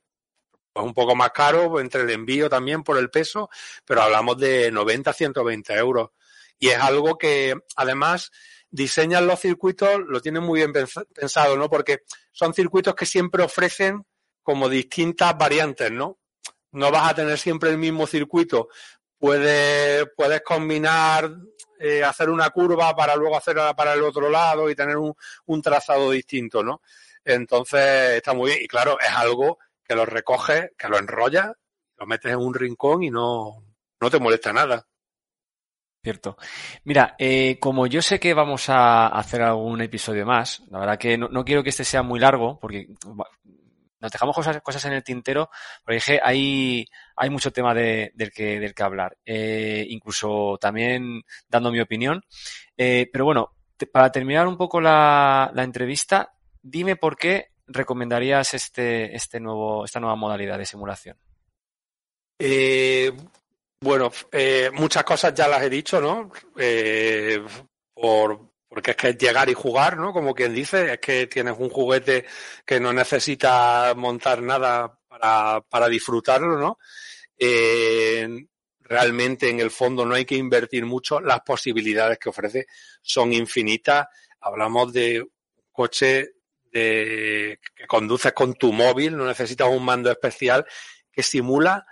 pues 0.73 0.85
un 0.85 0.95
poco 0.95 1.15
más 1.15 1.29
caro 1.29 1.79
entre 1.79 2.01
el 2.01 2.09
envío 2.09 2.49
también 2.49 2.83
por 2.83 2.97
el 2.97 3.11
peso 3.11 3.51
pero 3.85 4.01
hablamos 4.01 4.35
de 4.39 4.71
90 4.71 5.13
120 5.13 5.73
euros 5.75 6.09
y 6.59 6.69
es 6.69 6.77
algo 6.77 7.17
que 7.17 7.55
además 7.75 8.31
diseñan 8.69 9.27
los 9.27 9.39
circuitos, 9.39 10.01
lo 10.07 10.21
tienen 10.21 10.43
muy 10.43 10.59
bien 10.59 10.73
pensado, 11.13 11.55
¿no? 11.57 11.69
Porque 11.69 12.03
son 12.31 12.53
circuitos 12.53 12.95
que 12.95 13.05
siempre 13.05 13.43
ofrecen 13.43 14.05
como 14.43 14.69
distintas 14.69 15.37
variantes, 15.37 15.91
¿no? 15.91 16.19
No 16.71 16.91
vas 16.91 17.11
a 17.11 17.15
tener 17.15 17.37
siempre 17.37 17.69
el 17.69 17.77
mismo 17.77 18.05
circuito. 18.05 18.67
Puedes, 19.17 20.05
puedes 20.15 20.41
combinar, 20.41 21.31
eh, 21.79 22.03
hacer 22.03 22.29
una 22.29 22.49
curva 22.49 22.95
para 22.95 23.15
luego 23.15 23.37
hacer 23.37 23.55
para 23.75 23.93
el 23.93 24.03
otro 24.03 24.29
lado 24.29 24.69
y 24.69 24.75
tener 24.75 24.97
un, 24.97 25.13
un 25.45 25.61
trazado 25.61 26.11
distinto, 26.11 26.63
¿no? 26.63 26.81
Entonces 27.23 28.17
está 28.17 28.33
muy 28.33 28.51
bien. 28.51 28.63
Y 28.63 28.67
claro, 28.67 28.97
es 28.99 29.09
algo 29.09 29.57
que 29.83 29.95
lo 29.95 30.05
recoges, 30.05 30.71
que 30.77 30.89
lo 30.89 30.97
enrollas, 30.97 31.51
lo 31.97 32.05
metes 32.05 32.31
en 32.31 32.39
un 32.39 32.53
rincón 32.53 33.03
y 33.03 33.09
no, 33.09 33.63
no 33.99 34.09
te 34.09 34.19
molesta 34.19 34.51
nada. 34.53 34.85
Cierto. 36.05 36.37
Mira, 36.83 37.15
eh, 37.17 37.57
como 37.59 37.87
yo 37.87 37.99
sé 37.99 38.19
que 38.19 38.35
vamos 38.35 38.69
a 38.69 39.07
hacer 39.07 39.41
algún 39.41 39.81
episodio 39.81 40.23
más, 40.23 40.61
la 40.69 40.77
verdad 40.77 40.99
que 40.99 41.17
no, 41.17 41.43
quiero 41.43 41.63
que 41.63 41.71
este 41.71 41.83
sea 41.83 42.03
muy 42.03 42.19
largo, 42.19 42.59
porque 42.59 42.89
nos 43.99 44.11
dejamos 44.11 44.35
cosas, 44.35 44.85
en 44.85 44.93
el 44.93 45.03
tintero, 45.03 45.49
porque 45.83 45.95
dije, 45.95 46.19
hay, 46.21 46.85
hay 47.15 47.29
mucho 47.31 47.51
tema 47.51 47.73
de, 47.73 48.11
del, 48.13 48.31
que, 48.31 48.59
del 48.59 48.75
que 48.75 48.83
hablar, 48.83 49.17
eh, 49.25 49.83
incluso 49.89 50.59
también 50.61 51.23
dando 51.49 51.71
mi 51.71 51.79
opinión. 51.79 52.23
Eh, 52.77 53.09
pero 53.11 53.25
bueno, 53.25 53.55
para 53.91 54.11
terminar 54.11 54.47
un 54.47 54.57
poco 54.57 54.79
la, 54.79 55.49
la 55.55 55.63
entrevista, 55.63 56.35
dime 56.61 56.97
por 56.97 57.17
qué 57.17 57.49
recomendarías 57.65 58.53
este, 58.53 59.15
este 59.15 59.39
nuevo, 59.39 59.85
esta 59.85 59.99
nueva 59.99 60.15
modalidad 60.15 60.59
de 60.59 60.67
simulación. 60.67 61.17
Eh, 62.37 63.11
bueno, 63.81 64.11
eh, 64.31 64.71
muchas 64.73 65.03
cosas 65.03 65.33
ya 65.33 65.47
las 65.47 65.61
he 65.63 65.69
dicho, 65.69 65.99
¿no? 66.01 66.31
Eh, 66.57 67.43
por, 67.93 68.53
porque 68.67 68.91
es 68.91 68.97
que 68.97 69.09
es 69.09 69.17
llegar 69.17 69.49
y 69.49 69.53
jugar, 69.53 69.97
¿no? 69.97 70.11
Como 70.11 70.33
quien 70.33 70.53
dice, 70.53 70.93
es 70.93 70.99
que 70.99 71.27
tienes 71.27 71.55
un 71.57 71.69
juguete 71.69 72.25
que 72.65 72.79
no 72.79 72.91
necesita 72.93 73.93
montar 73.95 74.41
nada 74.41 74.99
para, 75.07 75.61
para 75.61 75.87
disfrutarlo, 75.87 76.57
¿no? 76.57 76.79
Eh, 77.37 78.27
realmente 78.79 79.49
en 79.49 79.59
el 79.59 79.71
fondo 79.71 80.05
no 80.05 80.15
hay 80.15 80.25
que 80.25 80.35
invertir 80.35 80.85
mucho, 80.85 81.19
las 81.19 81.41
posibilidades 81.41 82.19
que 82.19 82.29
ofrece 82.29 82.67
son 83.01 83.33
infinitas. 83.33 84.07
Hablamos 84.41 84.93
de 84.93 85.21
un 85.21 85.29
coche 85.71 86.33
de, 86.71 87.59
que 87.75 87.87
conduces 87.87 88.33
con 88.33 88.53
tu 88.53 88.71
móvil, 88.71 89.17
no 89.17 89.25
necesitas 89.25 89.67
un 89.69 89.83
mando 89.83 90.11
especial 90.11 90.65
que 91.11 91.23
simula 91.23 91.85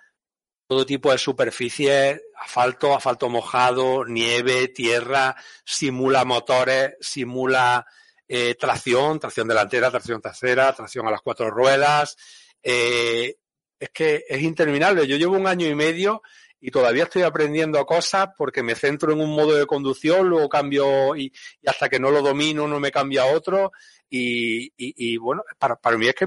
todo 0.73 0.87
tipo 0.87 1.11
de 1.11 1.19
superficies, 1.19 2.19
asfalto, 2.35 2.95
asfalto 2.95 3.29
mojado, 3.29 4.05
nieve, 4.05 4.69
tierra, 4.69 5.35
simula 5.63 6.25
motores, 6.25 6.95
simula 6.99 7.85
eh, 8.27 8.55
tracción, 8.55 9.19
tracción 9.19 9.47
delantera, 9.47 9.91
tracción 9.91 10.19
trasera, 10.19 10.73
tracción 10.73 11.07
a 11.07 11.11
las 11.11 11.21
cuatro 11.21 11.51
ruedas. 11.51 12.17
Eh, 12.63 13.35
es 13.79 13.89
que 13.91 14.25
es 14.27 14.41
interminable. 14.41 15.05
Yo 15.05 15.15
llevo 15.15 15.37
un 15.37 15.45
año 15.45 15.67
y 15.67 15.75
medio 15.75 16.23
y 16.59 16.71
todavía 16.71 17.03
estoy 17.03 17.21
aprendiendo 17.21 17.85
cosas 17.85 18.29
porque 18.35 18.63
me 18.63 18.73
centro 18.73 19.13
en 19.13 19.21
un 19.21 19.29
modo 19.29 19.53
de 19.53 19.67
conducción, 19.67 20.27
luego 20.27 20.49
cambio 20.49 21.15
y, 21.15 21.31
hasta 21.67 21.87
que 21.87 21.99
no 21.99 22.09
lo 22.09 22.23
domino 22.23 22.67
no 22.67 22.79
me 22.79 22.89
cambia 22.89 23.27
otro. 23.27 23.71
Y, 24.09 24.65
y, 24.75 24.95
y 25.13 25.17
bueno, 25.17 25.43
para, 25.59 25.75
para 25.75 25.99
mí 25.99 26.07
es 26.07 26.15
que 26.15 26.25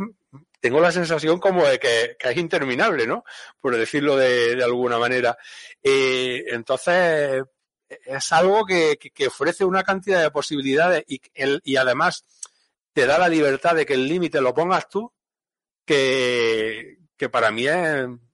tengo 0.66 0.80
la 0.80 0.90
sensación 0.90 1.38
como 1.38 1.64
de 1.64 1.78
que, 1.78 2.16
es 2.18 2.36
interminable, 2.36 3.06
¿no? 3.06 3.22
Por 3.60 3.76
decirlo 3.76 4.16
de, 4.16 4.60
alguna 4.64 4.98
manera. 4.98 5.38
Eh, 5.80 6.42
entonces, 6.48 7.44
es 7.88 8.32
algo 8.32 8.66
que, 8.66 8.98
ofrece 9.28 9.64
una 9.64 9.84
cantidad 9.84 10.20
de 10.20 10.32
posibilidades 10.32 11.04
y, 11.06 11.76
además 11.76 12.24
te 12.92 13.06
da 13.06 13.16
la 13.16 13.28
libertad 13.28 13.76
de 13.76 13.86
que 13.86 13.94
el 13.94 14.08
límite 14.08 14.40
lo 14.40 14.52
pongas 14.52 14.88
tú, 14.88 15.12
que, 15.84 16.98
para 17.30 17.52
mí 17.52 17.66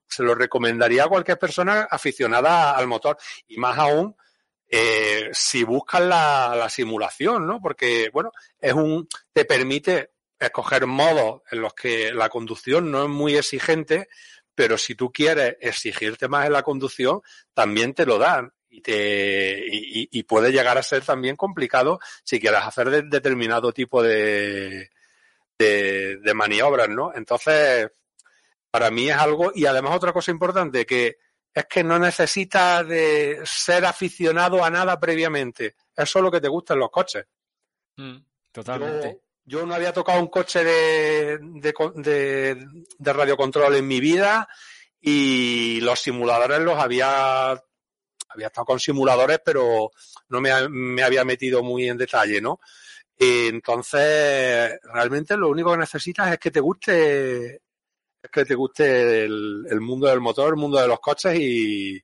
se 0.06 0.22
lo 0.22 0.34
recomendaría 0.34 1.04
a 1.04 1.08
cualquier 1.08 1.38
persona 1.38 1.82
aficionada 1.82 2.72
al 2.72 2.86
motor 2.86 3.18
y 3.46 3.58
más 3.58 3.76
aún 3.76 4.16
eh, 4.70 5.28
si 5.34 5.64
buscas 5.64 6.00
la, 6.00 6.54
la, 6.56 6.70
simulación, 6.70 7.46
¿no? 7.46 7.60
Porque, 7.60 8.08
bueno, 8.10 8.32
es 8.58 8.72
un, 8.72 9.06
te 9.34 9.44
permite 9.44 10.12
escoger 10.46 10.86
modos 10.86 11.42
en 11.50 11.60
los 11.60 11.74
que 11.74 12.12
la 12.12 12.28
conducción 12.28 12.90
no 12.90 13.04
es 13.04 13.08
muy 13.08 13.36
exigente, 13.36 14.08
pero 14.54 14.76
si 14.76 14.94
tú 14.94 15.10
quieres 15.12 15.56
exigirte 15.60 16.28
más 16.28 16.46
en 16.46 16.52
la 16.52 16.62
conducción, 16.62 17.20
también 17.54 17.94
te 17.94 18.06
lo 18.06 18.18
dan. 18.18 18.52
Y, 18.68 18.80
te, 18.80 19.66
y, 19.66 20.08
y 20.10 20.22
puede 20.22 20.50
llegar 20.50 20.78
a 20.78 20.82
ser 20.82 21.04
también 21.04 21.36
complicado 21.36 22.00
si 22.24 22.40
quieres 22.40 22.60
hacer 22.62 22.88
de, 22.88 23.02
determinado 23.02 23.70
tipo 23.70 24.02
de, 24.02 24.90
de, 25.58 26.16
de 26.16 26.34
maniobras, 26.34 26.88
¿no? 26.88 27.12
Entonces, 27.14 27.90
para 28.70 28.90
mí 28.90 29.10
es 29.10 29.16
algo, 29.16 29.52
y 29.54 29.66
además 29.66 29.94
otra 29.94 30.14
cosa 30.14 30.30
importante, 30.30 30.86
que 30.86 31.18
es 31.54 31.66
que 31.66 31.84
no 31.84 31.98
necesitas 31.98 32.86
de 32.88 33.40
ser 33.44 33.84
aficionado 33.84 34.64
a 34.64 34.70
nada 34.70 34.98
previamente. 34.98 35.76
Es 35.94 36.08
solo 36.08 36.30
que 36.30 36.40
te 36.40 36.48
gustan 36.48 36.78
los 36.78 36.90
coches. 36.90 37.26
Mm, 37.96 38.16
totalmente. 38.50 39.20
Yo, 39.44 39.66
no 39.66 39.74
había 39.74 39.92
tocado 39.92 40.20
un 40.20 40.28
coche 40.28 40.64
de, 40.64 41.38
de, 41.38 41.74
de, 41.96 42.66
de 42.98 43.12
radiocontrol 43.12 43.76
en 43.76 43.86
mi 43.86 44.00
vida 44.00 44.48
y 45.00 45.80
los 45.80 46.00
simuladores 46.00 46.60
los 46.60 46.78
había 46.78 47.60
había 48.34 48.46
estado 48.46 48.64
con 48.64 48.80
simuladores, 48.80 49.40
pero 49.44 49.90
no 50.28 50.40
me, 50.40 50.68
me 50.68 51.02
había 51.02 51.24
metido 51.24 51.62
muy 51.62 51.88
en 51.88 51.98
detalle, 51.98 52.40
¿no? 52.40 52.60
Entonces, 53.18 54.78
realmente 54.82 55.36
lo 55.36 55.48
único 55.48 55.72
que 55.72 55.78
necesitas 55.78 56.32
es 56.32 56.38
que 56.38 56.50
te 56.50 56.60
guste 56.60 57.62
es 58.22 58.30
que 58.30 58.44
te 58.44 58.54
guste 58.54 59.24
el, 59.24 59.64
el, 59.68 59.80
mundo 59.80 60.06
del 60.06 60.20
motor, 60.20 60.50
el 60.50 60.56
mundo 60.56 60.80
de 60.80 60.86
los 60.86 61.00
coches 61.00 61.36
y, 61.38 62.00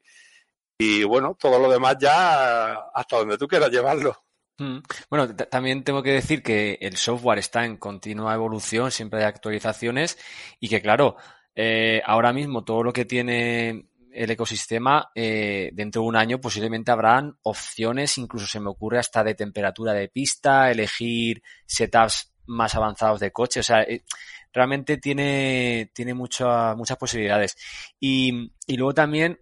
y 0.77 1.05
bueno, 1.05 1.37
todo 1.39 1.59
lo 1.61 1.71
demás 1.71 1.97
ya 2.01 2.75
hasta 2.93 3.19
donde 3.19 3.39
tú 3.39 3.47
quieras 3.47 3.71
llevarlo. 3.71 4.17
Mm. 4.59 4.79
Bueno, 5.09 5.35
también 5.37 5.85
tengo 5.85 6.03
que 6.03 6.13
decir 6.13 6.43
que 6.43 6.79
el 6.81 6.97
software 6.97 7.39
está 7.39 7.65
en 7.65 7.77
continua 7.77 8.35
evolución, 8.35 8.91
siempre 8.91 9.21
hay 9.21 9.27
actualizaciones 9.27 10.19
y 10.59 10.69
que 10.69 10.83
claro, 10.83 11.17
eh, 11.55 12.03
ahora 12.05 12.33
mismo 12.33 12.65
todo 12.65 12.83
lo 12.83 12.93
que 12.93 13.05
tiene 13.05 13.89
el 14.13 14.31
ecosistema, 14.31 15.11
eh, 15.15 15.71
dentro 15.73 16.03
de 16.03 16.09
un 16.09 16.17
año 16.17 16.41
posiblemente 16.41 16.91
habrán 16.91 17.37
opciones, 17.43 18.19
incluso 18.19 18.47
se 18.47 18.59
me 18.59 18.71
ocurre 18.71 18.99
hasta 18.99 19.23
de 19.23 19.35
temperatura 19.35 19.93
de 19.93 20.09
pista, 20.09 20.71
elegir 20.71 21.41
setups 21.65 22.33
más 22.47 22.75
avanzados 22.75 23.21
de 23.21 23.31
coche, 23.31 23.61
o 23.61 23.63
sea, 23.63 23.83
eh, 23.83 24.03
realmente 24.53 24.97
tiene, 24.97 25.93
tiene 25.95 26.15
mucha, 26.15 26.75
muchas 26.75 26.97
posibilidades. 26.97 27.57
Y, 28.01 28.51
y 28.67 28.77
luego 28.77 28.95
también 28.95 29.39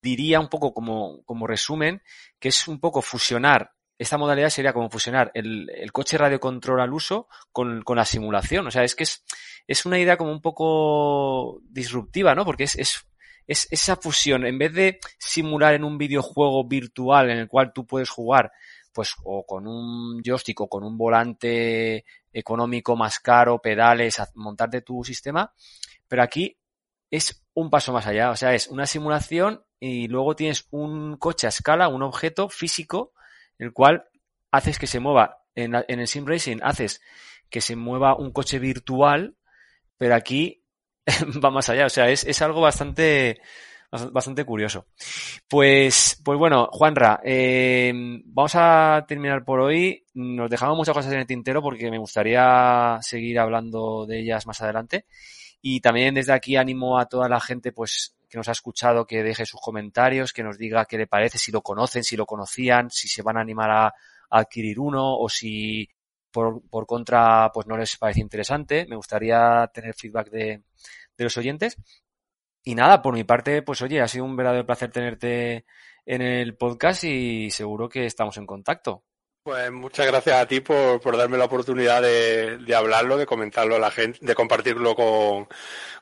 diría 0.00 0.38
un 0.38 0.48
poco 0.48 0.72
como, 0.72 1.24
como 1.24 1.46
resumen 1.46 2.02
que 2.38 2.50
es 2.50 2.68
un 2.68 2.78
poco 2.78 3.00
fusionar 3.02 3.73
esta 3.98 4.18
modalidad 4.18 4.50
sería 4.50 4.72
como 4.72 4.90
fusionar 4.90 5.30
el, 5.34 5.90
coche 5.92 6.18
radiocontrol 6.18 6.80
al 6.80 6.92
uso 6.92 7.28
con, 7.52 7.82
la 7.86 8.04
simulación. 8.04 8.66
O 8.66 8.70
sea, 8.70 8.82
es 8.82 8.94
que 8.94 9.04
es, 9.04 9.24
es 9.66 9.86
una 9.86 9.98
idea 9.98 10.16
como 10.16 10.32
un 10.32 10.40
poco 10.40 11.60
disruptiva, 11.62 12.34
¿no? 12.34 12.44
Porque 12.44 12.64
es, 12.64 12.76
es, 12.76 13.06
es 13.46 13.68
esa 13.70 13.96
fusión. 13.96 14.46
En 14.46 14.58
vez 14.58 14.72
de 14.72 14.98
simular 15.18 15.74
en 15.74 15.84
un 15.84 15.96
videojuego 15.96 16.66
virtual 16.66 17.30
en 17.30 17.38
el 17.38 17.48
cual 17.48 17.72
tú 17.72 17.86
puedes 17.86 18.10
jugar, 18.10 18.52
pues, 18.92 19.14
o 19.24 19.46
con 19.46 19.66
un 19.66 20.22
joystick 20.22 20.60
o 20.60 20.68
con 20.68 20.84
un 20.84 20.98
volante 20.98 22.04
económico 22.32 22.96
más 22.96 23.20
caro, 23.20 23.60
pedales, 23.60 24.20
montarte 24.34 24.82
tu 24.82 25.04
sistema, 25.04 25.52
pero 26.08 26.22
aquí 26.22 26.58
es 27.10 27.44
un 27.54 27.70
paso 27.70 27.92
más 27.92 28.06
allá. 28.06 28.30
O 28.30 28.36
sea, 28.36 28.54
es 28.54 28.66
una 28.66 28.86
simulación 28.86 29.64
y 29.78 30.08
luego 30.08 30.34
tienes 30.34 30.66
un 30.70 31.16
coche 31.16 31.46
a 31.46 31.50
escala, 31.50 31.88
un 31.88 32.02
objeto 32.02 32.48
físico 32.48 33.13
el 33.58 33.72
cual 33.72 34.04
haces 34.50 34.78
que 34.78 34.86
se 34.86 35.00
mueva, 35.00 35.38
en, 35.54 35.74
el 35.74 36.08
sim 36.08 36.26
racing 36.26 36.58
haces 36.62 37.00
que 37.48 37.60
se 37.60 37.76
mueva 37.76 38.16
un 38.16 38.32
coche 38.32 38.58
virtual, 38.58 39.36
pero 39.96 40.14
aquí 40.14 40.64
va 41.44 41.50
más 41.50 41.68
allá, 41.68 41.86
o 41.86 41.90
sea, 41.90 42.08
es, 42.08 42.24
es 42.24 42.42
algo 42.42 42.60
bastante, 42.60 43.40
bastante 44.12 44.44
curioso. 44.44 44.86
Pues, 45.48 46.20
pues 46.24 46.38
bueno, 46.38 46.68
Juanra, 46.72 47.20
eh, 47.24 47.92
vamos 48.24 48.52
a 48.56 49.04
terminar 49.06 49.44
por 49.44 49.60
hoy. 49.60 50.04
Nos 50.14 50.50
dejamos 50.50 50.76
muchas 50.76 50.94
cosas 50.94 51.12
en 51.12 51.20
el 51.20 51.26
tintero 51.26 51.62
porque 51.62 51.90
me 51.90 51.98
gustaría 51.98 52.98
seguir 53.00 53.38
hablando 53.38 54.06
de 54.06 54.20
ellas 54.20 54.46
más 54.46 54.60
adelante. 54.62 55.06
Y 55.60 55.80
también 55.80 56.14
desde 56.14 56.32
aquí 56.32 56.56
animo 56.56 56.98
a 56.98 57.06
toda 57.06 57.28
la 57.28 57.40
gente, 57.40 57.72
pues, 57.72 58.16
que 58.34 58.38
nos 58.38 58.48
ha 58.48 58.52
escuchado, 58.52 59.06
que 59.06 59.22
deje 59.22 59.46
sus 59.46 59.60
comentarios, 59.60 60.32
que 60.32 60.42
nos 60.42 60.58
diga 60.58 60.86
qué 60.86 60.98
le 60.98 61.06
parece, 61.06 61.38
si 61.38 61.52
lo 61.52 61.62
conocen, 61.62 62.02
si 62.02 62.16
lo 62.16 62.26
conocían, 62.26 62.90
si 62.90 63.06
se 63.06 63.22
van 63.22 63.36
a 63.36 63.40
animar 63.40 63.70
a, 63.70 63.94
adquirir 64.28 64.80
uno 64.80 65.16
o 65.16 65.28
si 65.28 65.88
por, 66.32 66.60
por, 66.68 66.84
contra 66.84 67.52
pues 67.54 67.68
no 67.68 67.76
les 67.76 67.96
parece 67.96 68.20
interesante. 68.20 68.86
Me 68.88 68.96
gustaría 68.96 69.70
tener 69.72 69.94
feedback 69.94 70.30
de, 70.30 70.62
de 71.16 71.24
los 71.24 71.36
oyentes. 71.36 71.76
Y 72.64 72.74
nada, 72.74 73.00
por 73.02 73.14
mi 73.14 73.22
parte, 73.22 73.62
pues 73.62 73.80
oye, 73.82 74.00
ha 74.00 74.08
sido 74.08 74.24
un 74.24 74.34
verdadero 74.34 74.66
placer 74.66 74.90
tenerte 74.90 75.64
en 76.04 76.20
el 76.20 76.56
podcast 76.56 77.04
y 77.04 77.52
seguro 77.52 77.88
que 77.88 78.04
estamos 78.06 78.36
en 78.36 78.46
contacto. 78.46 79.04
Pues 79.44 79.70
muchas 79.70 80.06
gracias 80.06 80.40
a 80.40 80.48
ti 80.48 80.60
por, 80.60 81.02
por 81.02 81.18
darme 81.18 81.36
la 81.36 81.44
oportunidad 81.44 82.00
de, 82.00 82.56
de, 82.56 82.74
hablarlo, 82.74 83.18
de 83.18 83.26
comentarlo 83.26 83.76
a 83.76 83.78
la 83.78 83.90
gente, 83.90 84.18
de 84.22 84.34
compartirlo 84.34 84.94
con, 84.94 85.46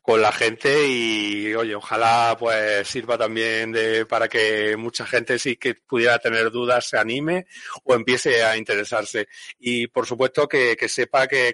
con 0.01 0.22
la 0.22 0.30
gente 0.30 0.86
y 0.86 1.53
oye, 1.53 1.74
ojalá 1.74 2.36
pues 2.38 2.86
sirva 2.86 3.18
también 3.18 3.72
de, 3.72 4.07
para 4.07 4.28
que 4.28 4.76
mucha 4.76 5.05
gente 5.07 5.40
sí 5.40 5.57
que 5.57 5.74
pudiera 5.74 6.20
tener 6.20 6.53
dudas 6.53 6.88
se 6.88 6.99
anime 6.99 7.47
o 7.82 7.97
empiece 7.97 8.45
a 8.45 8.57
interesarse. 8.57 9.26
Y 9.59 9.88
por 9.88 10.07
supuesto 10.07 10.47
que, 10.47 10.76
que 10.76 10.88
sepa 10.88 11.26
que, 11.26 11.53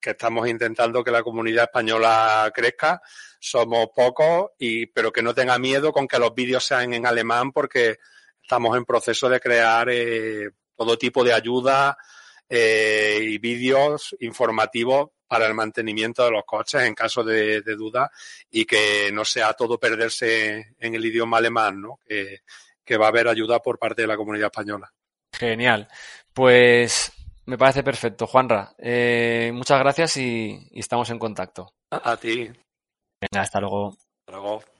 que 0.00 0.10
estamos 0.12 0.48
intentando 0.48 1.04
que 1.04 1.10
la 1.10 1.22
comunidad 1.22 1.64
española 1.64 2.50
crezca. 2.54 3.02
Somos 3.38 3.88
pocos 3.94 4.52
y, 4.58 4.86
pero 4.86 5.12
que 5.12 5.22
no 5.22 5.34
tenga 5.34 5.58
miedo 5.58 5.92
con 5.92 6.08
que 6.08 6.18
los 6.18 6.34
vídeos 6.34 6.64
sean 6.64 6.94
en 6.94 7.04
alemán 7.04 7.52
porque 7.52 7.98
estamos 8.40 8.74
en 8.74 8.86
proceso 8.86 9.28
de 9.28 9.38
crear 9.38 9.90
eh, 9.90 10.48
todo 10.76 10.98
tipo 10.98 11.24
de 11.24 11.32
ayuda 11.32 11.96
eh, 12.48 13.18
y 13.22 13.38
vídeos 13.38 14.14
informativos 14.20 15.10
para 15.26 15.46
el 15.46 15.54
mantenimiento 15.54 16.24
de 16.24 16.30
los 16.30 16.44
coches 16.44 16.82
en 16.82 16.94
caso 16.94 17.24
de, 17.24 17.60
de, 17.62 17.74
duda 17.74 18.10
y 18.50 18.64
que 18.64 19.10
no 19.12 19.24
sea 19.24 19.54
todo 19.54 19.78
perderse 19.78 20.74
en 20.78 20.94
el 20.94 21.04
idioma 21.04 21.38
alemán, 21.38 21.80
¿no? 21.80 21.98
Que, 22.06 22.42
que 22.84 22.96
va 22.96 23.06
a 23.06 23.08
haber 23.08 23.26
ayuda 23.26 23.60
por 23.60 23.78
parte 23.78 24.02
de 24.02 24.08
la 24.08 24.16
comunidad 24.16 24.46
española. 24.46 24.92
Genial. 25.32 25.88
Pues 26.32 27.12
me 27.46 27.58
parece 27.58 27.82
perfecto, 27.82 28.26
Juanra. 28.26 28.74
Eh, 28.78 29.50
muchas 29.52 29.78
gracias 29.80 30.16
y, 30.18 30.68
y, 30.70 30.80
estamos 30.80 31.10
en 31.10 31.18
contacto. 31.18 31.72
A, 31.90 32.12
a 32.12 32.16
ti. 32.16 32.50
Venga, 33.20 33.42
hasta 33.42 33.60
luego. 33.60 33.88
Hasta 33.88 34.32
luego. 34.32 34.75